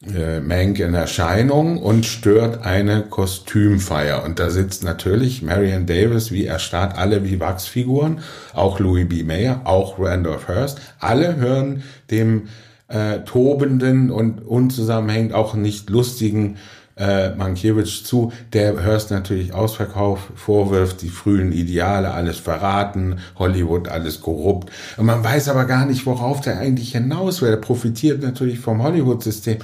äh, 0.07 0.41
Mank 0.41 0.81
in 0.81 0.95
Erscheinung 0.95 1.79
und 1.79 2.07
stört 2.07 2.65
eine 2.65 3.03
Kostümfeier. 3.03 4.25
Und 4.25 4.39
da 4.39 4.51
sitzt 4.51 4.83
natürlich 4.83 5.43
Marion 5.43 5.87
Davis 5.87 6.33
wie 6.33 6.47
erstarrt, 6.47 6.99
alle 6.99 7.25
wie 7.25 7.39
Wachsfiguren, 7.39 8.21
auch 8.53 8.81
Louis 8.81 9.09
B. 9.09 9.23
Mayer, 9.23 9.61
auch 9.65 9.99
Randolph 9.99 10.49
Hearst. 10.49 10.81
Alle 10.99 11.37
hören 11.37 11.83
dem 12.11 12.49
äh, 12.89 13.21
tobenden 13.21 14.11
und 14.11 14.45
unzusammenhängend 14.45 15.35
auch 15.35 15.55
nicht 15.55 15.89
lustigen 15.89 16.57
äh, 16.97 17.31
Mankiewicz 17.31 18.05
zu, 18.05 18.33
der 18.53 18.83
hörst 18.83 19.11
natürlich 19.11 19.55
Ausverkauf, 19.55 20.31
vorwirft 20.35 21.03
die 21.03 21.09
frühen 21.09 21.53
Ideale, 21.53 22.13
alles 22.13 22.39
verraten, 22.39 23.19
Hollywood, 23.39 23.89
alles 23.89 24.21
korrupt. 24.21 24.71
Und 24.97 25.07
man 25.07 25.25
weiß 25.25 25.49
aber 25.49 25.65
gar 25.65 25.87
nicht, 25.87 26.05
worauf 26.07 26.41
der 26.41 26.59
eigentlich 26.59 26.93
hinaus 26.93 27.43
will. 27.43 27.51
Der 27.51 27.57
profitiert 27.57 28.23
natürlich 28.23 28.59
vom 28.59 28.83
Hollywood-System. 28.83 29.59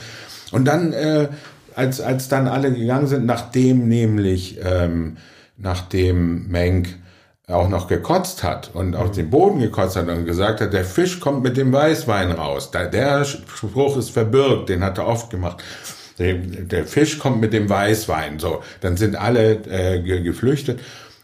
Und 0.52 0.64
dann, 0.64 0.92
äh, 0.92 1.28
als, 1.74 2.00
als 2.00 2.28
dann 2.28 2.48
alle 2.48 2.72
gegangen 2.72 3.06
sind, 3.06 3.26
nachdem 3.26 3.88
nämlich, 3.88 4.58
ähm, 4.64 5.16
nachdem 5.56 6.50
Mank 6.50 6.96
auch 7.46 7.68
noch 7.68 7.88
gekotzt 7.88 8.42
hat 8.42 8.70
und 8.74 8.94
auf 8.94 9.12
den 9.12 9.30
Boden 9.30 9.58
gekotzt 9.58 9.96
hat 9.96 10.08
und 10.08 10.26
gesagt 10.26 10.60
hat, 10.60 10.72
der 10.72 10.84
Fisch 10.84 11.18
kommt 11.18 11.42
mit 11.42 11.56
dem 11.56 11.72
Weißwein 11.72 12.30
raus. 12.30 12.70
Der 12.70 13.24
Spruch 13.24 13.96
ist 13.96 14.10
verbirgt, 14.10 14.68
den 14.68 14.84
hat 14.84 14.98
er 14.98 15.06
oft 15.06 15.30
gemacht. 15.30 15.62
Der, 16.18 16.84
Fisch 16.86 17.18
kommt 17.18 17.40
mit 17.40 17.52
dem 17.52 17.68
Weißwein. 17.68 18.38
So, 18.38 18.62
dann 18.80 18.96
sind 18.96 19.16
alle 19.16 19.52
äh, 19.68 20.00
geflüchtet. 20.22 20.80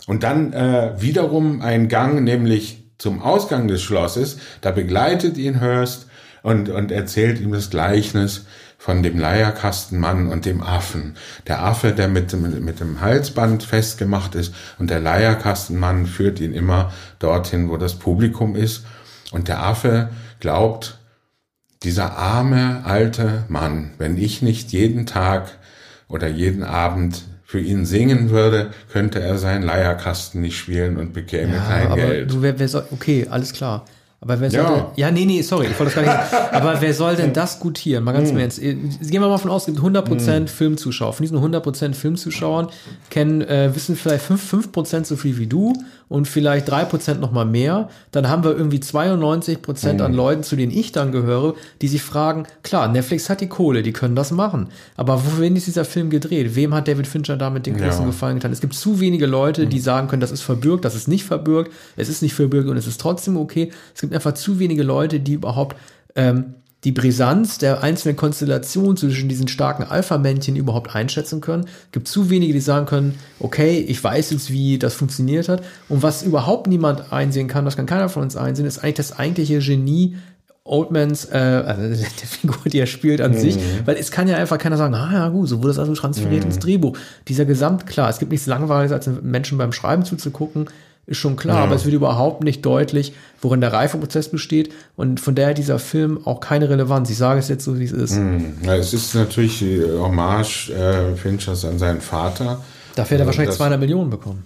Und 0.07 0.22
dann 0.22 0.52
äh, 0.52 0.92
wiederum 0.98 1.62
ein 1.62 1.88
Gang, 1.88 2.22
nämlich 2.22 2.85
zum 2.98 3.22
Ausgang 3.22 3.68
des 3.68 3.83
Schlosses. 3.83 4.38
Da 4.61 4.70
begleitet 4.70 5.37
ihn 5.37 5.61
Hurst 5.61 6.07
und, 6.42 6.68
und 6.68 6.92
erzählt 6.92 7.40
ihm 7.40 7.52
das 7.52 7.70
Gleichnis 7.70 8.44
von 8.78 9.02
dem 9.02 9.18
Leierkastenmann 9.18 10.28
und 10.28 10.44
dem 10.44 10.62
Affen. 10.62 11.16
Der 11.46 11.64
Affe, 11.64 11.92
der 11.92 12.07
mit, 12.07 12.35
mit, 12.35 12.61
mit 12.61 12.80
dem 12.80 13.00
Halsband 13.00 13.62
festgemacht 13.62 14.35
ist 14.35 14.54
und 14.78 14.90
der 14.90 15.00
Leierkastenmann 15.00 16.07
führt 16.07 16.38
ihn 16.38 16.52
immer 16.52 16.92
dorthin, 17.18 17.70
wo 17.70 17.78
das 17.78 17.94
Publikum 17.94 18.54
ist. 18.54 18.85
Und 19.33 19.48
der 19.48 19.62
Affe 19.62 20.11
glaubt, 20.38 20.98
dieser 21.84 22.16
arme 22.16 22.82
alte 22.84 23.44
Mann, 23.48 23.90
wenn 23.98 24.16
ich 24.16 24.42
nicht 24.42 24.72
jeden 24.72 25.06
Tag 25.06 25.58
oder 26.08 26.28
jeden 26.28 26.62
Abend 26.62 27.22
für 27.44 27.60
ihn 27.60 27.86
singen 27.86 28.30
würde, 28.30 28.70
könnte 28.90 29.20
er 29.20 29.38
seinen 29.38 29.62
Leierkasten 29.62 30.40
nicht 30.40 30.58
spielen 30.58 30.96
und 30.96 31.12
bekäme 31.12 31.54
ja, 31.54 31.62
kein 31.62 31.86
aber 31.86 31.96
Geld. 31.96 32.32
Du, 32.32 32.42
wer, 32.42 32.58
wer 32.58 32.68
soll, 32.68 32.84
okay, 32.90 33.26
alles 33.30 33.52
klar. 33.52 33.84
Aber 34.20 34.40
wer 34.40 34.50
sollte, 34.50 34.72
ja. 34.72 34.92
ja, 34.96 35.10
nee, 35.10 35.26
nee, 35.26 35.42
sorry, 35.42 35.66
ich 35.66 35.78
wollte 35.78 35.94
das 35.96 36.04
gar 36.04 36.42
nicht. 36.42 36.52
aber 36.54 36.80
wer 36.80 36.94
soll 36.94 37.14
denn 37.14 37.34
das 37.34 37.60
gutieren? 37.60 38.02
Mal 38.04 38.12
ganz 38.12 38.30
im 38.30 38.38
Ernst. 38.38 38.58
Gehen 38.58 38.90
wir 39.00 39.20
mal 39.20 39.28
davon 39.28 39.50
aus, 39.50 39.68
es 39.68 39.74
gibt 39.74 39.86
100% 39.86 40.40
mm. 40.40 40.46
Filmzuschauer. 40.46 41.12
Von 41.12 41.24
diesen 41.24 41.38
100% 41.38 41.92
Filmzuschauern 41.92 42.68
kennen, 43.10 43.42
äh, 43.42 43.74
wissen 43.74 43.96
vielleicht 43.96 44.24
5%, 44.24 44.38
5 44.86 45.06
so 45.06 45.16
viel 45.16 45.36
wie 45.36 45.46
du 45.46 45.74
und 46.08 46.28
vielleicht 46.28 46.70
3% 46.70 47.14
noch 47.14 47.32
mal 47.32 47.44
mehr. 47.44 47.88
Dann 48.10 48.28
haben 48.28 48.44
wir 48.44 48.56
irgendwie 48.56 48.78
92% 48.78 49.58
mm. 49.94 50.00
an 50.00 50.12
Leuten, 50.12 50.42
zu 50.42 50.56
denen 50.56 50.72
ich 50.72 50.92
dann 50.92 51.12
gehöre, 51.12 51.54
die 51.82 51.88
sich 51.88 52.02
fragen, 52.02 52.44
klar, 52.62 52.88
Netflix 52.88 53.30
hat 53.30 53.40
die 53.40 53.48
Kohle, 53.48 53.82
die 53.82 53.92
können 53.92 54.16
das 54.16 54.30
machen. 54.30 54.68
Aber 54.96 55.22
wohin 55.24 55.56
ist 55.56 55.66
dieser 55.66 55.84
Film 55.84 56.10
gedreht? 56.10 56.54
Wem 56.54 56.74
hat 56.74 56.88
David 56.88 57.06
Fincher 57.06 57.36
damit 57.36 57.66
den 57.66 57.76
großen 57.76 58.00
ja. 58.00 58.06
Gefallen 58.06 58.36
getan? 58.36 58.52
Es 58.52 58.60
gibt 58.60 58.74
zu 58.74 59.00
wenige 59.00 59.26
Leute, 59.26 59.66
die 59.66 59.80
sagen 59.80 60.08
können, 60.08 60.20
das 60.20 60.32
ist 60.32 60.42
verbürgt, 60.42 60.84
das 60.84 60.94
ist 60.94 61.08
nicht 61.08 61.24
verbürgt, 61.24 61.72
es 61.96 62.08
ist 62.08 62.22
nicht 62.22 62.34
verbürgt 62.34 62.68
und 62.68 62.76
es 62.76 62.86
ist 62.86 63.00
trotzdem 63.00 63.36
okay. 63.36 63.70
Es 63.94 64.00
gibt 64.00 64.14
einfach 64.14 64.34
zu 64.34 64.58
wenige 64.58 64.82
Leute, 64.82 65.20
die 65.20 65.34
überhaupt 65.34 65.76
ähm, 66.16 66.54
die 66.84 66.92
Brisanz 66.92 67.58
der 67.58 67.82
einzelnen 67.82 68.16
Konstellationen 68.16 68.96
zwischen 68.96 69.28
diesen 69.28 69.48
starken 69.48 69.84
Alpha-Männchen 69.84 70.54
überhaupt 70.54 70.94
einschätzen 70.94 71.40
können. 71.40 71.64
Es 71.64 71.92
gibt 71.92 72.08
zu 72.08 72.28
wenige, 72.30 72.52
die 72.52 72.60
sagen 72.60 72.86
können, 72.86 73.14
okay, 73.40 73.78
ich 73.78 74.02
weiß 74.04 74.30
jetzt, 74.30 74.50
wie 74.50 74.78
das 74.78 74.94
funktioniert 74.94 75.48
hat. 75.48 75.62
Und 75.88 76.02
was 76.02 76.22
überhaupt 76.22 76.66
niemand 76.66 77.12
einsehen 77.12 77.48
kann, 77.48 77.64
das 77.64 77.76
kann 77.76 77.86
keiner 77.86 78.08
von 78.08 78.22
uns 78.22 78.36
einsehen, 78.36 78.66
ist 78.66 78.78
eigentlich 78.78 78.94
das 78.94 79.18
eigentliche 79.18 79.60
Genie 79.60 80.16
Oldmans, 80.66 81.26
äh, 81.26 81.36
also 81.36 81.82
der 81.88 82.28
Figur, 82.28 82.56
die 82.66 82.78
er 82.78 82.86
spielt 82.86 83.20
an 83.20 83.32
mhm. 83.32 83.38
sich, 83.38 83.58
weil 83.84 83.96
es 83.96 84.10
kann 84.10 84.28
ja 84.28 84.36
einfach 84.36 84.58
keiner 84.58 84.78
sagen, 84.78 84.94
ah 84.94 85.12
ja 85.12 85.28
gut, 85.28 85.48
so 85.48 85.58
wurde 85.58 85.70
es 85.70 85.78
also 85.78 85.94
transferiert 85.94 86.42
mhm. 86.42 86.50
ins 86.50 86.58
Drehbuch. 86.58 86.96
Dieser 87.28 87.44
Gesamt, 87.44 87.86
klar, 87.86 88.08
es 88.08 88.18
gibt 88.18 88.32
nichts 88.32 88.46
Langweiliges, 88.46 88.92
als 88.92 89.08
Menschen 89.22 89.58
beim 89.58 89.72
Schreiben 89.72 90.04
zuzugucken, 90.04 90.68
ist 91.06 91.18
schon 91.18 91.36
klar, 91.36 91.58
ja. 91.58 91.64
aber 91.64 91.74
es 91.74 91.84
wird 91.84 91.94
überhaupt 91.94 92.42
nicht 92.42 92.64
deutlich, 92.64 93.12
worin 93.40 93.60
der 93.60 93.72
Reifeprozess 93.72 94.28
besteht 94.28 94.72
und 94.96 95.20
von 95.20 95.34
daher 95.34 95.54
dieser 95.54 95.78
Film 95.78 96.26
auch 96.26 96.40
keine 96.40 96.70
Relevanz. 96.70 97.10
Ich 97.10 97.18
sage 97.18 97.40
es 97.40 97.48
jetzt 97.48 97.64
so, 97.64 97.78
wie 97.78 97.84
es 97.84 97.92
ist. 97.92 98.16
Mhm. 98.16 98.54
Ja, 98.62 98.76
es 98.76 98.94
ist 98.94 99.14
natürlich 99.14 99.62
Hommage 99.98 100.70
äh, 100.70 101.14
Finchers 101.16 101.64
an 101.64 101.78
seinen 101.78 102.00
Vater. 102.00 102.62
Dafür 102.94 103.16
hat 103.16 103.22
er 103.22 103.26
wahrscheinlich 103.26 103.54
200 103.54 103.80
Millionen 103.80 104.10
bekommen. 104.10 104.44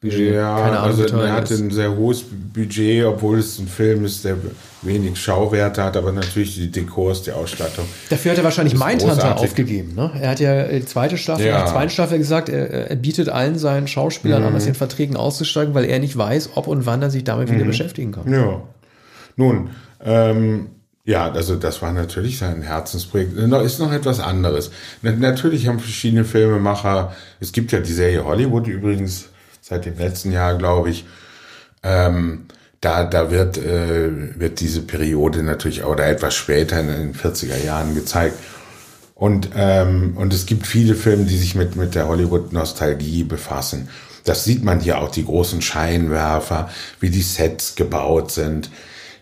Budget. 0.00 0.34
Ja, 0.34 0.56
Keine 0.56 0.78
Ahnung, 0.78 0.98
also 0.98 1.18
er 1.18 1.32
hatte 1.32 1.54
ein 1.54 1.70
sehr 1.70 1.94
hohes 1.94 2.24
Budget, 2.54 3.04
obwohl 3.04 3.38
es 3.38 3.58
ein 3.58 3.68
Film 3.68 4.06
ist, 4.06 4.24
der 4.24 4.36
wenig 4.80 5.20
Schauwerte 5.20 5.84
hat, 5.84 5.94
aber 5.94 6.10
natürlich 6.10 6.54
die 6.54 6.70
Dekors, 6.70 7.22
die 7.22 7.32
Ausstattung. 7.32 7.84
Dafür 8.08 8.30
hat 8.30 8.38
er 8.38 8.44
wahrscheinlich 8.44 8.74
Mindhunter 8.74 9.36
aufgegeben. 9.36 9.94
Ne? 9.94 10.10
Er 10.18 10.30
hat 10.30 10.40
ja 10.40 10.68
die 10.68 10.86
zweite 10.86 11.18
Staffel, 11.18 11.44
ja. 11.44 11.64
die 11.64 11.70
zweite 11.70 11.92
Staffel 11.92 12.16
gesagt, 12.16 12.48
er, 12.48 12.88
er, 12.88 12.96
bietet 12.96 13.28
allen 13.28 13.58
seinen 13.58 13.88
Schauspielern 13.88 14.40
mhm. 14.40 14.48
an, 14.48 14.56
aus 14.56 14.64
den 14.64 14.74
Verträgen 14.74 15.16
auszusteigen, 15.16 15.74
weil 15.74 15.84
er 15.84 15.98
nicht 15.98 16.16
weiß, 16.16 16.50
ob 16.54 16.66
und 16.66 16.86
wann 16.86 17.02
er 17.02 17.10
sich 17.10 17.24
damit 17.24 17.50
mhm. 17.50 17.56
wieder 17.56 17.66
beschäftigen 17.66 18.12
kann. 18.12 18.32
Ja. 18.32 18.62
Nun, 19.36 19.68
ähm, 20.02 20.68
ja, 21.04 21.30
also 21.30 21.56
das 21.56 21.82
war 21.82 21.92
natürlich 21.92 22.38
sein 22.38 22.62
Herzensprojekt. 22.62 23.36
Noch 23.36 23.62
ist 23.62 23.78
noch 23.80 23.92
etwas 23.92 24.20
anderes. 24.20 24.70
Natürlich 25.02 25.66
haben 25.66 25.78
verschiedene 25.78 26.24
Filmemacher, 26.24 27.14
es 27.38 27.52
gibt 27.52 27.72
ja 27.72 27.80
die 27.80 27.92
Serie 27.92 28.24
Hollywood 28.24 28.66
übrigens, 28.66 29.29
seit 29.70 29.86
dem 29.86 29.96
letzten 29.96 30.32
Jahr, 30.32 30.58
glaube 30.58 30.90
ich. 30.90 31.06
Ähm, 31.82 32.46
da, 32.80 33.04
da 33.04 33.30
wird, 33.30 33.56
äh, 33.56 34.38
wird 34.38 34.60
diese 34.60 34.82
Periode 34.82 35.42
natürlich 35.42 35.84
oder 35.84 36.08
etwas 36.08 36.34
später 36.34 36.80
in 36.80 36.88
den 36.88 37.14
40er 37.14 37.64
Jahren 37.64 37.94
gezeigt. 37.94 38.36
Und, 39.14 39.50
ähm, 39.54 40.16
und 40.16 40.32
es 40.34 40.46
gibt 40.46 40.66
viele 40.66 40.94
Filme, 40.94 41.24
die 41.24 41.36
sich 41.36 41.54
mit, 41.54 41.76
mit 41.76 41.94
der 41.94 42.08
Hollywood-Nostalgie 42.08 43.22
befassen. 43.24 43.88
Das 44.24 44.44
sieht 44.44 44.64
man 44.64 44.80
hier 44.80 44.98
auch, 44.98 45.10
die 45.10 45.24
großen 45.24 45.62
Scheinwerfer, 45.62 46.70
wie 47.00 47.10
die 47.10 47.22
Sets 47.22 47.74
gebaut 47.76 48.30
sind. 48.30 48.70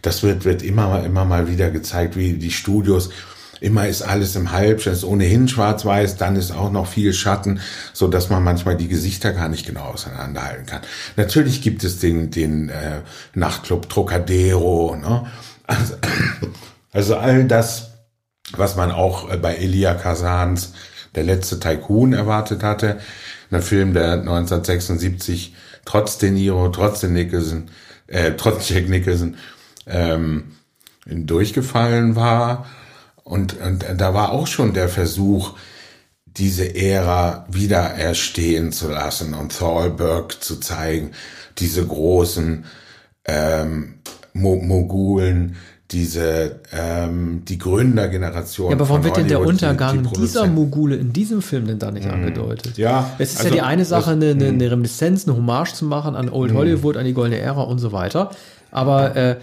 Das 0.03 0.23
wird, 0.23 0.45
wird 0.45 0.63
immer, 0.63 1.05
immer 1.05 1.25
mal 1.25 1.49
wieder 1.49 1.71
gezeigt, 1.71 2.17
wie 2.17 2.35
die 2.35 2.53
Studios 2.53 3.11
Immer 3.61 3.89
ist 3.89 4.03
alles 4.03 4.37
im 4.37 4.53
Halbschein, 4.53 4.93
ist 4.93 5.05
ohnehin 5.05 5.49
schwarz-weiß, 5.49 6.17
dann 6.17 6.37
ist 6.37 6.53
auch 6.53 6.71
noch 6.71 6.87
viel 6.87 7.13
Schatten, 7.13 7.61
so 7.93 8.09
dass 8.09 8.31
man 8.31 8.45
manchmal 8.45 8.77
die 8.77 8.89
Gesichter 8.89 9.33
gar 9.33 9.49
nicht 9.49 9.67
genau 9.67 9.83
auseinanderhalten 9.85 10.67
kann. 10.67 10.83
Natürlich 11.17 11.63
gibt 11.63 11.85
es 11.85 11.99
den, 11.99 12.31
den 12.31 12.69
äh, 12.69 13.01
Nachtclub 13.35 13.89
Trocadero, 13.89 14.97
ne? 14.97 15.27
Also, 15.67 15.95
also 16.93 17.17
all 17.17 17.45
das, 17.45 17.91
was 18.57 18.77
man 18.77 18.91
auch 18.91 19.31
äh, 19.31 19.37
bei 19.37 19.55
Elia 19.57 19.95
Kazans 19.95 20.73
Der 21.15 21.25
letzte 21.25 21.59
Tycoon 21.59 22.13
erwartet 22.13 22.63
hatte. 22.63 22.99
Ein 23.51 23.63
Film, 23.63 23.95
der 23.95 24.13
1976 24.13 25.55
trotz 25.85 26.19
De 26.19 26.31
Niro, 26.31 26.69
trotz 26.69 27.01
den 27.01 27.15
Nicholson, 27.15 27.71
äh, 28.07 28.33
trotz 28.37 28.69
Jack 28.69 28.89
Nicholson 28.89 29.37
ähm, 29.87 30.53
durchgefallen 31.07 32.15
war 32.15 32.67
und, 33.29 33.61
und 33.61 33.85
da 33.97 34.15
war 34.15 34.33
auch 34.33 34.47
schon 34.47 34.73
der 34.73 34.89
Versuch, 34.89 35.55
diese 36.27 36.75
Ära 36.75 37.47
wieder 37.51 37.79
erstehen 37.79 38.73
zu 38.73 38.89
lassen 38.89 39.35
und 39.35 39.57
Thalberg 39.57 40.43
zu 40.43 40.61
zeigen, 40.61 41.11
diese 41.59 41.85
großen 41.85 42.65
ähm, 43.25 43.95
Mogulen, 44.33 45.57
diese 45.91 46.61
ähm, 46.71 47.43
die 47.47 47.59
Gründergeneration. 47.59 48.71
Ja, 48.71 48.77
aber 48.77 48.89
warum 48.89 49.05
wird 49.05 49.17
denn 49.17 49.29
der 49.29 49.41
Untergang 49.41 50.03
die, 50.03 50.09
die 50.09 50.21
dieser 50.21 50.47
Mogule 50.47 50.97
in 50.97 51.13
diesem 51.13 51.41
Film 51.41 51.67
denn 51.67 51.79
da 51.79 51.91
nicht 51.91 52.07
mm. 52.07 52.13
angedeutet? 52.13 52.77
Ja, 52.77 53.11
es 53.19 53.33
ist 53.33 53.39
also, 53.39 53.49
ja 53.49 53.55
die 53.55 53.63
eine 53.63 53.85
Sache, 53.87 54.11
eine, 54.11 54.31
eine, 54.31 54.49
eine 54.49 54.71
Reminiszenz, 54.71 55.27
eine 55.27 55.37
Hommage 55.37 55.73
zu 55.73 55.87
machen 55.87 56.15
an 56.15 56.29
Old 56.29 56.53
mm. 56.53 56.57
Hollywood, 56.57 56.97
an 56.99 57.07
die 57.07 57.15
goldene 57.15 57.41
Ära 57.41 57.63
und 57.63 57.79
so 57.79 57.93
weiter. 57.93 58.31
Aber 58.71 59.17
äh, 59.17 59.37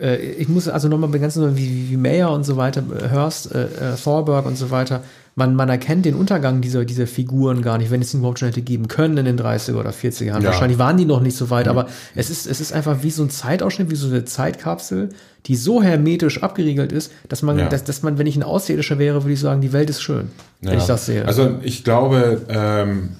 äh, 0.00 0.16
ich 0.16 0.48
muss 0.48 0.68
also 0.68 0.88
nochmal 0.88 1.10
begangen, 1.10 1.56
wie, 1.56 1.90
wie 1.90 1.96
Mayer 1.96 2.30
und 2.32 2.44
so 2.44 2.56
weiter 2.56 2.82
äh, 2.82 3.08
hörst, 3.10 3.54
äh, 3.54 3.64
äh, 3.64 3.96
Thorberg 4.02 4.46
und 4.46 4.56
so 4.56 4.70
weiter, 4.70 5.02
man, 5.36 5.54
man 5.54 5.68
erkennt 5.68 6.04
den 6.04 6.14
Untergang 6.14 6.60
dieser, 6.60 6.84
dieser 6.84 7.06
Figuren 7.06 7.62
gar 7.62 7.78
nicht, 7.78 7.90
wenn 7.90 8.02
es 8.02 8.12
ihn 8.12 8.18
überhaupt 8.18 8.40
schon 8.40 8.48
hätte 8.48 8.62
geben 8.62 8.88
können 8.88 9.16
in 9.16 9.24
den 9.24 9.38
30er 9.38 9.74
oder 9.74 9.90
40er 9.90 10.24
Jahren. 10.24 10.42
Ja. 10.42 10.48
Wahrscheinlich 10.48 10.78
waren 10.78 10.96
die 10.96 11.04
noch 11.04 11.20
nicht 11.20 11.36
so 11.36 11.50
weit, 11.50 11.66
mhm. 11.66 11.70
aber 11.70 11.86
es 12.14 12.30
ist, 12.30 12.46
es 12.46 12.60
ist 12.60 12.72
einfach 12.72 13.02
wie 13.02 13.10
so 13.10 13.22
ein 13.22 13.30
Zeitausschnitt, 13.30 13.90
wie 13.90 13.96
so 13.96 14.08
eine 14.08 14.24
Zeitkapsel, 14.24 15.10
die 15.46 15.56
so 15.56 15.82
hermetisch 15.82 16.42
abgeriegelt 16.42 16.92
ist, 16.92 17.12
dass 17.28 17.42
man, 17.42 17.58
ja. 17.58 17.68
dass, 17.68 17.84
dass 17.84 18.02
man, 18.02 18.18
wenn 18.18 18.26
ich 18.26 18.36
ein 18.36 18.42
Außerirdischer 18.42 18.98
wäre, 18.98 19.22
würde 19.22 19.32
ich 19.32 19.40
sagen, 19.40 19.60
die 19.60 19.72
Welt 19.72 19.88
ist 19.88 20.02
schön, 20.02 20.30
ja. 20.60 20.72
wenn 20.72 20.78
ich 20.78 20.86
das 20.86 21.06
sehe. 21.06 21.24
Also 21.24 21.58
ich 21.62 21.84
glaube, 21.84 22.42
ähm, 22.48 23.10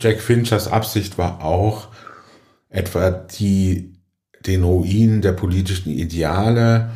Jack 0.00 0.20
Finchers 0.20 0.68
Absicht 0.68 1.16
war 1.16 1.42
auch 1.42 1.88
etwa 2.68 3.10
die 3.10 3.93
den 4.46 4.62
Ruin 4.64 5.22
der 5.22 5.32
politischen 5.32 5.90
Ideale 5.90 6.90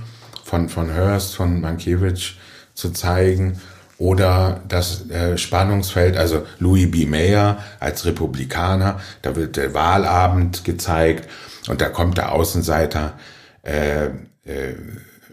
von, 0.45 0.69
von 0.69 0.93
Hearst, 0.93 1.37
von 1.37 1.61
Mankiewicz 1.61 2.35
zu 2.75 2.91
zeigen 2.91 3.61
oder 3.99 4.63
das 4.69 5.11
äh, 5.11 5.37
Spannungsfeld, 5.37 6.17
also 6.17 6.47
Louis 6.61 6.91
B. 6.91 7.05
Mayer 7.05 7.59
als 7.81 8.05
Republikaner, 8.05 9.01
da 9.23 9.35
wird 9.35 9.57
der 9.57 9.75
Wahlabend 9.75 10.65
gezeigt 10.65 11.29
und 11.69 11.81
da 11.81 11.89
kommt 11.89 12.17
der 12.17 12.33
Außenseiter, 12.33 13.19
äh, 13.65 14.07
äh, 14.07 14.11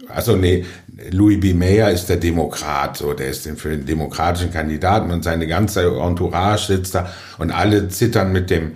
also 0.10 0.36
nee, 0.36 0.66
Louis 1.12 1.40
B. 1.40 1.54
Mayer 1.54 1.92
ist 1.92 2.08
der 2.08 2.18
Demokrat, 2.18 2.98
so 2.98 3.14
der 3.14 3.30
ist 3.30 3.48
für 3.58 3.70
den 3.70 3.86
demokratischen 3.86 4.52
Kandidaten 4.52 5.12
und 5.12 5.24
seine 5.24 5.46
ganze 5.46 5.84
Entourage 5.84 6.68
sitzt 6.68 6.96
da 6.96 7.12
und 7.38 7.52
alle 7.52 7.88
zittern 7.90 8.32
mit 8.32 8.50
dem 8.50 8.74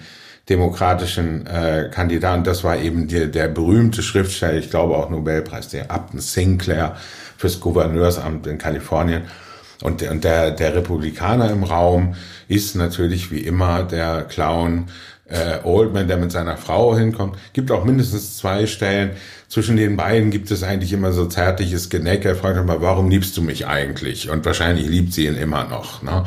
demokratischen 0.49 1.45
äh, 1.45 1.89
Kandidaten. 1.91 2.43
Das 2.43 2.63
war 2.63 2.77
eben 2.77 3.07
die, 3.07 3.29
der 3.29 3.47
berühmte 3.47 4.01
Schriftsteller, 4.01 4.57
ich 4.57 4.69
glaube 4.69 4.97
auch 4.97 5.09
Nobelpreis, 5.09 5.69
der 5.69 5.91
Upton 5.91 6.19
Sinclair 6.19 6.95
fürs 7.37 7.59
Gouverneursamt 7.59 8.47
in 8.47 8.57
Kalifornien. 8.57 9.23
Und, 9.81 10.01
und 10.03 10.23
der, 10.23 10.51
der 10.51 10.75
Republikaner 10.75 11.49
im 11.51 11.63
Raum 11.63 12.15
ist 12.47 12.75
natürlich 12.75 13.31
wie 13.31 13.39
immer 13.39 13.83
der 13.83 14.23
Clown 14.23 14.87
äh, 15.29 15.59
Oldman, 15.63 16.07
der 16.07 16.17
mit 16.17 16.31
seiner 16.31 16.57
Frau 16.57 16.95
hinkommt. 16.97 17.37
Gibt 17.53 17.71
auch 17.71 17.85
mindestens 17.85 18.37
zwei 18.37 18.65
Stellen. 18.65 19.11
Zwischen 19.47 19.77
den 19.77 19.97
beiden 19.97 20.29
gibt 20.29 20.51
es 20.51 20.61
eigentlich 20.61 20.93
immer 20.93 21.11
so 21.11 21.25
zärtliches 21.25 21.89
Geneck. 21.89 22.23
Er 22.23 22.35
fragt 22.35 22.57
immer, 22.57 22.81
warum 22.81 23.09
liebst 23.09 23.35
du 23.35 23.41
mich 23.41 23.65
eigentlich? 23.65 24.29
Und 24.29 24.45
wahrscheinlich 24.45 24.87
liebt 24.87 25.11
sie 25.11 25.25
ihn 25.25 25.35
immer 25.35 25.63
noch. 25.63 26.03
Ne? 26.03 26.25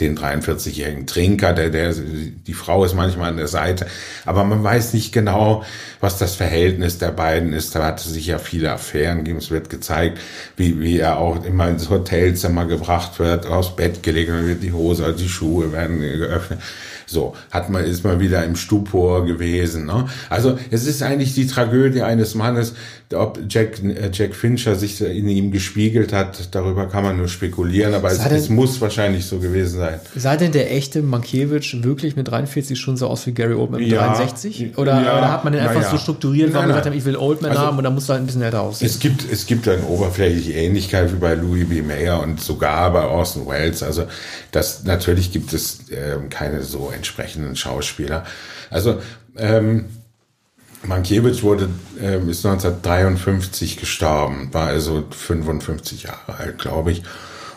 Den 0.00 0.16
43-jährigen 0.16 1.06
Trinker, 1.06 1.52
der, 1.52 1.68
der, 1.68 1.92
die 1.92 2.54
Frau 2.54 2.82
ist 2.86 2.94
manchmal 2.94 3.28
an 3.28 3.36
der 3.36 3.48
Seite. 3.48 3.86
Aber 4.24 4.44
man 4.44 4.64
weiß 4.64 4.94
nicht 4.94 5.12
genau, 5.12 5.64
was 6.00 6.16
das 6.16 6.34
Verhältnis 6.34 6.96
der 6.96 7.10
beiden 7.10 7.52
ist. 7.52 7.74
Da 7.74 7.84
hat 7.84 8.00
es 8.00 8.06
sich 8.06 8.28
ja 8.28 8.38
viele 8.38 8.72
Affären 8.72 9.18
gegeben. 9.18 9.38
Es 9.38 9.50
wird 9.50 9.68
gezeigt, 9.68 10.18
wie, 10.56 10.80
wie 10.80 10.98
er 10.98 11.18
auch 11.18 11.44
immer 11.44 11.68
ins 11.68 11.90
Hotelzimmer 11.90 12.64
gebracht 12.64 13.18
wird, 13.18 13.44
aufs 13.44 13.76
Bett 13.76 14.02
gelegt, 14.02 14.30
und 14.30 14.60
die 14.60 14.72
Hose, 14.72 15.14
die 15.18 15.28
Schuhe 15.28 15.72
werden 15.72 16.00
geöffnet. 16.00 16.60
So, 17.06 17.34
hat 17.50 17.70
man, 17.70 17.84
ist 17.84 18.04
man 18.04 18.20
wieder 18.20 18.44
im 18.44 18.56
Stupor 18.56 19.24
gewesen. 19.24 19.86
Ne? 19.86 20.08
Also 20.30 20.58
es 20.70 20.86
ist 20.86 21.02
eigentlich 21.02 21.34
die 21.34 21.46
Tragödie 21.46 22.02
eines 22.02 22.34
Mannes, 22.34 22.74
ob 23.14 23.38
Jack, 23.48 23.82
äh, 23.82 24.10
Jack 24.12 24.34
Fincher 24.34 24.74
sich 24.76 25.00
in 25.00 25.28
ihm 25.28 25.50
gespiegelt 25.50 26.12
hat, 26.12 26.54
darüber 26.54 26.88
kann 26.88 27.04
man 27.04 27.16
nur 27.16 27.28
spekulieren, 27.28 27.94
aber 27.94 28.10
es, 28.10 28.18
denn, 28.18 28.34
es, 28.34 28.48
muss 28.48 28.80
wahrscheinlich 28.80 29.26
so 29.26 29.38
gewesen 29.38 29.78
sein. 29.78 30.00
Sah 30.14 30.36
denn 30.36 30.52
der 30.52 30.74
echte 30.74 31.02
Mankiewicz 31.02 31.74
wirklich 31.82 32.16
mit 32.16 32.28
43 32.28 32.78
schon 32.78 32.96
so 32.96 33.06
aus 33.08 33.26
wie 33.26 33.32
Gary 33.32 33.54
Oldman 33.54 33.80
mit 33.80 33.90
ja, 33.90 34.14
63? 34.14 34.78
Oder, 34.78 35.02
ja, 35.02 35.18
oder, 35.18 35.32
hat 35.32 35.44
man 35.44 35.52
den 35.52 35.62
einfach 35.62 35.82
ja. 35.82 35.90
so 35.90 35.98
strukturiert, 35.98 36.52
weil 36.52 36.62
man 36.62 36.68
gesagt 36.68 36.86
hat, 36.86 36.94
ich 36.94 37.04
will 37.04 37.16
Oldman 37.16 37.50
also, 37.50 37.62
haben 37.62 37.78
und 37.78 37.84
dann 37.84 37.94
muss 37.94 38.08
er 38.08 38.14
halt 38.14 38.22
ein 38.22 38.26
bisschen 38.26 38.42
älter 38.42 38.60
aussehen? 38.60 38.86
Es 38.86 38.98
gibt, 38.98 39.30
es 39.30 39.46
gibt 39.46 39.68
eine 39.68 39.84
oberflächliche 39.84 40.52
Ähnlichkeit 40.52 41.12
wie 41.12 41.16
bei 41.16 41.34
Louis 41.34 41.68
B. 41.68 41.82
Mayer 41.82 42.20
und 42.20 42.40
sogar 42.40 42.92
bei 42.92 43.04
Orson 43.04 43.46
Welles. 43.46 43.82
Also 43.82 44.04
das 44.50 44.84
natürlich 44.84 45.32
gibt 45.32 45.52
es 45.52 45.88
äh, 45.90 46.16
keine 46.30 46.62
so 46.62 46.92
entsprechenden 46.94 47.56
Schauspieler. 47.56 48.24
Also 48.70 49.00
ähm, 49.36 49.86
Mankiewicz 50.84 51.42
wurde, 51.42 51.68
äh, 52.00 52.16
ist 52.28 52.44
1953 52.44 53.76
gestorben, 53.76 54.48
war 54.52 54.68
also 54.68 55.04
55 55.10 56.04
Jahre 56.04 56.36
alt, 56.38 56.58
glaube 56.58 56.92
ich. 56.92 57.02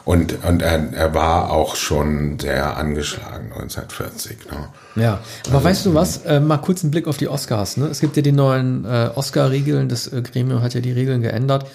Und, 0.03 0.45
und 0.45 0.61
er, 0.61 0.93
er 0.93 1.15
war 1.15 1.49
auch 1.49 1.76
schon 1.76 2.38
sehr 2.39 2.78
angeschlagen 2.78 3.51
1940. 3.53 4.38
Ne? 4.51 5.01
Ja, 5.01 5.19
aber 5.47 5.55
also, 5.55 5.63
weißt 5.67 5.86
du 5.88 5.93
was? 5.95 6.17
Äh, 6.26 6.39
mal 6.39 6.57
kurz 6.57 6.84
einen 6.84 6.91
Blick 6.91 7.07
auf 7.07 7.17
die 7.17 7.28
Oscars. 7.28 7.78
Ne? 7.78 7.88
Es 7.88 8.01
gibt 8.01 8.15
ja 8.15 8.21
die 8.21 8.32
neuen 8.32 8.86
äh, 8.86 9.09
Oscar-Regeln. 9.15 9.89
Das 9.89 10.05
äh, 10.13 10.21
Gremium 10.21 10.61
hat 10.61 10.76
ja 10.76 10.82
die 10.82 10.91
Regeln 10.91 11.21
geändert 11.21 11.65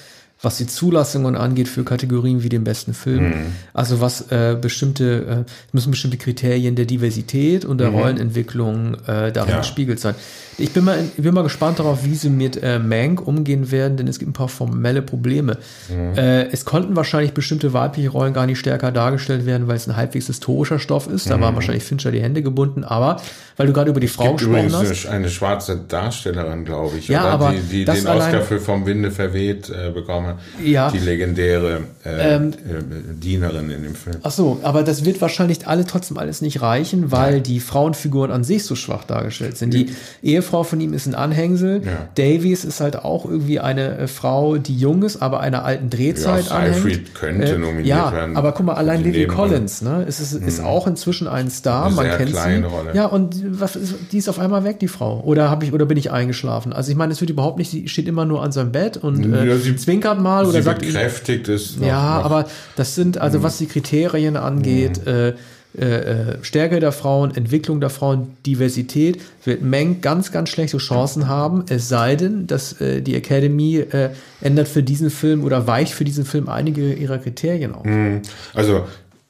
was 0.42 0.56
die 0.56 0.66
Zulassungen 0.66 1.36
angeht 1.36 1.68
für 1.68 1.84
Kategorien 1.84 2.42
wie 2.42 2.48
den 2.48 2.64
besten 2.64 2.94
Film. 2.94 3.28
Mhm. 3.28 3.46
Also 3.74 4.00
was 4.00 4.30
äh, 4.30 4.56
bestimmte, 4.58 5.44
äh, 5.46 5.50
müssen 5.72 5.90
bestimmte 5.90 6.16
Kriterien 6.16 6.76
der 6.76 6.86
Diversität 6.86 7.64
und 7.64 7.78
der 7.78 7.90
mhm. 7.90 7.96
Rollenentwicklung 7.96 8.94
äh, 9.06 9.32
darin 9.32 9.50
ja. 9.50 9.58
gespiegelt 9.58 10.00
sein. 10.00 10.14
Ich 10.56 10.72
bin 10.72 10.84
mal, 10.84 10.98
ich 11.16 11.22
bin 11.22 11.34
mal 11.34 11.42
gespannt 11.42 11.78
darauf, 11.78 12.04
wie 12.04 12.14
sie 12.14 12.30
mit 12.30 12.62
äh, 12.62 12.78
Mank 12.78 13.26
umgehen 13.26 13.70
werden, 13.70 13.96
denn 13.96 14.08
es 14.08 14.18
gibt 14.18 14.30
ein 14.30 14.34
paar 14.34 14.48
formelle 14.48 15.02
Probleme. 15.02 15.58
Mhm. 15.88 16.16
Äh, 16.16 16.44
es 16.50 16.64
konnten 16.64 16.96
wahrscheinlich 16.96 17.32
bestimmte 17.32 17.72
weibliche 17.72 18.10
Rollen 18.10 18.32
gar 18.32 18.46
nicht 18.46 18.58
stärker 18.58 18.92
dargestellt 18.92 19.46
werden, 19.46 19.68
weil 19.68 19.76
es 19.76 19.88
ein 19.88 19.96
halbwegs 19.96 20.26
historischer 20.26 20.78
Stoff 20.78 21.06
ist. 21.06 21.28
Da 21.28 21.36
mhm. 21.36 21.42
waren 21.42 21.54
wahrscheinlich 21.54 21.84
Fincher 21.84 22.12
die 22.12 22.20
Hände 22.20 22.42
gebunden. 22.42 22.84
Aber 22.84 23.20
weil 23.60 23.66
du 23.66 23.74
gerade 23.74 23.90
über 23.90 24.00
die 24.00 24.06
es 24.06 24.14
Frau 24.14 24.32
gesprochen 24.34 24.72
hast. 24.72 25.06
Eine, 25.06 25.16
eine 25.16 25.28
schwarze 25.28 25.76
Darstellerin, 25.76 26.64
glaube 26.64 26.96
ich, 26.96 27.08
ja, 27.08 27.24
oder? 27.24 27.32
aber 27.32 27.52
die, 27.52 27.84
die 27.84 27.84
den 27.84 28.06
Oscar 28.06 28.40
für 28.40 28.58
Vom 28.58 28.86
Winde 28.86 29.10
verweht 29.10 29.68
äh, 29.68 29.90
bekommen. 29.90 30.29
Ja. 30.64 30.90
Die 30.90 30.98
legendäre 30.98 31.80
äh, 32.04 32.36
ähm, 32.36 32.50
äh, 32.52 33.14
Dienerin 33.14 33.70
in 33.70 33.82
dem 33.82 33.94
Film. 33.94 34.16
Ach 34.22 34.30
so, 34.30 34.60
aber 34.62 34.82
das 34.82 35.04
wird 35.04 35.20
wahrscheinlich 35.20 35.66
alle 35.66 35.84
trotzdem 35.84 36.18
alles 36.18 36.40
nicht 36.40 36.62
reichen, 36.62 37.12
weil 37.12 37.34
Nein. 37.34 37.42
die 37.42 37.60
Frauenfiguren 37.60 38.30
an 38.30 38.44
sich 38.44 38.64
so 38.64 38.74
schwach 38.74 39.04
dargestellt 39.04 39.56
sind. 39.56 39.74
Die 39.74 39.90
Ehefrau 40.22 40.62
von 40.62 40.80
ihm 40.80 40.92
ist 40.92 41.06
ein 41.06 41.14
Anhängsel. 41.14 41.82
Ja. 41.84 42.08
Davies 42.14 42.64
ist 42.64 42.80
halt 42.80 42.96
auch 42.96 43.24
irgendwie 43.24 43.60
eine 43.60 43.98
äh, 43.98 44.06
Frau, 44.06 44.56
die 44.56 44.76
jung 44.76 45.02
ist, 45.02 45.20
aber 45.22 45.40
einer 45.40 45.64
alten 45.64 45.90
Drehzeit 45.90 46.46
ja, 46.46 46.56
anhängt. 46.56 47.14
könnte 47.14 47.54
äh, 47.54 47.58
nominiert 47.58 47.86
ja, 47.86 48.12
werden. 48.12 48.36
aber 48.36 48.52
guck 48.52 48.66
mal, 48.66 48.74
allein 48.74 49.02
Lily 49.02 49.26
Collins, 49.26 49.82
ne, 49.82 50.04
ist, 50.04 50.20
ist, 50.20 50.32
ist 50.32 50.58
hm. 50.58 50.66
auch 50.66 50.86
inzwischen 50.86 51.28
ein 51.28 51.50
Star, 51.50 51.86
eine 51.86 51.94
man 51.94 52.06
kennt 52.16 52.34
sie. 52.34 52.60
Rolle. 52.62 52.94
Ja, 52.94 53.06
und 53.06 53.60
was, 53.60 53.78
die 54.12 54.18
ist 54.18 54.28
auf 54.28 54.38
einmal 54.38 54.64
weg, 54.64 54.78
die 54.78 54.88
Frau. 54.88 55.20
Oder 55.20 55.50
habe 55.50 55.64
ich 55.64 55.72
oder 55.72 55.86
bin 55.86 55.96
ich 55.96 56.10
eingeschlafen? 56.10 56.72
Also 56.72 56.90
ich 56.90 56.96
meine, 56.96 57.12
es 57.12 57.20
wird 57.20 57.30
überhaupt 57.30 57.58
nicht, 57.58 57.70
sie 57.70 57.88
steht 57.88 58.08
immer 58.08 58.24
nur 58.24 58.42
an 58.42 58.52
seinem 58.52 58.72
Bett 58.72 58.96
und 58.96 59.32
äh, 59.32 59.46
ja, 59.46 59.56
sie, 59.56 59.76
zwinkert 59.76 60.19
mal 60.20 60.46
oder 60.46 60.62
sagt. 60.62 60.82
Bekräftigt 60.82 61.48
ist. 61.48 61.80
Noch, 61.80 61.86
ja, 61.86 62.18
noch. 62.18 62.24
aber 62.24 62.48
das 62.76 62.94
sind, 62.94 63.18
also 63.18 63.38
hm. 63.38 63.42
was 63.42 63.58
die 63.58 63.66
Kriterien 63.66 64.36
angeht, 64.36 65.00
hm. 65.04 65.06
äh, 65.06 65.32
äh, 65.78 65.84
äh, 65.84 66.38
Stärke 66.42 66.80
der 66.80 66.90
Frauen, 66.90 67.32
Entwicklung 67.32 67.80
der 67.80 67.90
Frauen, 67.90 68.36
Diversität, 68.44 69.20
wird 69.44 69.62
Meng 69.62 70.00
ganz, 70.00 70.32
ganz 70.32 70.48
schlechte 70.48 70.78
Chancen 70.78 71.28
haben, 71.28 71.64
es 71.68 71.88
sei 71.88 72.16
denn, 72.16 72.48
dass 72.48 72.80
äh, 72.80 73.02
die 73.02 73.14
Academy 73.14 73.76
äh, 73.76 74.10
ändert 74.40 74.66
für 74.66 74.82
diesen 74.82 75.10
Film 75.10 75.44
oder 75.44 75.68
weicht 75.68 75.92
für 75.92 76.04
diesen 76.04 76.24
Film 76.24 76.48
einige 76.48 76.92
ihrer 76.92 77.18
Kriterien 77.18 77.72
auf. 77.72 77.84
Hm. 77.84 78.22
Also 78.52 78.84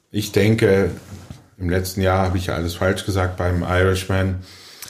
ich 0.09 0.31
denke, 0.31 0.89
im 1.59 1.69
letzten 1.69 2.01
Jahr 2.01 2.25
habe 2.25 2.39
ich 2.39 2.47
ja 2.47 2.55
alles 2.55 2.73
falsch 2.73 3.05
gesagt 3.05 3.37
beim 3.37 3.61
Irishman. 3.61 4.39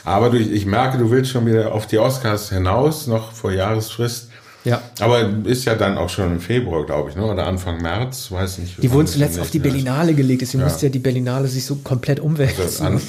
Aber 0.05 0.29
du, 0.29 0.37
ich 0.37 0.65
merke, 0.65 0.97
du 0.97 1.11
willst 1.11 1.31
schon 1.31 1.45
wieder 1.45 1.73
auf 1.73 1.85
die 1.85 1.99
Oscars 1.99 2.49
hinaus, 2.49 3.07
noch 3.07 3.33
vor 3.33 3.51
Jahresfrist. 3.51 4.30
Ja. 4.63 4.81
Aber 4.99 5.27
ist 5.45 5.65
ja 5.65 5.75
dann 5.75 5.97
auch 5.97 6.09
schon 6.09 6.33
im 6.33 6.39
Februar, 6.39 6.85
glaube 6.85 7.09
ich, 7.09 7.15
ne? 7.15 7.25
oder 7.25 7.47
Anfang 7.47 7.81
März, 7.81 8.31
weiß 8.31 8.59
nicht. 8.59 8.81
Die 8.81 8.91
wurden 8.91 9.07
zuletzt 9.07 9.39
auf 9.39 9.49
die 9.49 9.59
Berlinale 9.59 10.13
gelegt, 10.13 10.41
deswegen 10.41 10.61
ja. 10.61 10.67
musste 10.67 10.85
ja 10.85 10.91
die 10.91 10.99
Berlinale 10.99 11.47
sich 11.47 11.65
so 11.65 11.77
komplett 11.77 12.19
umwälzen. 12.19 12.85
Also 12.85 12.99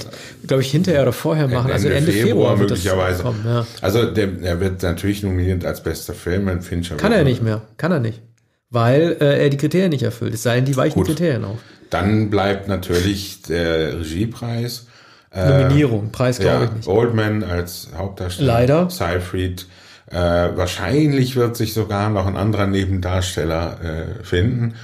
glaube 0.46 0.62
ich, 0.62 0.70
hinterher 0.70 1.02
oder 1.02 1.12
vorher 1.12 1.48
machen. 1.48 1.70
Ende 1.70 1.74
also 1.74 1.88
Ende 1.88 2.12
Februar, 2.12 2.26
Februar 2.26 2.56
möglicherweise. 2.56 3.22
Kommen, 3.22 3.44
ja. 3.44 3.66
Also 3.80 4.10
der, 4.10 4.28
er 4.42 4.60
wird 4.60 4.82
natürlich 4.82 5.22
nominiert 5.22 5.64
als 5.64 5.82
bester 5.82 6.14
Film, 6.14 6.48
ein 6.48 6.62
Fincher. 6.62 6.96
Kann 6.96 7.12
er 7.12 7.24
nicht 7.24 7.42
mehr, 7.42 7.62
kann 7.76 7.92
er 7.92 8.00
nicht. 8.00 8.22
Weil 8.70 9.18
äh, 9.20 9.42
er 9.42 9.50
die 9.50 9.58
Kriterien 9.58 9.90
nicht 9.90 10.02
erfüllt, 10.02 10.32
es 10.32 10.42
sei 10.42 10.56
denn, 10.56 10.64
die 10.64 10.76
weichen 10.76 10.94
Gut. 10.94 11.08
Kriterien 11.08 11.44
auf. 11.44 11.58
Dann 11.90 12.30
bleibt 12.30 12.68
natürlich 12.68 13.42
der 13.42 14.00
Regiepreis. 14.00 14.86
Nominierung, 15.34 16.10
Preis 16.12 16.38
glaube 16.38 16.56
ja, 16.56 16.64
ich 16.64 16.72
nicht. 16.72 16.88
Oldman 16.88 17.42
als 17.42 17.88
Hauptdarsteller. 17.96 18.52
Leider. 18.52 18.90
Seyfried 18.90 19.66
äh, 20.10 20.16
wahrscheinlich 20.16 21.36
wird 21.36 21.56
sich 21.56 21.74
sogar 21.74 22.10
noch 22.10 22.26
ein 22.26 22.36
anderer 22.36 22.66
Nebendarsteller 22.66 23.78
äh, 24.20 24.24
finden, 24.24 24.74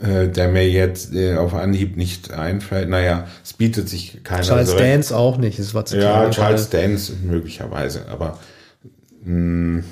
äh, 0.00 0.28
der 0.28 0.48
mir 0.48 0.68
jetzt 0.68 1.14
äh, 1.14 1.36
auf 1.36 1.54
Anhieb 1.54 1.96
nicht 1.96 2.32
einfällt. 2.32 2.88
Naja, 2.88 3.26
es 3.42 3.52
bietet 3.52 3.88
sich 3.88 4.22
keiner. 4.24 4.42
Charles 4.42 4.70
so 4.70 4.78
Dance 4.78 5.16
auch 5.16 5.38
nicht. 5.38 5.58
Es 5.58 5.74
war 5.74 5.84
zu 5.84 5.98
ja, 5.98 6.30
Charles 6.30 6.70
Dance 6.70 7.12
möglicherweise, 7.22 8.06
aber 8.08 8.38
mh, 9.24 9.78
mm, 9.78 9.84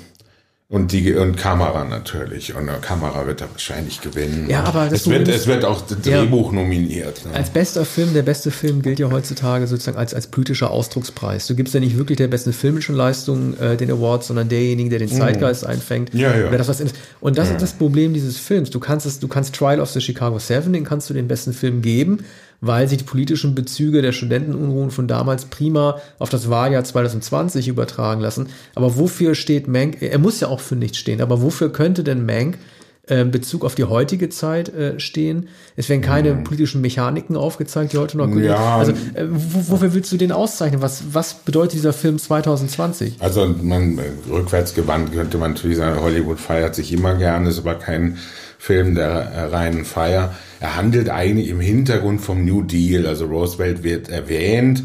und 0.73 0.91
die 0.91 1.13
und 1.13 1.37
Kamera 1.37 1.83
natürlich. 1.83 2.55
Und 2.55 2.65
Kamera 2.81 3.27
wird 3.27 3.41
er 3.41 3.51
wahrscheinlich 3.51 4.01
gewinnen. 4.01 4.49
Ja, 4.49 4.63
aber 4.63 4.91
es 4.91 5.07
wird, 5.07 5.27
es 5.27 5.45
wird 5.45 5.65
auch 5.65 5.81
Drehbuch 5.81 6.51
ja, 6.51 6.59
nominiert. 6.59 7.27
Ne? 7.27 7.35
Als 7.35 7.51
bester 7.51 7.85
Film, 7.85 8.15
der 8.15 8.23
beste 8.23 8.49
Film 8.49 8.81
gilt 8.81 8.97
ja 8.97 9.11
heutzutage 9.11 9.67
sozusagen 9.67 9.99
als, 9.99 10.15
als 10.15 10.25
politischer 10.25 10.71
Ausdruckspreis. 10.71 11.45
Du 11.45 11.53
gibst 11.53 11.75
ja 11.75 11.79
nicht 11.79 11.95
wirklich 11.95 12.17
der 12.17 12.27
besten 12.27 12.53
filmischen 12.53 12.95
Leistung 12.95 13.55
äh, 13.59 13.77
den 13.77 13.91
Award, 13.91 14.23
sondern 14.23 14.49
derjenigen, 14.49 14.89
der 14.89 14.97
den 14.97 15.09
mhm. 15.09 15.17
Zeitgeist 15.19 15.61
mhm. 15.61 15.69
einfängt. 15.69 16.13
Ja, 16.15 16.35
ja. 16.35 16.49
Das, 16.49 16.67
was 16.67 16.79
ist. 16.79 16.95
Und 17.21 17.37
das 17.37 17.49
ja. 17.49 17.53
ist 17.53 17.61
das 17.61 17.73
Problem 17.73 18.15
dieses 18.15 18.39
Films. 18.39 18.71
Du 18.71 18.79
kannst 18.79 19.05
es, 19.05 19.19
du 19.19 19.27
kannst 19.27 19.53
Trial 19.53 19.79
of 19.79 19.91
the 19.91 20.01
Chicago 20.01 20.39
Seven, 20.39 20.73
den 20.73 20.85
kannst 20.85 21.07
du 21.07 21.13
den 21.13 21.27
besten 21.27 21.53
Film 21.53 21.83
geben 21.83 22.25
weil 22.65 22.87
sich 22.87 22.97
die 22.97 23.03
politischen 23.03 23.55
Bezüge 23.55 24.01
der 24.01 24.13
Studentenunruhen 24.13 24.89
von 24.89 25.07
damals 25.07 25.45
prima 25.45 25.99
auf 26.17 26.29
das 26.29 26.49
Wahljahr 26.49 26.85
2020 26.85 27.67
übertragen 27.67 28.21
lassen. 28.21 28.47
Aber 28.73 28.97
wofür 28.97 29.35
steht 29.35 29.67
Mank? 29.67 30.01
Er 30.01 30.17
muss 30.17 30.39
ja 30.39 30.47
auch 30.47 30.61
für 30.61 30.77
nichts 30.77 30.97
stehen, 30.97 31.21
aber 31.21 31.41
wofür 31.41 31.73
könnte 31.73 32.05
denn 32.05 32.25
Mank 32.25 32.57
äh, 33.05 33.25
Bezug 33.25 33.65
auf 33.65 33.75
die 33.75 33.83
heutige 33.83 34.29
Zeit 34.29 34.69
äh, 34.69 34.97
stehen. 34.97 35.49
Es 35.75 35.89
werden 35.89 36.01
keine 36.01 36.35
mhm. 36.35 36.45
politischen 36.45 36.79
Mechaniken 36.79 37.35
aufgezeigt, 37.35 37.91
die 37.91 37.97
heute 37.97 38.17
noch 38.17 38.27
gut 38.27 38.43
ja. 38.43 38.77
Also 38.77 38.93
äh, 38.93 39.25
wofür 39.27 39.93
willst 39.93 40.09
du 40.13 40.15
den 40.15 40.31
auszeichnen? 40.31 40.81
Was, 40.81 41.03
was 41.11 41.33
bedeutet 41.33 41.73
dieser 41.73 41.91
Film 41.91 42.17
2020? 42.17 43.17
Also 43.19 43.53
man 43.61 43.99
rückwärts 44.31 44.73
gewandt 44.73 45.11
könnte 45.11 45.37
man 45.37 45.51
natürlich 45.51 45.75
sagen, 45.75 45.99
Hollywood 45.99 46.39
feiert 46.39 46.75
sich 46.75 46.93
immer 46.93 47.15
gerne, 47.15 47.49
ist 47.49 47.59
aber 47.59 47.75
kein 47.75 48.19
Film 48.63 48.95
der 48.95 49.51
reinen 49.51 49.83
Feier. 49.83 50.33
Er 50.61 50.77
handelt 50.77 51.09
eigentlich 51.09 51.49
im 51.49 51.59
Hintergrund 51.59 52.21
vom 52.21 52.45
New 52.45 52.61
Deal. 52.61 53.05
Also 53.05 53.25
Roosevelt 53.25 53.83
wird 53.83 54.07
erwähnt, 54.07 54.83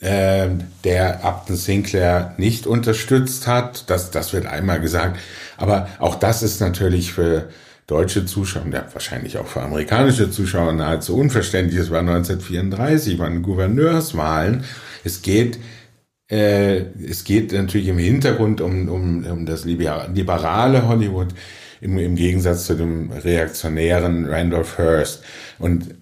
äh, 0.00 0.48
der 0.84 1.24
Upton 1.24 1.56
Sinclair 1.56 2.34
nicht 2.36 2.66
unterstützt 2.66 3.46
hat. 3.46 3.88
Das, 3.88 4.10
das 4.10 4.34
wird 4.34 4.44
einmal 4.44 4.82
gesagt. 4.82 5.18
Aber 5.56 5.88
auch 5.98 6.16
das 6.16 6.42
ist 6.42 6.60
natürlich 6.60 7.14
für 7.14 7.48
deutsche 7.86 8.26
Zuschauer, 8.26 8.66
ja, 8.70 8.84
wahrscheinlich 8.92 9.38
auch 9.38 9.46
für 9.46 9.62
amerikanische 9.62 10.30
Zuschauer 10.30 10.74
nahezu 10.74 11.16
unverständlich. 11.16 11.80
Es 11.80 11.90
war 11.90 12.00
1934, 12.00 13.18
waren 13.18 13.40
Gouverneurswahlen. 13.40 14.64
Es 15.04 15.22
geht 15.22 15.58
äh, 16.30 16.82
es 17.08 17.24
geht 17.24 17.52
natürlich 17.52 17.88
im 17.88 17.98
Hintergrund 17.98 18.60
um, 18.60 18.90
um, 18.90 19.24
um 19.24 19.46
das 19.46 19.64
liberale 19.64 20.86
Hollywood 20.86 21.28
im, 21.80 21.98
im 21.98 22.16
Gegensatz 22.16 22.66
zu 22.66 22.74
dem 22.74 23.10
reaktionären 23.10 24.26
Randolph 24.26 24.78
Hearst. 24.78 25.22
Und 25.58 25.94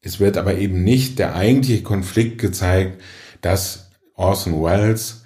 es 0.00 0.20
wird 0.20 0.36
aber 0.36 0.56
eben 0.56 0.84
nicht 0.84 1.18
der 1.18 1.34
eigentliche 1.34 1.82
Konflikt 1.82 2.38
gezeigt, 2.38 3.00
dass 3.40 3.90
Orson 4.14 4.62
Welles, 4.62 5.24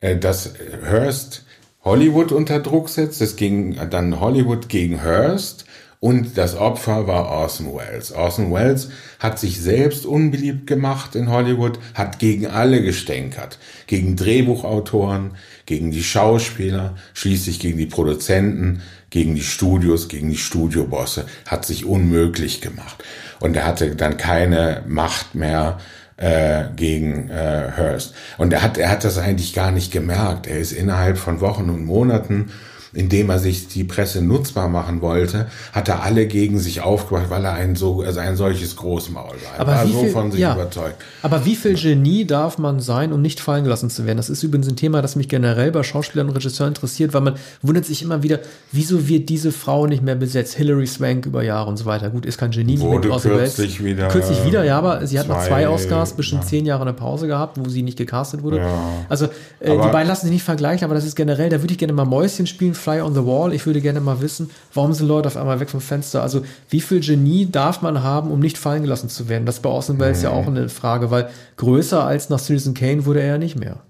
äh, 0.00 0.16
dass 0.16 0.54
Hearst 0.84 1.44
Hollywood 1.84 2.30
unter 2.32 2.60
Druck 2.60 2.88
setzt. 2.88 3.20
Es 3.20 3.36
ging 3.36 3.76
dann 3.90 4.20
Hollywood 4.20 4.68
gegen 4.68 5.02
Hearst 5.02 5.64
und 6.02 6.36
das 6.36 6.56
Opfer 6.56 7.06
war 7.06 7.28
Orson 7.28 7.74
Welles. 7.76 8.10
Orson 8.10 8.52
Welles 8.52 8.90
hat 9.20 9.38
sich 9.38 9.60
selbst 9.60 10.04
unbeliebt 10.04 10.66
gemacht 10.66 11.14
in 11.14 11.30
Hollywood, 11.30 11.78
hat 11.94 12.18
gegen 12.18 12.48
alle 12.48 12.82
gestänkert. 12.82 13.60
Gegen 13.86 14.16
Drehbuchautoren, 14.16 15.36
gegen 15.66 15.90
die 15.90 16.02
Schauspieler, 16.02 16.96
schließlich 17.14 17.60
gegen 17.60 17.78
die 17.78 17.86
Produzenten, 17.86 18.82
gegen 19.10 19.34
die 19.34 19.42
Studios, 19.42 20.08
gegen 20.08 20.30
die 20.30 20.36
Studiobosse, 20.36 21.26
hat 21.46 21.64
sich 21.64 21.84
unmöglich 21.84 22.60
gemacht. 22.60 23.04
Und 23.40 23.56
er 23.56 23.66
hatte 23.66 23.94
dann 23.94 24.16
keine 24.16 24.82
Macht 24.86 25.34
mehr 25.34 25.78
äh, 26.16 26.64
gegen 26.76 27.28
äh, 27.30 27.72
Hearst. 27.76 28.14
Und 28.38 28.52
er 28.52 28.62
hat, 28.62 28.78
er 28.78 28.90
hat 28.90 29.04
das 29.04 29.18
eigentlich 29.18 29.52
gar 29.52 29.70
nicht 29.70 29.92
gemerkt. 29.92 30.46
Er 30.46 30.58
ist 30.58 30.72
innerhalb 30.72 31.18
von 31.18 31.40
Wochen 31.40 31.68
und 31.70 31.84
Monaten 31.84 32.50
indem 32.92 33.30
er 33.30 33.38
sich 33.38 33.68
die 33.68 33.84
Presse 33.84 34.20
nutzbar 34.20 34.68
machen 34.68 35.00
wollte, 35.00 35.46
hat 35.72 35.88
er 35.88 36.02
alle 36.02 36.26
gegen 36.26 36.58
sich 36.58 36.82
aufgebracht, 36.82 37.30
weil 37.30 37.44
er 37.44 37.54
ein 37.54 37.74
so 37.74 38.02
also 38.02 38.20
ein 38.20 38.36
solches 38.36 38.76
Großmaul 38.76 39.24
war. 39.30 39.60
Aber 39.60 39.72
er 39.72 39.78
war 39.78 39.88
wie 39.88 39.92
so 39.92 40.00
viel, 40.00 40.10
von 40.10 40.30
sich 40.30 40.40
ja, 40.40 40.54
überzeugt. 40.54 40.96
Aber 41.22 41.44
wie 41.46 41.56
viel 41.56 41.74
Genie 41.74 42.26
darf 42.26 42.58
man 42.58 42.80
sein, 42.80 43.12
um 43.12 43.22
nicht 43.22 43.40
fallen 43.40 43.64
gelassen 43.64 43.88
zu 43.88 44.04
werden? 44.04 44.18
Das 44.18 44.28
ist 44.28 44.42
übrigens 44.42 44.68
ein 44.68 44.76
Thema, 44.76 45.00
das 45.00 45.16
mich 45.16 45.28
generell 45.28 45.72
bei 45.72 45.82
Schauspielern 45.82 46.28
und 46.28 46.36
Regisseuren 46.36 46.72
interessiert, 46.72 47.14
weil 47.14 47.22
man 47.22 47.34
wundert 47.62 47.86
sich 47.86 48.02
immer 48.02 48.22
wieder, 48.22 48.40
wieso 48.72 49.08
wird 49.08 49.30
diese 49.30 49.52
Frau 49.52 49.86
nicht 49.86 50.02
mehr 50.02 50.16
besetzt? 50.16 50.54
Hilary 50.54 50.86
Swank 50.86 51.24
über 51.24 51.42
Jahre 51.42 51.70
und 51.70 51.78
so 51.78 51.86
weiter. 51.86 52.10
Gut, 52.10 52.26
ist 52.26 52.36
kein 52.36 52.50
Genie. 52.50 52.78
Wurde 52.78 53.10
aus 53.10 53.22
der 53.22 53.32
Welt. 53.32 53.44
kürzlich 53.44 53.82
wieder. 53.82 54.08
Kürzlich 54.08 54.44
wieder, 54.44 54.64
ja, 54.64 54.76
aber 54.76 55.06
sie 55.06 55.18
hat 55.18 55.28
nach 55.28 55.46
zwei 55.46 55.62
zwei, 55.62 55.68
Oscars 55.68 56.12
bestimmt 56.14 56.42
ja. 56.42 56.48
zehn 56.48 56.66
Jahre 56.66 56.82
eine 56.82 56.92
Pause 56.92 57.26
gehabt, 57.26 57.58
wo 57.58 57.68
sie 57.68 57.82
nicht 57.82 57.98
gecastet 57.98 58.42
wurde. 58.42 58.58
Ja. 58.58 59.06
Also 59.08 59.26
äh, 59.60 59.70
die 59.70 59.76
beiden 59.76 60.08
lassen 60.08 60.26
sich 60.26 60.32
nicht 60.32 60.44
vergleichen, 60.44 60.84
aber 60.84 60.94
das 60.94 61.04
ist 61.04 61.16
generell, 61.16 61.48
da 61.48 61.60
würde 61.62 61.72
ich 61.72 61.78
gerne 61.78 61.92
mal 61.92 62.04
Mäuschen 62.04 62.46
spielen, 62.46 62.74
Fly 62.82 63.00
on 63.00 63.14
the 63.14 63.24
Wall. 63.24 63.52
Ich 63.54 63.64
würde 63.66 63.80
gerne 63.80 64.00
mal 64.00 64.20
wissen, 64.20 64.50
warum 64.74 64.92
sind 64.92 65.06
Leute 65.08 65.28
auf 65.28 65.36
einmal 65.36 65.60
weg 65.60 65.70
vom 65.70 65.80
Fenster? 65.80 66.22
Also 66.22 66.42
wie 66.68 66.80
viel 66.80 67.00
Genie 67.00 67.48
darf 67.50 67.80
man 67.82 68.02
haben, 68.02 68.30
um 68.30 68.40
nicht 68.40 68.58
fallen 68.58 68.82
gelassen 68.82 69.08
zu 69.08 69.28
werden? 69.28 69.46
Das 69.46 69.56
ist 69.56 69.62
bei 69.62 69.70
Welles 69.98 70.22
ja 70.22 70.30
Mhm. 70.30 70.36
auch 70.36 70.46
eine 70.46 70.68
Frage, 70.68 71.10
weil 71.10 71.28
größer 71.56 72.04
als 72.04 72.28
nach 72.28 72.38
Citizen 72.38 72.74
Kane 72.74 73.06
wurde 73.06 73.20
er 73.20 73.26
ja 73.28 73.38
nicht 73.38 73.58
mehr. 73.58 73.80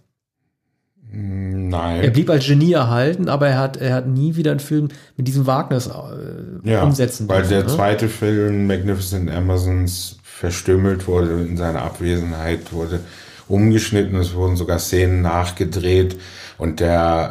Er 1.15 1.19
Nein. 1.19 2.13
blieb 2.13 2.31
als 2.31 2.47
Genie 2.47 2.73
erhalten, 2.73 3.29
aber 3.29 3.49
er 3.49 3.59
hat, 3.59 3.77
er 3.77 3.95
hat 3.95 4.07
nie 4.09 4.37
wieder 4.37 4.51
einen 4.51 4.61
Film 4.61 4.89
mit 5.17 5.29
diesem 5.29 5.47
Wagnis 5.47 5.87
äh, 5.87 6.71
Ja, 6.71 6.83
umsetzen 6.85 7.29
weil 7.29 7.39
dürfen, 7.43 7.51
der 7.51 7.63
ne? 7.65 7.69
zweite 7.69 8.09
Film 8.09 8.67
Magnificent 8.67 9.31
Amazons 9.31 10.19
verstümmelt 10.23 11.07
wurde 11.07 11.33
in 11.43 11.57
seiner 11.59 11.83
Abwesenheit, 11.83 12.73
wurde 12.73 13.01
umgeschnitten, 13.49 14.17
es 14.17 14.35
wurden 14.35 14.57
sogar 14.57 14.79
Szenen 14.79 15.21
nachgedreht 15.21 16.17
und 16.57 16.81
der, 16.81 17.31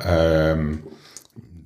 ähm, 0.57 0.79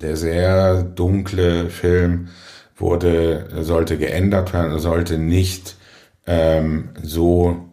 der 0.00 0.16
sehr 0.16 0.82
dunkle 0.82 1.70
Film 1.70 2.28
wurde, 2.76 3.48
sollte 3.60 3.98
geändert 3.98 4.52
werden, 4.52 4.72
er 4.72 4.78
sollte 4.78 5.18
nicht 5.18 5.76
ähm, 6.26 6.90
so 7.02 7.66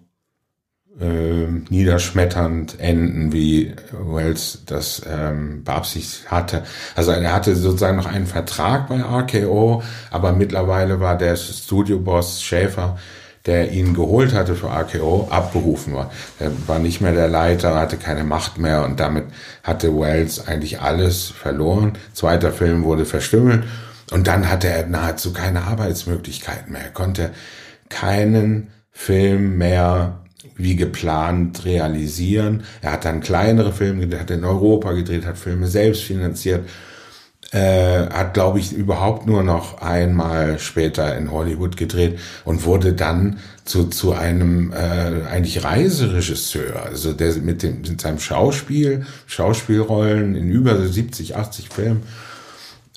ähm, 1.00 1.66
niederschmetternd 1.70 2.80
enden, 2.80 3.34
wie 3.34 3.74
Wells 3.92 4.64
das 4.66 5.02
ähm, 5.10 5.64
beabsichtigt 5.64 6.30
hatte. 6.32 6.64
Also 6.96 7.12
er 7.12 7.34
hatte 7.34 7.56
sozusagen 7.56 7.98
noch 7.98 8.06
einen 8.06 8.28
Vertrag 8.28 8.88
bei 8.88 9.02
RKO, 9.02 9.82
aber 10.12 10.34
mittlerweile 10.34 11.00
war 11.00 11.18
der 11.18 11.36
Studioboss 11.36 12.44
Schäfer, 12.44 12.98
der 13.46 13.72
ihn 13.72 13.94
geholt 13.94 14.34
hatte 14.34 14.56
für 14.56 14.68
RKO, 14.68 15.28
abberufen 15.30 15.94
war. 15.94 16.12
Er 16.40 16.52
war 16.68 16.80
nicht 16.80 17.02
mehr 17.02 17.12
der 17.12 17.28
Leiter, 17.28 17.76
hatte 17.76 17.98
keine 17.98 18.24
Macht 18.24 18.58
mehr 18.58 18.86
und 18.86 19.00
damit 19.00 19.26
hatte 19.64 20.00
Wells 20.00 20.48
eigentlich 20.48 20.80
alles 20.80 21.28
verloren. 21.28 21.94
Zweiter 22.14 22.54
Film 22.54 22.84
wurde 22.84 23.06
verstümmelt 23.06 23.64
und 24.12 24.28
dann 24.28 24.50
hatte 24.50 24.70
er 24.70 24.88
nahezu 24.88 25.34
keine 25.34 25.64
Arbeitsmöglichkeiten 25.64 26.72
mehr. 26.72 26.84
Er 26.84 26.92
konnte 26.92 27.32
keinen 27.90 28.70
Film 28.92 29.58
mehr 29.58 30.20
wie 30.56 30.76
geplant 30.76 31.66
realisieren. 31.66 32.64
Er 32.82 32.94
hat 32.94 33.06
dann 33.06 33.22
kleinere 33.22 33.74
Filme 33.74 34.02
gedreht, 34.02 34.22
hat 34.22 34.32
in 34.32 34.46
Europa 34.46 34.92
gedreht, 34.94 35.26
hat 35.26 35.38
Filme 35.38 35.68
selbst 35.68 36.04
finanziert, 36.04 36.68
äh, 37.54 38.10
hat, 38.10 38.34
glaube 38.34 38.60
ich, 38.60 38.74
überhaupt 38.74 39.28
nur 39.28 39.44
noch 39.44 39.82
einmal 39.82 40.60
später 40.60 41.16
in 41.16 41.32
Hollywood 41.32 41.78
gedreht 41.78 42.20
und 42.46 42.66
wurde 42.66 42.94
dann 42.94 43.40
zu, 43.64 43.86
zu 43.86 44.14
einem 44.14 44.74
äh, 44.74 45.28
eigentlich 45.30 45.64
Reiseregisseur, 45.64 46.84
also 46.84 47.14
der 47.14 47.34
mit, 47.36 47.64
dem, 47.64 47.82
mit 47.82 48.02
seinem 48.02 48.20
Schauspiel, 48.20 49.06
Schauspielrollen 49.28 50.36
in 50.36 50.50
über 50.50 50.82
70, 50.82 51.36
80 51.36 51.70
Filmen 51.70 52.04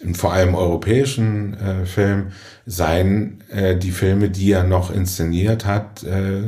in 0.03 0.15
vor 0.15 0.33
allem 0.33 0.55
europäischen 0.55 1.55
äh, 1.55 1.87
Film 1.87 2.29
sein 2.67 3.43
äh, 3.51 3.77
die 3.77 3.91
Filme, 3.91 4.29
die 4.29 4.53
er 4.53 4.65
noch 4.65 4.91
inszeniert 4.91 5.65
hat, 5.65 6.03
äh, 6.03 6.43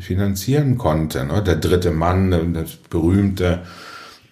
finanzieren 0.00 0.78
konnte. 0.78 1.24
Ne? 1.24 1.42
Der 1.42 1.56
dritte 1.56 1.90
Mann, 1.90 2.54
das 2.54 2.76
berühmte 2.88 3.62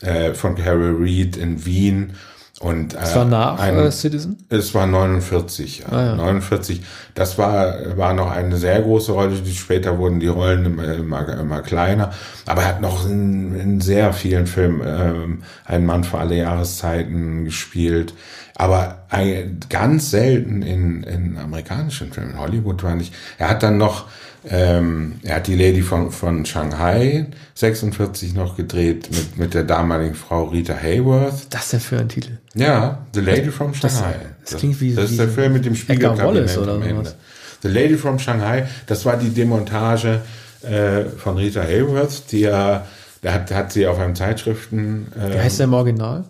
äh, 0.01 0.35
von 0.35 0.57
Harry 0.65 0.93
Reid 0.97 1.37
in 1.37 1.65
Wien 1.65 2.13
und 2.61 2.93
äh, 2.93 2.99
Das 2.99 3.17
war 3.17 3.25
nach 3.25 3.59
ein, 3.59 3.75
äh, 3.79 3.91
Citizen? 3.91 4.37
es 4.51 4.75
war 4.75 4.87
49, 4.87 5.79
ja. 5.79 5.87
Ah, 5.91 6.05
ja. 6.05 6.15
49. 6.15 6.83
Das 7.15 7.39
war, 7.39 7.97
war 7.97 8.13
noch 8.13 8.31
eine 8.31 8.59
sehr 8.59 8.83
große 8.83 9.13
Rolle. 9.13 9.35
Später 9.47 9.97
wurden 9.97 10.21
die 10.21 10.27
Rollen 10.27 10.67
immer, 10.67 10.95
immer, 10.95 11.27
immer 11.41 11.63
kleiner. 11.63 12.13
Aber 12.45 12.61
er 12.61 12.69
hat 12.69 12.83
noch 12.83 13.09
in, 13.09 13.59
in 13.59 13.81
sehr 13.81 14.13
vielen 14.13 14.47
Filmen 14.47 14.83
ähm, 14.85 15.43
einen 15.65 15.87
Mann 15.87 16.05
für 16.05 16.19
alle 16.19 16.37
Jahreszeiten 16.37 17.47
gespielt. 17.47 18.13
Aber 18.57 19.05
ein, 19.09 19.59
ganz 19.71 20.11
selten 20.11 20.61
in, 20.61 21.03
in 21.05 21.39
amerikanischen 21.39 22.13
Filmen. 22.13 22.39
Hollywood 22.39 22.83
war 22.83 22.95
nicht. 22.95 23.15
Er 23.39 23.49
hat 23.49 23.63
dann 23.63 23.79
noch, 23.79 24.05
ähm, 24.47 25.15
er 25.23 25.37
hat 25.37 25.47
die 25.47 25.57
Lady 25.57 25.81
von, 25.81 26.11
von 26.11 26.45
Shanghai 26.45 27.25
46 27.55 28.35
noch 28.35 28.59
gedreht 28.59 29.09
mit, 29.11 29.39
mit 29.39 29.55
der 29.55 29.65
damaligen 29.65 30.15
Frau 30.15 30.45
Rita 30.45 30.75
Hayworth. 30.75 31.47
Das 31.49 31.65
ist 31.65 31.73
ja 31.73 31.79
für 31.79 31.99
ein 31.99 32.11
Titel. 32.11 32.33
Ja, 32.55 33.07
The 33.14 33.20
Lady 33.20 33.51
from 33.51 33.74
Shanghai. 33.74 34.14
das 34.44 34.59
klingt 34.59 34.80
wie- 34.80 34.94
Das 34.94 35.11
ist 35.11 35.18
der 35.20 35.28
Film 35.28 35.53
mit 35.53 35.64
dem 35.64 35.74
Spiegelkabinett 35.76 36.57
oder 36.59 36.72
am 36.74 36.82
Ende. 36.82 36.94
sowas. 37.05 37.16
The 37.62 37.68
Lady 37.68 37.96
from 37.96 38.18
Shanghai, 38.18 38.66
das 38.86 39.05
war 39.05 39.16
die 39.16 39.30
Demontage 39.30 40.20
äh, 40.62 41.05
von 41.16 41.36
Rita 41.36 41.62
Hayworth, 41.62 42.32
die 42.32 42.44
er, 42.44 42.86
der 43.22 43.34
hat, 43.34 43.51
hat 43.53 43.72
sie 43.72 43.86
auf 43.86 43.98
einem 43.98 44.14
Zeitschriften. 44.14 45.07
Äh, 45.14 45.34
Wie 45.34 45.38
heißt 45.38 45.59
der 45.61 45.64
im 45.64 45.74
Original? 45.74 46.24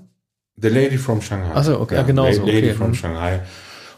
The 0.60 0.68
Lady 0.68 0.98
from 0.98 1.22
Shanghai. 1.22 1.52
Ach 1.54 1.64
so, 1.64 1.80
okay, 1.80 1.94
ja, 1.94 2.02
genau 2.02 2.30
so, 2.30 2.40
La- 2.40 2.46
Lady 2.46 2.58
okay, 2.68 2.74
from 2.74 2.88
hm. 2.88 2.94
Shanghai. 2.94 3.40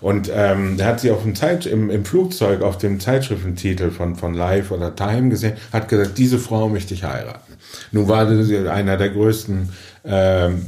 Und 0.01 0.31
ähm, 0.35 0.77
der 0.79 0.87
hat 0.89 1.01
sie 1.01 1.11
auf 1.13 1.23
dem 1.23 1.35
Zeit 1.35 1.65
im, 1.65 1.89
im 1.89 2.05
Flugzeug 2.05 2.63
auf 2.63 2.77
dem 2.77 2.99
Zeitschriftentitel 2.99 3.91
von 3.91 4.17
von 4.17 4.35
Life 4.35 4.75
oder 4.75 4.95
Time 4.97 5.29
gesehen, 5.29 5.55
hat 5.73 5.89
gesagt, 5.89 6.19
diese 6.19 6.39
Frau 6.39 6.69
möchte 6.69 6.93
ich 6.95 7.05
heiraten. 7.05 7.53
Nun 7.93 8.09
war 8.09 8.27
das 8.27 8.51
einer 8.69 8.97
der 8.97 9.11
größten 9.11 9.69
ähm, 10.05 10.67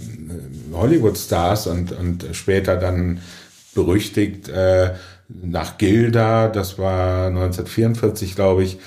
Hollywood-Stars 0.72 1.66
und 1.66 1.92
und 1.92 2.26
später 2.32 2.76
dann 2.76 3.20
berüchtigt 3.74 4.48
äh, 4.48 4.94
nach 5.28 5.78
Gilda, 5.78 6.48
das 6.48 6.78
war 6.78 7.28
1944, 7.28 8.34
glaube 8.34 8.62
ich, 8.62 8.78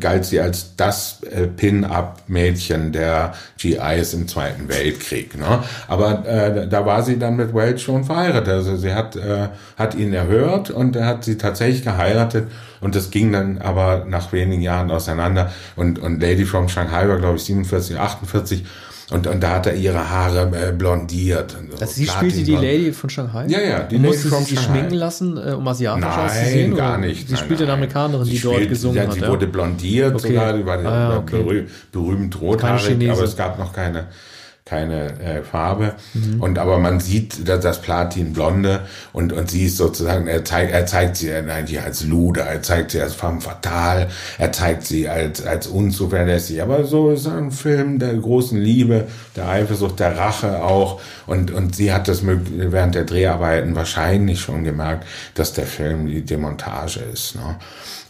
galt 0.00 0.24
sie 0.24 0.40
als 0.40 0.76
das 0.76 1.22
äh, 1.22 1.46
Pin-Up-Mädchen 1.46 2.92
der 2.92 3.34
GIs 3.58 4.12
im 4.12 4.28
Zweiten 4.28 4.68
Weltkrieg. 4.68 5.38
Ne? 5.38 5.62
Aber 5.86 6.26
äh, 6.26 6.68
da 6.68 6.84
war 6.84 7.02
sie 7.02 7.18
dann 7.18 7.36
mit 7.36 7.54
Welch 7.54 7.82
schon 7.82 8.04
verheiratet. 8.04 8.48
Also 8.48 8.76
sie 8.76 8.92
hat, 8.92 9.16
äh, 9.16 9.48
hat 9.76 9.94
ihn 9.94 10.12
erhört 10.12 10.70
und 10.70 10.96
er 10.96 11.06
hat 11.06 11.24
sie 11.24 11.38
tatsächlich 11.38 11.84
geheiratet. 11.84 12.48
Und 12.80 12.94
das 12.94 13.10
ging 13.10 13.32
dann 13.32 13.58
aber 13.58 14.04
nach 14.04 14.32
wenigen 14.32 14.62
Jahren 14.62 14.90
auseinander. 14.90 15.52
Und, 15.76 15.98
und 15.98 16.20
Lady 16.20 16.44
from 16.44 16.68
Shanghai 16.68 17.08
war, 17.08 17.18
glaube 17.18 17.36
ich, 17.36 17.44
47, 17.44 17.98
48. 17.98 18.64
Und, 19.10 19.26
und 19.26 19.42
da 19.42 19.54
hat 19.54 19.66
er 19.66 19.74
ihre 19.74 20.10
Haare 20.10 20.50
äh, 20.54 20.70
blondiert. 20.72 21.52
So 21.52 21.76
Also 21.80 21.94
sie 21.94 22.06
spielte 22.06 22.42
die. 22.42 22.54
Lady 22.54 22.92
von 22.92 23.08
Shanghai? 23.08 23.46
Ja, 23.48 23.58
ja, 23.58 23.78
die 23.84 23.96
Und 23.96 24.02
Lady 24.02 24.14
musste 24.14 24.28
from 24.28 24.44
sie 24.44 24.54
Shanghai. 24.56 24.70
schminken 24.80 24.94
lassen, 24.96 25.36
äh, 25.38 25.52
um 25.52 25.66
asiatisch 25.66 26.04
auszusehen? 26.04 26.70
Nein, 26.70 26.76
gar 26.78 26.98
oder? 26.98 27.06
nicht. 27.06 27.26
Sie 27.26 27.32
nein, 27.34 27.42
spielte 27.42 27.62
eine 27.62 27.72
nein. 27.72 27.78
Amerikanerin, 27.78 28.24
Sie 28.26 28.30
die 28.32 28.40
dort 28.40 28.54
spielt- 28.56 28.68
gesungen 28.68 28.96
ja, 28.98 29.02
hat. 29.04 29.12
Sie 29.14 29.20
ja? 29.20 29.28
wurde 29.30 29.46
blondiert 29.46 30.14
Okay. 30.14 30.28
sogar, 30.28 30.52
die 30.52 30.66
war 30.66 30.84
Ah, 30.84 31.16
okay. 31.16 31.42
berüh 31.42 31.66
berühmt 31.90 32.34
Keine 32.34 32.46
rothaarig, 32.50 33.10
aber 33.10 33.22
es 33.22 33.34
gab 33.36 33.58
noch 33.58 33.72
keine, 33.72 34.08
keine 34.68 35.18
äh, 35.20 35.42
Farbe. 35.42 35.94
Mhm. 36.14 36.40
Und 36.40 36.58
aber 36.58 36.78
man 36.78 37.00
sieht 37.00 37.48
das, 37.48 37.60
das 37.60 37.82
Platinblonde 37.82 38.80
und, 39.12 39.32
und 39.32 39.50
sie 39.50 39.66
ist 39.66 39.76
sozusagen, 39.76 40.26
er 40.26 40.44
zeigt, 40.44 40.72
er 40.72 40.86
zeigt 40.86 41.16
sie 41.16 41.32
eigentlich 41.32 41.80
als 41.80 42.04
Luder, 42.04 42.44
er 42.44 42.62
zeigt 42.62 42.90
sie 42.90 43.00
als 43.00 43.14
femme 43.14 43.40
fatale, 43.40 44.08
er 44.38 44.52
zeigt 44.52 44.84
sie 44.84 45.08
als, 45.08 45.44
als 45.44 45.66
unzuverlässig. 45.66 46.62
Aber 46.62 46.84
so 46.84 47.10
ist 47.10 47.26
ein 47.26 47.50
Film 47.50 47.98
der 47.98 48.14
großen 48.14 48.58
Liebe, 48.60 49.06
der 49.36 49.48
Eifersucht, 49.48 50.00
der 50.00 50.16
Rache 50.16 50.62
auch. 50.62 51.00
Und, 51.26 51.50
und 51.50 51.74
sie 51.74 51.92
hat 51.92 52.08
das 52.08 52.22
während 52.24 52.94
der 52.94 53.04
Dreharbeiten 53.04 53.74
wahrscheinlich 53.74 54.40
schon 54.40 54.64
gemerkt, 54.64 55.06
dass 55.34 55.52
der 55.52 55.66
Film 55.66 56.06
die 56.06 56.22
Demontage 56.22 57.00
ist. 57.00 57.34
Ne? 57.36 57.56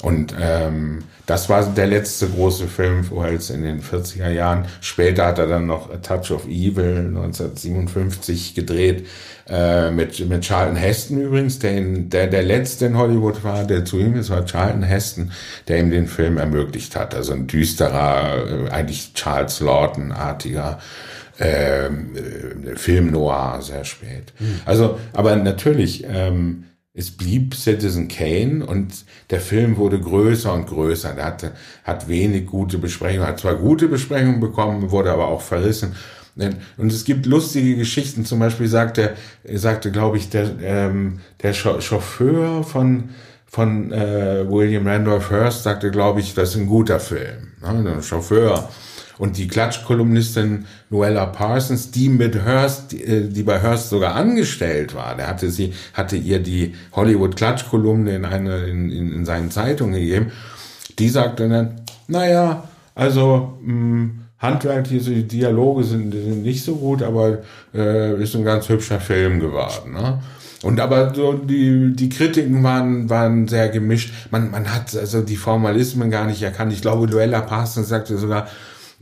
Und 0.03 0.35
ähm, 0.41 1.01
das 1.27 1.49
war 1.49 1.63
der 1.65 1.89
letzte 1.89 2.29
große 2.29 2.69
Film 2.69 3.11
Wells 3.11 3.51
in 3.51 3.63
den 3.63 3.83
40er 3.83 4.31
Jahren. 4.31 4.67
Später 4.81 5.27
hat 5.27 5.39
er 5.39 5.49
dann 5.49 5.67
noch 5.67 5.91
A 5.93 5.97
Touch 5.97 6.31
of 6.31 6.47
Evil 6.47 7.09
1957 7.09 8.55
gedreht 8.55 9.09
äh, 9.49 9.91
mit, 9.91 10.27
mit 10.29 10.45
Charlton 10.45 10.77
Heston 10.77 11.21
übrigens, 11.21 11.59
der, 11.59 11.77
in, 11.77 12.11
der 12.11 12.29
der 12.29 12.45
letzte 12.45 12.87
in 12.87 12.97
Hollywood 12.97 13.43
war, 13.43 13.65
der 13.65 13.85
zu 13.85 13.99
ihm 13.99 14.15
ist, 14.15 14.31
war 14.31 14.47
Charlton 14.47 14.85
Heston, 14.85 15.33
der 15.67 15.81
ihm 15.81 15.91
den 15.91 16.07
Film 16.07 16.39
ermöglicht 16.39 16.95
hat. 16.95 17.15
Also 17.15 17.33
ein 17.33 17.49
düsterer, 17.49 18.67
äh, 18.69 18.71
eigentlich 18.71 19.15
Charles 19.15 19.59
Lawton-artiger 19.61 20.79
ähm, 21.41 22.15
äh, 22.17 22.77
Film 22.77 23.11
noir 23.11 23.59
sehr 23.63 23.85
spät. 23.85 24.33
Mhm. 24.39 24.61
Also, 24.65 24.99
aber 25.13 25.35
natürlich, 25.37 26.05
ähm, 26.09 26.65
es 26.99 27.13
blieb 27.13 27.55
Citizen 27.55 28.09
Kane 28.09 28.67
und 28.67 29.05
der 29.31 29.41
Film 29.41 29.77
wurde 29.77 30.01
größer 30.01 30.53
und 30.53 30.67
größer. 30.67 31.17
Er 31.17 31.27
hatte, 31.27 31.53
hat 31.85 32.09
wenig 32.09 32.47
gute 32.47 32.77
Besprechungen, 32.77 33.25
hat 33.25 33.39
zwar 33.39 33.55
gute 33.55 33.87
Besprechungen 33.87 34.41
bekommen, 34.41 34.91
wurde 34.91 35.13
aber 35.13 35.29
auch 35.29 35.41
verrissen. 35.41 35.95
Und 36.77 36.93
es 36.93 37.05
gibt 37.05 37.27
lustige 37.27 37.77
Geschichten. 37.77 38.25
Zum 38.25 38.41
Beispiel 38.41 38.67
sagte, 38.67 39.15
sagte, 39.45 39.93
glaube 39.93 40.17
ich, 40.17 40.29
der, 40.29 40.51
ähm, 40.61 41.21
der 41.41 41.53
Chauffeur 41.53 42.65
von 42.65 43.11
von 43.51 43.93
äh, 43.93 44.45
William 44.47 44.87
Randolph 44.87 45.31
Hearst 45.31 45.63
sagte, 45.63 45.91
glaube 45.91 46.21
ich, 46.21 46.35
das 46.35 46.51
ist 46.51 46.57
ein 46.57 46.67
guter 46.67 47.01
Film. 47.01 47.53
Ne? 47.63 47.83
Der 47.83 48.03
Chauffeur 48.03 48.69
und 49.19 49.37
die 49.37 49.49
Klatschkolumnistin 49.49 50.67
Noella 50.91 51.27
Parsons, 51.27 51.91
die 51.91 52.09
mit 52.09 52.35
Hearst, 52.35 52.95
äh, 52.95 53.29
die 53.29 53.43
bei 53.43 53.61
Hearst 53.61 53.91
sogar 53.91 54.15
angestellt 54.15 54.95
war, 54.95 55.17
der 55.17 55.29
hatte 55.29 55.51
sie, 55.51 55.73
hatte 55.95 56.17
ihr 56.17 56.41
die 56.41 56.75
Hollywood 56.93 57.37
Klatschkolumne 57.37 58.17
in 58.17 58.25
eine, 58.25 58.65
in, 58.65 58.91
in, 58.91 59.13
in 59.13 59.25
seinen 59.25 59.51
Zeitungen 59.51 59.95
gegeben, 59.95 60.33
die 60.99 61.09
sagte 61.09 61.49
dann, 61.49 61.83
naja, 62.07 62.65
also, 62.95 63.59
mh, 63.63 63.73
hm, 63.73 64.19
handwerkliche 64.39 65.23
Dialoge 65.25 65.85
sind, 65.85 66.13
sind 66.13 66.43
nicht 66.43 66.65
so 66.65 66.77
gut, 66.77 67.03
aber 67.03 67.39
äh, 67.75 68.23
ist 68.23 68.37
ein 68.37 68.45
ganz 68.45 68.69
hübscher 68.69 69.01
Film 69.01 69.41
geworden. 69.41 69.93
Ne? 69.93 70.21
Und 70.63 70.81
aber 70.81 71.15
so 71.15 71.35
die, 71.35 71.95
die 71.95 72.09
Kritiken 72.09 72.63
waren, 72.63 73.09
waren 73.11 73.47
sehr 73.47 73.69
gemischt. 73.69 74.13
Man, 74.31 74.51
man 74.51 74.73
hat 74.73 74.97
also 74.97 75.23
die 75.23 75.37
Formalismen 75.37 76.11
gar 76.11 76.27
nicht 76.27 76.43
erkannt. 76.43 76.73
Ich 76.73 76.83
glaube, 76.83 77.07
Luella 77.07 77.41
Parsons 77.41 77.89
sagte 77.89 78.19
sogar, 78.19 78.49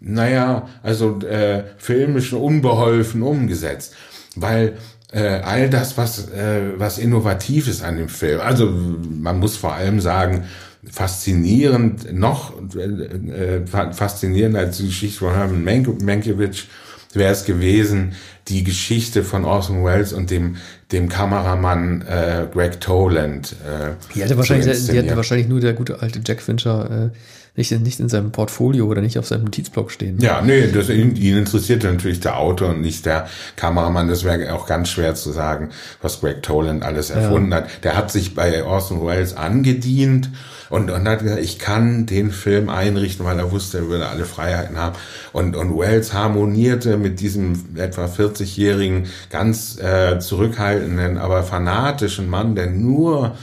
naja, 0.07 0.69
also 0.83 1.19
äh, 1.21 1.65
filmisch 1.79 2.33
unbeholfen 2.33 3.23
umgesetzt. 3.23 3.95
Weil 4.37 4.75
äh, 5.13 5.41
all 5.43 5.69
das, 5.69 5.99
was, 5.99 6.29
äh, 6.31 6.79
was 6.79 6.99
innovativ 6.99 7.69
ist 7.69 7.83
an 7.83 7.97
dem 7.97 8.09
Film, 8.09 8.41
also 8.41 8.71
man 8.71 9.39
muss 9.39 9.57
vor 9.57 9.75
allem 9.75 10.01
sagen, 10.01 10.45
faszinierend, 10.89 12.13
noch 12.15 12.55
äh, 12.77 13.61
äh 13.61 13.67
faszinierender 13.67 14.61
als 14.61 14.79
die 14.79 14.87
Geschichte 14.87 15.19
von 15.19 15.35
Herman 15.35 15.65
Mankiewicz 15.65 16.67
wäre 17.13 17.33
es 17.33 17.45
gewesen, 17.45 18.13
die 18.49 18.63
Geschichte 18.63 19.25
von 19.25 19.45
Orson 19.45 19.85
Welles 19.85 20.13
und 20.13 20.31
dem, 20.31 20.57
dem 20.93 21.09
Kameramann 21.09 22.03
äh, 22.03 22.47
Greg 22.53 22.81
Toland. 22.81 23.57
Äh, 23.65 23.95
die, 24.15 24.23
hatte 24.23 24.37
wahrscheinlich, 24.37 24.87
die 24.87 24.99
hatte 24.99 25.17
wahrscheinlich 25.17 25.49
nur 25.49 25.61
der 25.61 25.73
gute 25.73 26.01
alte 26.01 26.21
Jack 26.25 26.43
Fincher 26.43 27.11
äh, 27.13 27.17
nicht, 27.57 27.73
nicht 27.81 28.01
in 28.01 28.09
seinem 28.09 28.33
Portfolio 28.33 28.87
oder 28.87 29.01
nicht 29.01 29.19
auf 29.19 29.27
seinem 29.27 29.45
Notizblock 29.45 29.91
stehen. 29.91 30.19
Ja, 30.21 30.43
nee, 30.43 30.69
das, 30.69 30.89
ihn, 30.89 31.17
ihn 31.17 31.39
interessierte 31.39 31.91
natürlich 31.91 32.21
der 32.21 32.39
Autor 32.39 32.71
und 32.71 32.83
nicht 32.83 33.07
der 33.07 33.29
Kameramann. 33.57 34.09
Das 34.09 34.25
wäre 34.25 34.53
auch 34.55 34.67
ganz 34.67 34.91
schwer 34.91 35.15
zu 35.15 35.33
sagen, 35.33 35.71
was 36.03 36.21
Greg 36.21 36.43
Toland 36.43 36.83
alles 36.83 37.11
erfunden 37.11 37.53
ja. 37.53 37.59
hat. 37.59 37.85
Der 37.85 37.97
hat 37.97 38.11
sich 38.11 38.35
bei 38.35 38.65
Orson 38.65 39.05
Welles 39.07 39.37
angedient 39.37 40.31
und, 40.69 40.91
und 40.91 41.09
hat 41.09 41.21
gesagt, 41.21 41.41
ich 41.41 41.59
kann 41.59 42.07
den 42.07 42.31
Film 42.31 42.69
einrichten, 42.69 43.25
weil 43.25 43.39
er 43.39 43.51
wusste, 43.51 43.79
er 43.79 43.89
würde 43.89 44.09
alle 44.09 44.25
Freiheiten 44.25 44.77
haben. 44.77 44.97
Und, 45.33 45.57
und 45.57 45.79
Wells 45.79 46.13
harmonierte 46.13 46.97
mit 46.97 47.21
diesem 47.21 47.77
etwa 47.77 48.07
40-jährigen, 48.07 49.07
ganz 49.31 49.79
äh, 49.79 50.19
zurückhaltenden, 50.19 51.19
aber 51.19 51.43
fanatischen 51.43 52.29
Mann, 52.29 52.55
der 52.55 52.67
nur 52.67 53.37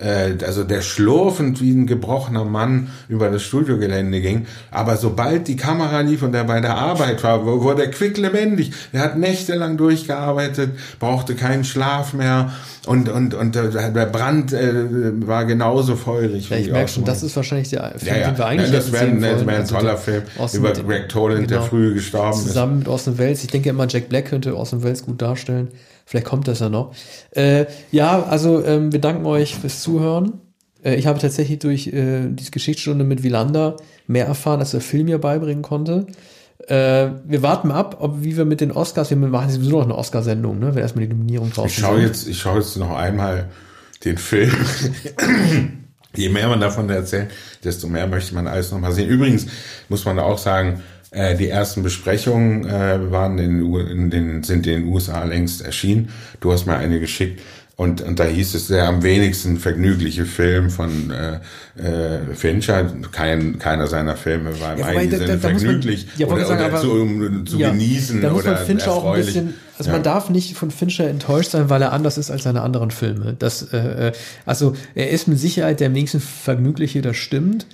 äh, 0.00 0.32
also 0.44 0.64
der 0.64 0.82
schlurfend 0.82 1.60
wie 1.60 1.72
ein 1.72 1.86
gebrochener 1.86 2.44
Mann 2.44 2.88
über 3.08 3.30
das 3.30 3.42
Studiogelände 3.42 4.20
ging. 4.20 4.46
Aber 4.70 4.96
sobald 4.96 5.48
die 5.48 5.56
Kamera 5.56 6.00
lief 6.00 6.22
und 6.22 6.34
er 6.34 6.44
bei 6.44 6.60
der 6.60 6.76
Arbeit 6.76 7.22
war, 7.22 7.44
wurde 7.44 7.84
er 7.84 7.90
quicklebendig. 7.90 8.72
Er 8.92 9.02
hat 9.02 9.18
nächtelang 9.18 9.76
durchgearbeitet, 9.76 10.70
brauchte 10.98 11.34
keinen 11.34 11.64
Schlaf 11.64 12.14
mehr 12.14 12.52
und, 12.86 13.08
und, 13.08 13.34
und 13.34 13.54
der 13.54 14.06
Brand 14.06 14.52
äh, 14.52 15.26
war 15.26 15.44
genauso 15.44 15.96
feurig. 15.96 16.48
Ja, 16.48 16.56
ich 16.56 16.70
merke 16.70 16.88
schon, 16.88 17.04
das 17.04 17.22
ist 17.22 17.36
wahrscheinlich 17.36 17.68
der 17.68 17.92
Film, 17.96 18.14
ja, 18.14 18.20
ja. 18.20 18.30
den 18.30 18.38
wir 18.38 18.46
eigentlich 18.46 18.70
ja, 18.70 18.76
Das 18.76 18.92
wäre 18.92 19.20
wär 19.20 19.36
ein 19.36 19.48
also 19.48 19.74
toller 19.76 19.96
Film 19.96 20.22
Austin 20.38 20.60
über 20.60 20.72
Greg 20.72 21.08
Toland, 21.08 21.48
genau, 21.48 21.60
der 21.60 21.68
früh 21.68 21.94
gestorben 21.94 22.32
zusammen 22.32 22.46
ist. 22.46 22.52
Zusammen 22.52 22.78
mit 22.78 22.88
Austin 22.88 23.18
Wells. 23.18 23.44
Ich 23.44 23.50
denke 23.50 23.68
immer, 23.68 23.86
Jack 23.88 24.08
Black 24.08 24.26
könnte 24.26 24.54
Austin 24.54 24.82
Wells 24.82 25.04
gut 25.04 25.20
darstellen. 25.20 25.68
Vielleicht 26.10 26.26
kommt 26.26 26.48
das 26.48 26.58
ja 26.58 26.68
noch. 26.68 26.92
Äh, 27.30 27.66
ja, 27.92 28.24
also 28.24 28.64
ähm, 28.64 28.92
wir 28.92 29.00
danken 29.00 29.24
euch 29.26 29.54
fürs 29.54 29.80
Zuhören. 29.80 29.89
Äh, 30.84 30.96
ich 30.96 31.06
habe 31.06 31.18
tatsächlich 31.18 31.58
durch 31.58 31.88
äh, 31.88 32.28
diese 32.30 32.50
Geschichtsstunde 32.50 33.04
mit 33.04 33.22
Wielander 33.22 33.76
mehr 34.06 34.26
erfahren, 34.26 34.60
als 34.60 34.72
der 34.72 34.80
Film 34.80 35.06
mir 35.06 35.18
beibringen 35.18 35.62
konnte. 35.62 36.06
Äh, 36.66 37.10
wir 37.24 37.42
warten 37.42 37.70
ab, 37.70 37.96
ob 38.00 38.22
wie 38.22 38.36
wir 38.36 38.44
mit 38.44 38.60
den 38.60 38.70
Oscars, 38.70 39.10
wir 39.10 39.16
machen 39.16 39.50
sowieso 39.50 39.78
noch 39.78 39.84
eine 39.84 39.96
Oscarsendung, 39.96 40.58
ne, 40.58 40.74
wenn 40.74 40.82
erstmal 40.82 41.06
die 41.06 41.12
Nominierung 41.12 41.50
drauf. 41.52 41.66
Ich 41.66 41.78
schaue 41.78 42.02
jetzt, 42.02 42.28
ich 42.28 42.38
schaue 42.38 42.58
jetzt 42.58 42.76
noch 42.76 42.96
einmal 42.96 43.48
den 44.04 44.18
Film. 44.18 44.52
Je 46.16 46.28
mehr 46.28 46.48
man 46.48 46.60
davon 46.60 46.90
erzählt, 46.90 47.30
desto 47.62 47.86
mehr 47.86 48.06
möchte 48.08 48.34
man 48.34 48.48
alles 48.48 48.72
noch 48.72 48.80
mal 48.80 48.92
sehen. 48.92 49.08
Übrigens 49.08 49.46
muss 49.88 50.04
man 50.04 50.18
auch 50.18 50.38
sagen, 50.38 50.82
äh, 51.12 51.36
die 51.36 51.48
ersten 51.48 51.82
Besprechungen 51.82 52.64
äh, 52.66 53.10
waren 53.10 53.38
in, 53.38 53.74
in 53.74 54.10
den, 54.10 54.42
sind 54.42 54.66
in 54.66 54.82
den 54.82 54.92
USA 54.92 55.24
längst 55.24 55.62
erschienen. 55.62 56.10
Du 56.40 56.52
hast 56.52 56.66
mir 56.66 56.76
eine 56.76 57.00
geschickt. 57.00 57.40
Und, 57.80 58.02
und 58.02 58.20
da 58.20 58.26
hieß 58.26 58.52
es 58.56 58.66
der 58.66 58.86
am 58.86 59.02
wenigsten 59.02 59.56
vergnügliche 59.56 60.26
Film 60.26 60.68
von 60.68 61.10
äh, 61.10 61.36
äh, 61.82 62.34
Fincher. 62.34 62.92
Kein, 63.10 63.58
keiner 63.58 63.86
seiner 63.86 64.16
Filme 64.16 64.60
war 64.60 64.74
im 64.74 64.80
ja, 64.80 64.84
eigenen 64.84 65.18
Sinne 65.18 65.38
vergnüglich 65.38 66.06
man, 66.06 66.18
ja, 66.18 66.26
oder, 66.26 66.44
sagen, 66.44 66.60
oder 66.60 66.74
aber, 66.74 66.80
zu, 66.82 66.90
um, 66.92 67.46
zu 67.46 67.56
ja, 67.56 67.70
genießen 67.70 68.20
da 68.20 68.28
muss 68.28 68.44
man 68.44 68.58
Fincher 68.58 68.88
erfreulich. 68.88 69.00
Auch 69.02 69.14
ein 69.14 69.24
bisschen, 69.24 69.54
also 69.78 69.88
ja. 69.88 69.96
man 69.96 70.02
darf 70.02 70.28
nicht 70.28 70.58
von 70.58 70.70
Fincher 70.70 71.08
enttäuscht 71.08 71.52
sein, 71.52 71.70
weil 71.70 71.80
er 71.80 71.94
anders 71.94 72.18
ist 72.18 72.30
als 72.30 72.42
seine 72.42 72.60
anderen 72.60 72.90
Filme. 72.90 73.34
Das, 73.38 73.72
äh, 73.72 74.08
äh 74.08 74.12
also 74.44 74.76
er 74.94 75.08
ist 75.08 75.26
mit 75.26 75.38
Sicherheit 75.38 75.80
der 75.80 75.86
am 75.86 75.94
wenigsten 75.94 76.20
vergnügliche, 76.20 77.00
das 77.00 77.16
stimmt. 77.16 77.64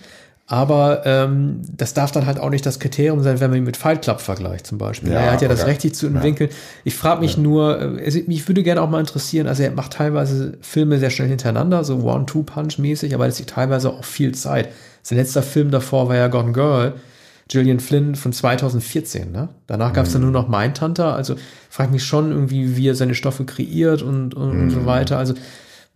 Aber 0.49 1.03
ähm, 1.05 1.63
das 1.77 1.93
darf 1.93 2.13
dann 2.13 2.27
halt 2.27 2.39
auch 2.39 2.51
nicht 2.51 2.65
das 2.65 2.79
Kriterium 2.79 3.21
sein, 3.23 3.41
wenn 3.41 3.51
man 3.51 3.59
ihn 3.59 3.65
mit 3.65 3.77
Fight 3.77 4.03
Club 4.03 4.21
vergleicht 4.21 4.67
zum 4.67 4.79
Beispiel. 4.79 5.11
Ja, 5.11 5.19
er 5.19 5.33
hat 5.33 5.43
ja 5.43 5.49
das 5.49 5.67
Recht, 5.67 5.81
sich 5.83 5.95
zu 5.95 6.07
entwickeln. 6.07 6.51
Ja. 6.51 6.57
Ich 6.85 6.95
frage 6.95 7.21
mich 7.21 7.37
nur, 7.37 7.77
also 7.77 8.21
mich 8.29 8.47
würde 8.47 8.63
gerne 8.63 8.81
auch 8.81 8.89
mal 8.89 9.01
interessieren, 9.01 9.49
also 9.49 9.65
er 9.65 9.73
macht 9.73 9.95
teilweise 9.95 10.57
Filme 10.61 10.99
sehr 10.99 11.11
schnell 11.11 11.29
hintereinander, 11.29 11.83
so 11.83 11.97
One-Two-Punch-mäßig, 11.97 13.13
aber 13.13 13.27
das 13.27 13.41
ist 13.41 13.49
teilweise 13.49 13.91
auch 13.91 14.05
viel 14.05 14.37
Zeit. 14.37 14.69
Sein 15.03 15.19
letzter 15.19 15.43
Film 15.43 15.73
davor 15.73 16.09
war 16.09 16.17
ja 16.17 16.29
Gone 16.29 16.53
Girl, 16.53 16.95
Gillian 17.49 17.81
Flynn 17.81 18.15
von 18.15 18.33
2014. 18.33 19.31
Ne? 19.31 19.49
Danach 19.67 19.93
gab 19.93 20.07
es 20.07 20.11
mhm. 20.11 20.15
dann 20.15 20.23
nur 20.23 20.43
noch 20.43 20.49
Mindhunter. 20.49 21.15
Also 21.15 21.37
frage 21.71 21.93
mich 21.93 22.05
schon 22.05 22.33
irgendwie, 22.33 22.77
wie 22.77 22.89
er 22.89 22.95
seine 22.95 23.15
Stoffe 23.15 23.45
kreiert 23.45 24.03
und, 24.03 24.35
und, 24.35 24.55
mhm. 24.55 24.63
und 24.63 24.71
so 24.71 24.81
mhm. 24.81 24.87
weiter. 24.87 25.19
Also 25.19 25.35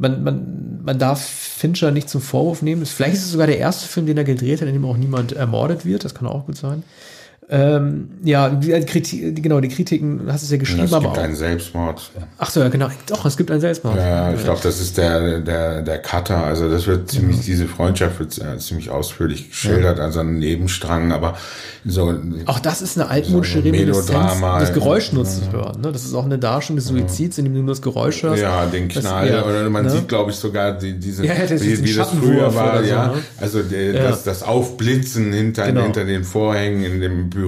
man, 0.00 0.24
man, 0.24 0.80
man 0.82 0.98
darf 0.98 1.22
Fincher 1.22 1.90
nicht 1.90 2.08
zum 2.08 2.22
Vorwurf 2.22 2.62
nehmen. 2.62 2.86
Vielleicht 2.86 3.14
ist 3.14 3.24
es 3.26 3.32
sogar 3.32 3.46
der 3.46 3.58
erste 3.58 3.86
Film, 3.86 4.06
den 4.06 4.16
er 4.16 4.24
gedreht 4.24 4.62
hat, 4.62 4.68
in 4.68 4.74
dem 4.74 4.84
auch 4.86 4.96
niemand 4.96 5.32
ermordet 5.32 5.84
wird. 5.84 6.04
Das 6.04 6.14
kann 6.14 6.26
auch 6.26 6.46
gut 6.46 6.56
sein. 6.56 6.82
Ähm, 7.52 8.10
ja, 8.22 8.48
die, 8.48 8.70
Kritik, 8.82 9.42
genau, 9.42 9.58
die 9.58 9.66
Kritiken, 9.66 10.20
hast 10.28 10.42
du 10.42 10.44
es 10.44 10.50
ja 10.52 10.56
geschrieben, 10.56 10.86
ja, 10.86 10.98
es 10.98 11.02
gibt 11.02 11.06
aber 11.06 11.18
einen 11.20 11.34
Selbstmord. 11.34 12.12
Ach 12.38 12.48
so, 12.48 12.60
ja, 12.60 12.68
genau. 12.68 12.88
Doch, 13.08 13.24
es 13.24 13.36
gibt 13.36 13.50
einen 13.50 13.60
Selbstmord. 13.60 13.96
Ja, 13.96 14.32
ich 14.32 14.44
glaube, 14.44 14.60
das 14.62 14.80
ist 14.80 14.96
der, 14.96 15.40
der, 15.40 15.82
der 15.82 15.98
Cutter. 15.98 16.44
Also 16.44 16.70
das 16.70 16.86
wird 16.86 17.10
ziemlich, 17.10 17.38
ja. 17.38 17.42
diese 17.46 17.66
Freundschaft 17.66 18.20
wird 18.20 18.38
äh, 18.38 18.56
ziemlich 18.58 18.90
ausführlich 18.90 19.48
geschildert, 19.48 19.98
ja. 19.98 20.04
also 20.04 20.20
ein 20.20 20.38
Nebenstrang, 20.38 21.10
aber 21.10 21.36
so. 21.84 22.14
Auch 22.46 22.60
das 22.60 22.82
ist 22.82 22.96
eine 22.96 23.10
altmodische 23.10 23.58
so 23.58 23.64
Reminiszenz 23.64 24.40
des 24.60 24.72
Geräuschnutzens 24.72 25.46
ja. 25.46 25.52
hören. 25.52 25.80
Ne? 25.80 25.90
Das 25.90 26.04
ist 26.04 26.14
auch 26.14 26.26
eine 26.26 26.38
Darstellung 26.38 26.76
des 26.76 26.86
Suizids, 26.86 27.36
in 27.38 27.46
dem 27.46 27.54
du 27.54 27.60
nur 27.62 27.74
das 27.74 27.82
Geräusch 27.82 28.22
hörst. 28.22 28.40
Ja, 28.40 28.66
den 28.66 28.86
Knall. 28.86 29.28
Das, 29.28 29.44
oder 29.44 29.68
man 29.70 29.86
ne? 29.86 29.90
sieht, 29.90 30.06
glaube 30.06 30.30
ich, 30.30 30.36
sogar 30.36 30.78
die, 30.78 30.92
diese, 30.92 31.26
ja, 31.26 31.34
wie, 31.50 31.84
wie 31.84 31.94
das 31.94 32.10
früher 32.10 32.54
war, 32.54 32.80
so, 32.80 32.88
ja. 32.88 33.06
Ne? 33.08 33.14
Also 33.40 33.62
die, 33.64 33.92
das, 33.92 34.22
das 34.22 34.44
Aufblitzen 34.44 35.32
hinter, 35.32 35.66
genau. 35.66 35.82
hinter 35.82 36.04
den 36.04 36.22
Vorhängen 36.22 36.84
in 36.84 37.00
dem 37.00 37.28
Büro. 37.28 37.39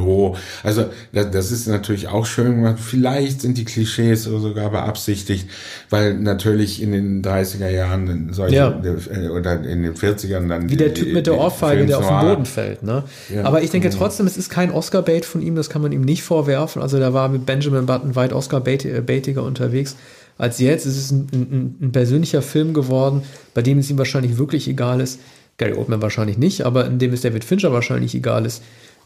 Also 0.63 0.87
das 1.13 1.51
ist 1.53 1.67
natürlich 1.69 2.09
auch 2.09 2.27
schön 2.27 2.57
gemacht. 2.57 2.77
Vielleicht 2.81 3.41
sind 3.41 3.59
die 3.59 3.65
Klischees 3.65 4.25
sogar 4.25 4.71
beabsichtigt, 4.71 5.49
weil 5.91 6.15
natürlich 6.15 6.81
in 6.83 6.93
den 6.93 7.23
30er 7.23 7.69
Jahren 7.69 8.33
solche 8.33 8.57
Ja. 8.57 8.83
äh, 8.83 9.29
oder 9.29 9.63
in 9.65 9.83
den 9.83 9.95
40ern 9.95 10.49
dann 10.49 10.69
Wie 10.71 10.77
der 10.77 10.89
die- 10.91 11.03
Typ 11.03 11.13
mit 11.15 11.27
der 11.27 11.39
Ohrfeige, 11.39 11.87
der 11.87 11.99
auf 11.99 12.09
den 12.09 12.29
Boden 12.29 12.47
fällt. 12.47 12.83
Ne? 12.83 13.05
Ja. 13.35 13.45
Aber 13.45 13.63
ich 13.63 13.71
denke 13.71 13.89
Mhm. 13.89 13.93
trotzdem, 13.93 14.27
es 14.27 14.37
ist 14.37 14.49
kein 14.51 14.71
Oscar-Bait 14.71 15.25
von 15.25 15.43
ihm, 15.43 15.55
das 15.57 15.69
kann 15.71 15.83
man 15.83 15.93
ihm 15.93 16.03
nicht 16.03 16.23
vorwerfen. 16.23 16.81
Also 16.83 16.99
da 16.99 17.13
war 17.13 17.29
mit 17.29 17.47
Benjamin 17.47 17.87
Button 17.87 18.15
weit 18.17 18.33
Oscar-baitiger 18.33 19.43
unterwegs 19.43 19.97
als 20.39 20.59
jetzt. 20.59 20.87
Es 20.87 20.97
ist 20.97 21.11
ein, 21.11 21.27
ein, 21.33 21.77
ein 21.83 21.93
persönlicher 21.93 22.43
Film 22.43 22.75
geworden, 22.75 23.23
bei 23.55 23.63
dem 23.63 23.79
es 23.79 23.91
ihm 23.91 23.99
wahrscheinlich 23.99 24.39
wirklich 24.39 24.69
egal 24.69 25.01
ist. 25.01 25.21
Gary 25.59 25.75
Oldman 25.75 26.01
wahrscheinlich 26.03 26.39
nicht, 26.39 26.63
aber 26.63 26.87
in 26.87 26.99
dem 26.99 27.13
es 27.13 27.21
David 27.21 27.45
Fincher 27.45 27.73
wahrscheinlich 27.73 28.15
egal 28.15 28.47
ist, 28.47 28.63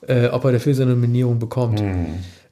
äh, 0.07 0.28
ob 0.28 0.44
er 0.44 0.53
dafür 0.53 0.74
seine 0.74 0.92
Nominierung 0.92 1.38
bekommt. 1.38 1.82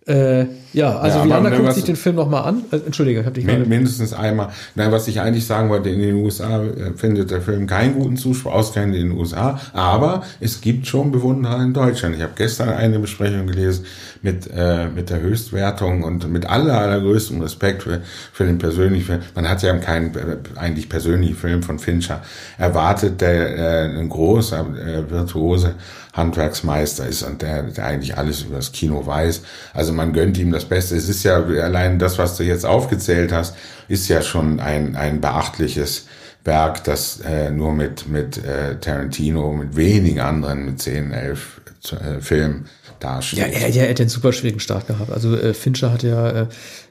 Äh, 0.07 0.47
ja, 0.75 0.99
also 0.99 1.21
Ja, 1.21 1.25
lange 1.25 1.51
guckt 1.57 1.73
sich 1.73 1.85
den 1.85 1.97
Film 1.97 2.17
nochmal 2.17 2.45
an? 2.45 2.65
Äh, 2.71 2.77
Entschuldige, 2.77 3.21
ich 3.21 3.27
habe 3.27 3.35
dich 3.35 3.47
Min-. 3.47 3.67
Mindestens 3.67 4.13
einmal. 4.13 4.51
Nein, 4.75 4.93
was 4.93 5.09
ich 5.09 5.19
eigentlich 5.21 5.47
sagen 5.47 5.71
wollte, 5.71 5.89
in 5.89 6.01
den 6.01 6.17
USA 6.17 6.63
äh, 6.63 6.93
findet 6.95 7.31
der 7.31 7.41
Film 7.41 7.67
keinen 7.67 7.95
guten 7.95 8.19
Zuspruch, 8.19 8.53
ausgerechnet 8.53 8.97
in 8.97 9.09
den 9.09 9.19
USA, 9.19 9.59
aber 9.73 10.25
es 10.41 10.61
gibt 10.61 10.87
schon 10.87 11.11
Bewunderer 11.11 11.63
in 11.63 11.73
Deutschland. 11.73 12.17
Ich 12.17 12.23
habe 12.23 12.35
gestern 12.37 12.69
eine 12.69 12.99
Besprechung 12.99 13.47
gelesen 13.47 13.87
mit, 14.25 14.51
äh, 14.57 14.89
mit 14.89 15.11
der 15.11 15.21
Höchstwertung 15.21 16.03
und 16.03 16.33
mit 16.33 16.47
aller, 16.47 16.81
allergrößtem 16.81 17.43
Respekt 17.43 17.83
für, 17.83 18.01
für 18.33 18.47
den 18.47 18.57
persönlichen 18.57 19.05
Film. 19.05 19.21
Man 19.35 19.49
hat 19.49 19.63
ja 19.63 19.77
keinen 19.77 20.15
äh, 20.15 20.37
eigentlich 20.57 20.89
persönlichen 20.89 21.37
Film 21.37 21.63
von 21.63 21.79
Fincher 21.79 22.23
erwartet, 22.57 23.21
der 23.21 23.59
äh, 23.59 23.99
ein 23.99 24.09
großer, 24.09 24.61
äh, 24.61 25.11
virtuose 25.11 25.75
Handwerksmeister 26.15 27.07
ist 27.07 27.23
und 27.23 27.43
der, 27.43 27.65
der 27.65 27.85
eigentlich 27.85 28.17
alles 28.17 28.43
über 28.43 28.57
das 28.57 28.73
Kino 28.73 29.07
weiß. 29.07 29.43
Also 29.75 29.93
man 29.93 30.15
gönnt 30.15 30.39
ihm 30.39 30.53
das 30.53 30.65
Beste. 30.65 30.97
Es 30.97 31.11
ist 31.11 31.23
ja 31.23 31.37
allein 31.37 31.99
das, 31.99 32.17
was 32.17 32.39
du 32.39 32.45
jetzt 32.45 32.65
aufgezählt 32.65 33.31
hast, 33.31 33.55
ist 33.89 34.09
ja 34.09 34.23
schon 34.23 34.59
ein, 34.59 34.97
ein 34.97 35.21
beachtliches 35.21 36.07
Werk, 36.45 36.85
das 36.85 37.21
äh, 37.21 37.51
nur 37.51 37.75
mit, 37.75 38.09
mit 38.09 38.43
äh, 38.43 38.79
Tarantino, 38.81 39.53
mit 39.53 39.77
wenigen 39.77 40.21
anderen, 40.21 40.65
mit 40.65 40.81
10, 40.81 41.13
11 41.13 41.61
äh, 41.93 42.21
Filmen 42.21 42.67
dasteht. 43.01 43.39
Ja, 43.39 43.47
er, 43.47 43.75
er 43.75 43.91
hat 43.91 44.01
einen 44.01 44.09
super 44.09 44.33
schwierigen 44.33 44.61
Start 44.61 44.87
gehabt. 44.87 45.11
Also 45.11 45.37
äh, 45.37 45.55
Fincher 45.55 45.93
hat 45.93 46.03
ja, 46.03 46.29
äh, 46.29 46.47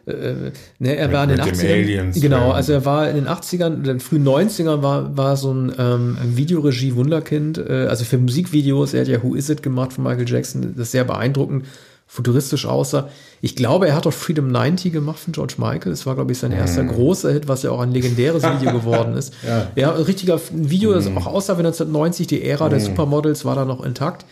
äh, 0.05 0.51
ne, 0.79 0.95
er 0.95 1.11
war 1.11 1.23
in 1.23 1.29
den 1.29 1.37
mit 1.39 1.47
dem 1.47 1.55
80ern. 1.55 1.71
Aliens, 1.71 2.21
genau, 2.21 2.49
ja. 2.49 2.53
also 2.53 2.73
er 2.73 2.85
war 2.85 3.09
in 3.09 3.15
den 3.15 3.27
80ern, 3.27 3.75
in 3.75 3.83
den 3.83 3.99
frühen 3.99 4.25
90ern 4.27 4.81
war, 4.81 5.15
war 5.15 5.37
so 5.37 5.53
ein 5.53 5.73
ähm, 5.77 6.17
Videoregie-Wunderkind, 6.23 7.57
äh, 7.57 7.87
also 7.89 8.05
für 8.05 8.17
Musikvideos. 8.17 8.93
Er 8.93 9.01
hat 9.01 9.07
ja 9.07 9.23
Who 9.23 9.35
Is 9.35 9.49
It 9.49 9.63
gemacht 9.63 9.93
von 9.93 10.03
Michael 10.03 10.27
Jackson, 10.27 10.73
das 10.77 10.91
sehr 10.91 11.03
beeindruckend, 11.03 11.65
futuristisch 12.05 12.65
aussah. 12.65 13.09
Ich 13.41 13.55
glaube, 13.55 13.87
er 13.87 13.95
hat 13.95 14.05
auch 14.05 14.13
Freedom 14.13 14.51
90 14.51 14.93
gemacht 14.93 15.19
von 15.19 15.33
George 15.33 15.55
Michael. 15.57 15.91
Das 15.91 16.05
war, 16.05 16.15
glaube 16.15 16.31
ich, 16.31 16.37
sein 16.37 16.51
erster 16.51 16.83
großer 16.83 17.31
Hit, 17.31 17.47
was 17.47 17.63
ja 17.63 17.71
auch 17.71 17.79
ein 17.79 17.91
legendäres 17.91 18.43
Video 18.43 18.71
geworden 18.79 19.15
ist. 19.15 19.33
Ja. 19.45 19.71
ja, 19.75 19.95
ein 19.95 20.03
richtiger 20.03 20.39
Video, 20.51 20.93
das 20.93 21.07
auch 21.07 21.25
aussah 21.25 21.53
wie 21.53 21.61
1990, 21.61 22.27
die 22.27 22.43
Ära 22.43 22.69
der 22.69 22.79
Supermodels 22.79 23.45
war 23.45 23.55
da 23.55 23.65
noch 23.65 23.83
intakt. 23.83 24.25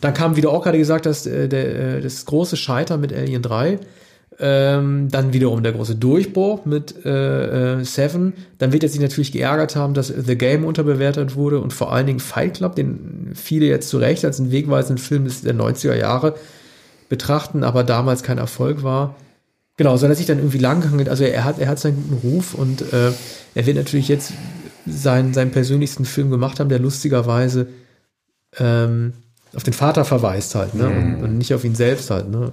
Dann 0.00 0.14
kam, 0.14 0.36
wie 0.36 0.40
du 0.40 0.50
auch 0.50 0.62
gerade 0.62 0.78
gesagt 0.78 1.06
hast, 1.06 1.26
äh, 1.26 1.48
der, 1.48 1.96
äh, 1.96 2.00
das 2.00 2.24
große 2.24 2.56
Scheitern 2.56 3.00
mit 3.00 3.12
Alien 3.12 3.42
3. 3.42 3.78
Ähm, 4.38 5.08
dann 5.10 5.32
wiederum 5.32 5.62
der 5.62 5.72
große 5.72 5.94
Durchbruch 5.94 6.66
mit 6.66 7.06
äh, 7.06 7.78
äh, 7.78 7.84
Seven. 7.84 8.34
Dann 8.58 8.72
wird 8.72 8.82
er 8.82 8.90
sich 8.90 9.00
natürlich 9.00 9.32
geärgert 9.32 9.76
haben, 9.76 9.94
dass 9.94 10.08
The 10.08 10.36
Game 10.36 10.64
unterbewertet 10.64 11.36
wurde 11.36 11.58
und 11.58 11.72
vor 11.72 11.90
allen 11.90 12.06
Dingen 12.06 12.20
Fight 12.20 12.54
Club, 12.54 12.76
den 12.76 13.30
viele 13.34 13.64
jetzt 13.64 13.88
zu 13.88 13.96
Recht 13.96 14.26
als 14.26 14.38
einen 14.38 14.52
wegweisenden 14.52 14.98
Film 14.98 15.26
der 15.42 15.54
90er 15.54 15.94
Jahre 15.94 16.34
betrachten, 17.08 17.64
aber 17.64 17.82
damals 17.82 18.22
kein 18.22 18.36
Erfolg 18.36 18.82
war. 18.82 19.14
Genau, 19.78 19.96
soll 19.96 20.10
er 20.10 20.16
sich 20.16 20.26
dann 20.26 20.38
irgendwie 20.38 20.58
langhangeln. 20.58 21.08
Also 21.08 21.24
er 21.24 21.44
hat, 21.44 21.58
er 21.58 21.68
hat 21.68 21.78
seinen 21.78 21.96
guten 21.96 22.28
Ruf 22.28 22.54
und 22.54 22.82
äh, 22.92 23.12
er 23.54 23.66
wird 23.66 23.76
natürlich 23.76 24.08
jetzt 24.08 24.32
seinen, 24.86 25.32
seinen 25.32 25.50
persönlichsten 25.50 26.04
Film 26.04 26.30
gemacht 26.30 26.60
haben, 26.60 26.68
der 26.68 26.78
lustigerweise 26.78 27.68
ähm, 28.58 29.12
auf 29.56 29.62
den 29.62 29.72
Vater 29.72 30.04
verweist 30.04 30.54
halt, 30.54 30.74
ne? 30.74 30.86
Und, 30.88 31.22
und 31.22 31.38
nicht 31.38 31.52
auf 31.54 31.64
ihn 31.64 31.74
selbst 31.74 32.10
halt, 32.10 32.28
ne? 32.28 32.52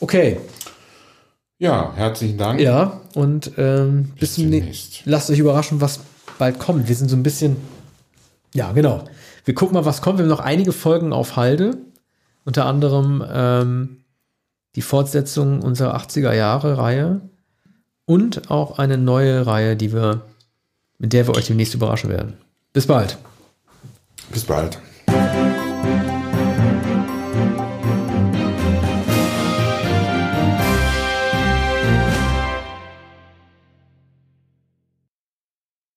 Okay, 0.00 0.38
Ja, 1.58 1.92
herzlichen 1.94 2.38
Dank. 2.38 2.60
ja, 2.60 3.00
und 3.14 3.52
ähm, 3.56 4.12
bis 4.18 4.34
zum 4.34 4.44
nächsten. 4.44 4.50
demnächst. 4.66 5.02
Lasst 5.04 5.30
euch 5.30 5.38
überraschen, 5.38 5.80
was 5.80 6.00
bald 6.38 6.58
kommt. 6.58 6.88
Wir 6.88 6.96
sind 6.96 7.08
so 7.08 7.16
ein 7.16 7.22
bisschen. 7.22 7.56
Ja, 8.54 8.72
genau. 8.72 9.04
Wir 9.44 9.54
gucken 9.54 9.74
mal, 9.74 9.84
was 9.84 10.02
kommt. 10.02 10.18
Wir 10.18 10.24
haben 10.24 10.30
noch 10.30 10.40
einige 10.40 10.72
Folgen 10.72 11.12
auf 11.12 11.36
Halde. 11.36 11.76
Unter 12.44 12.66
anderem 12.66 13.24
ähm, 13.32 13.96
die 14.74 14.82
Fortsetzung 14.82 15.62
unserer 15.62 15.96
80er 15.96 16.32
Jahre 16.34 16.78
Reihe 16.78 17.20
und 18.04 18.50
auch 18.50 18.78
eine 18.78 18.98
neue 18.98 19.46
Reihe, 19.46 19.76
die 19.76 19.92
wir, 19.92 20.22
mit 20.98 21.12
der 21.12 21.26
wir 21.28 21.36
euch 21.36 21.46
demnächst 21.46 21.74
überraschen 21.74 22.10
werden. 22.10 22.34
Bis 22.72 22.86
bald. 22.88 23.16
Bis 24.32 24.44
bald. 24.44 24.78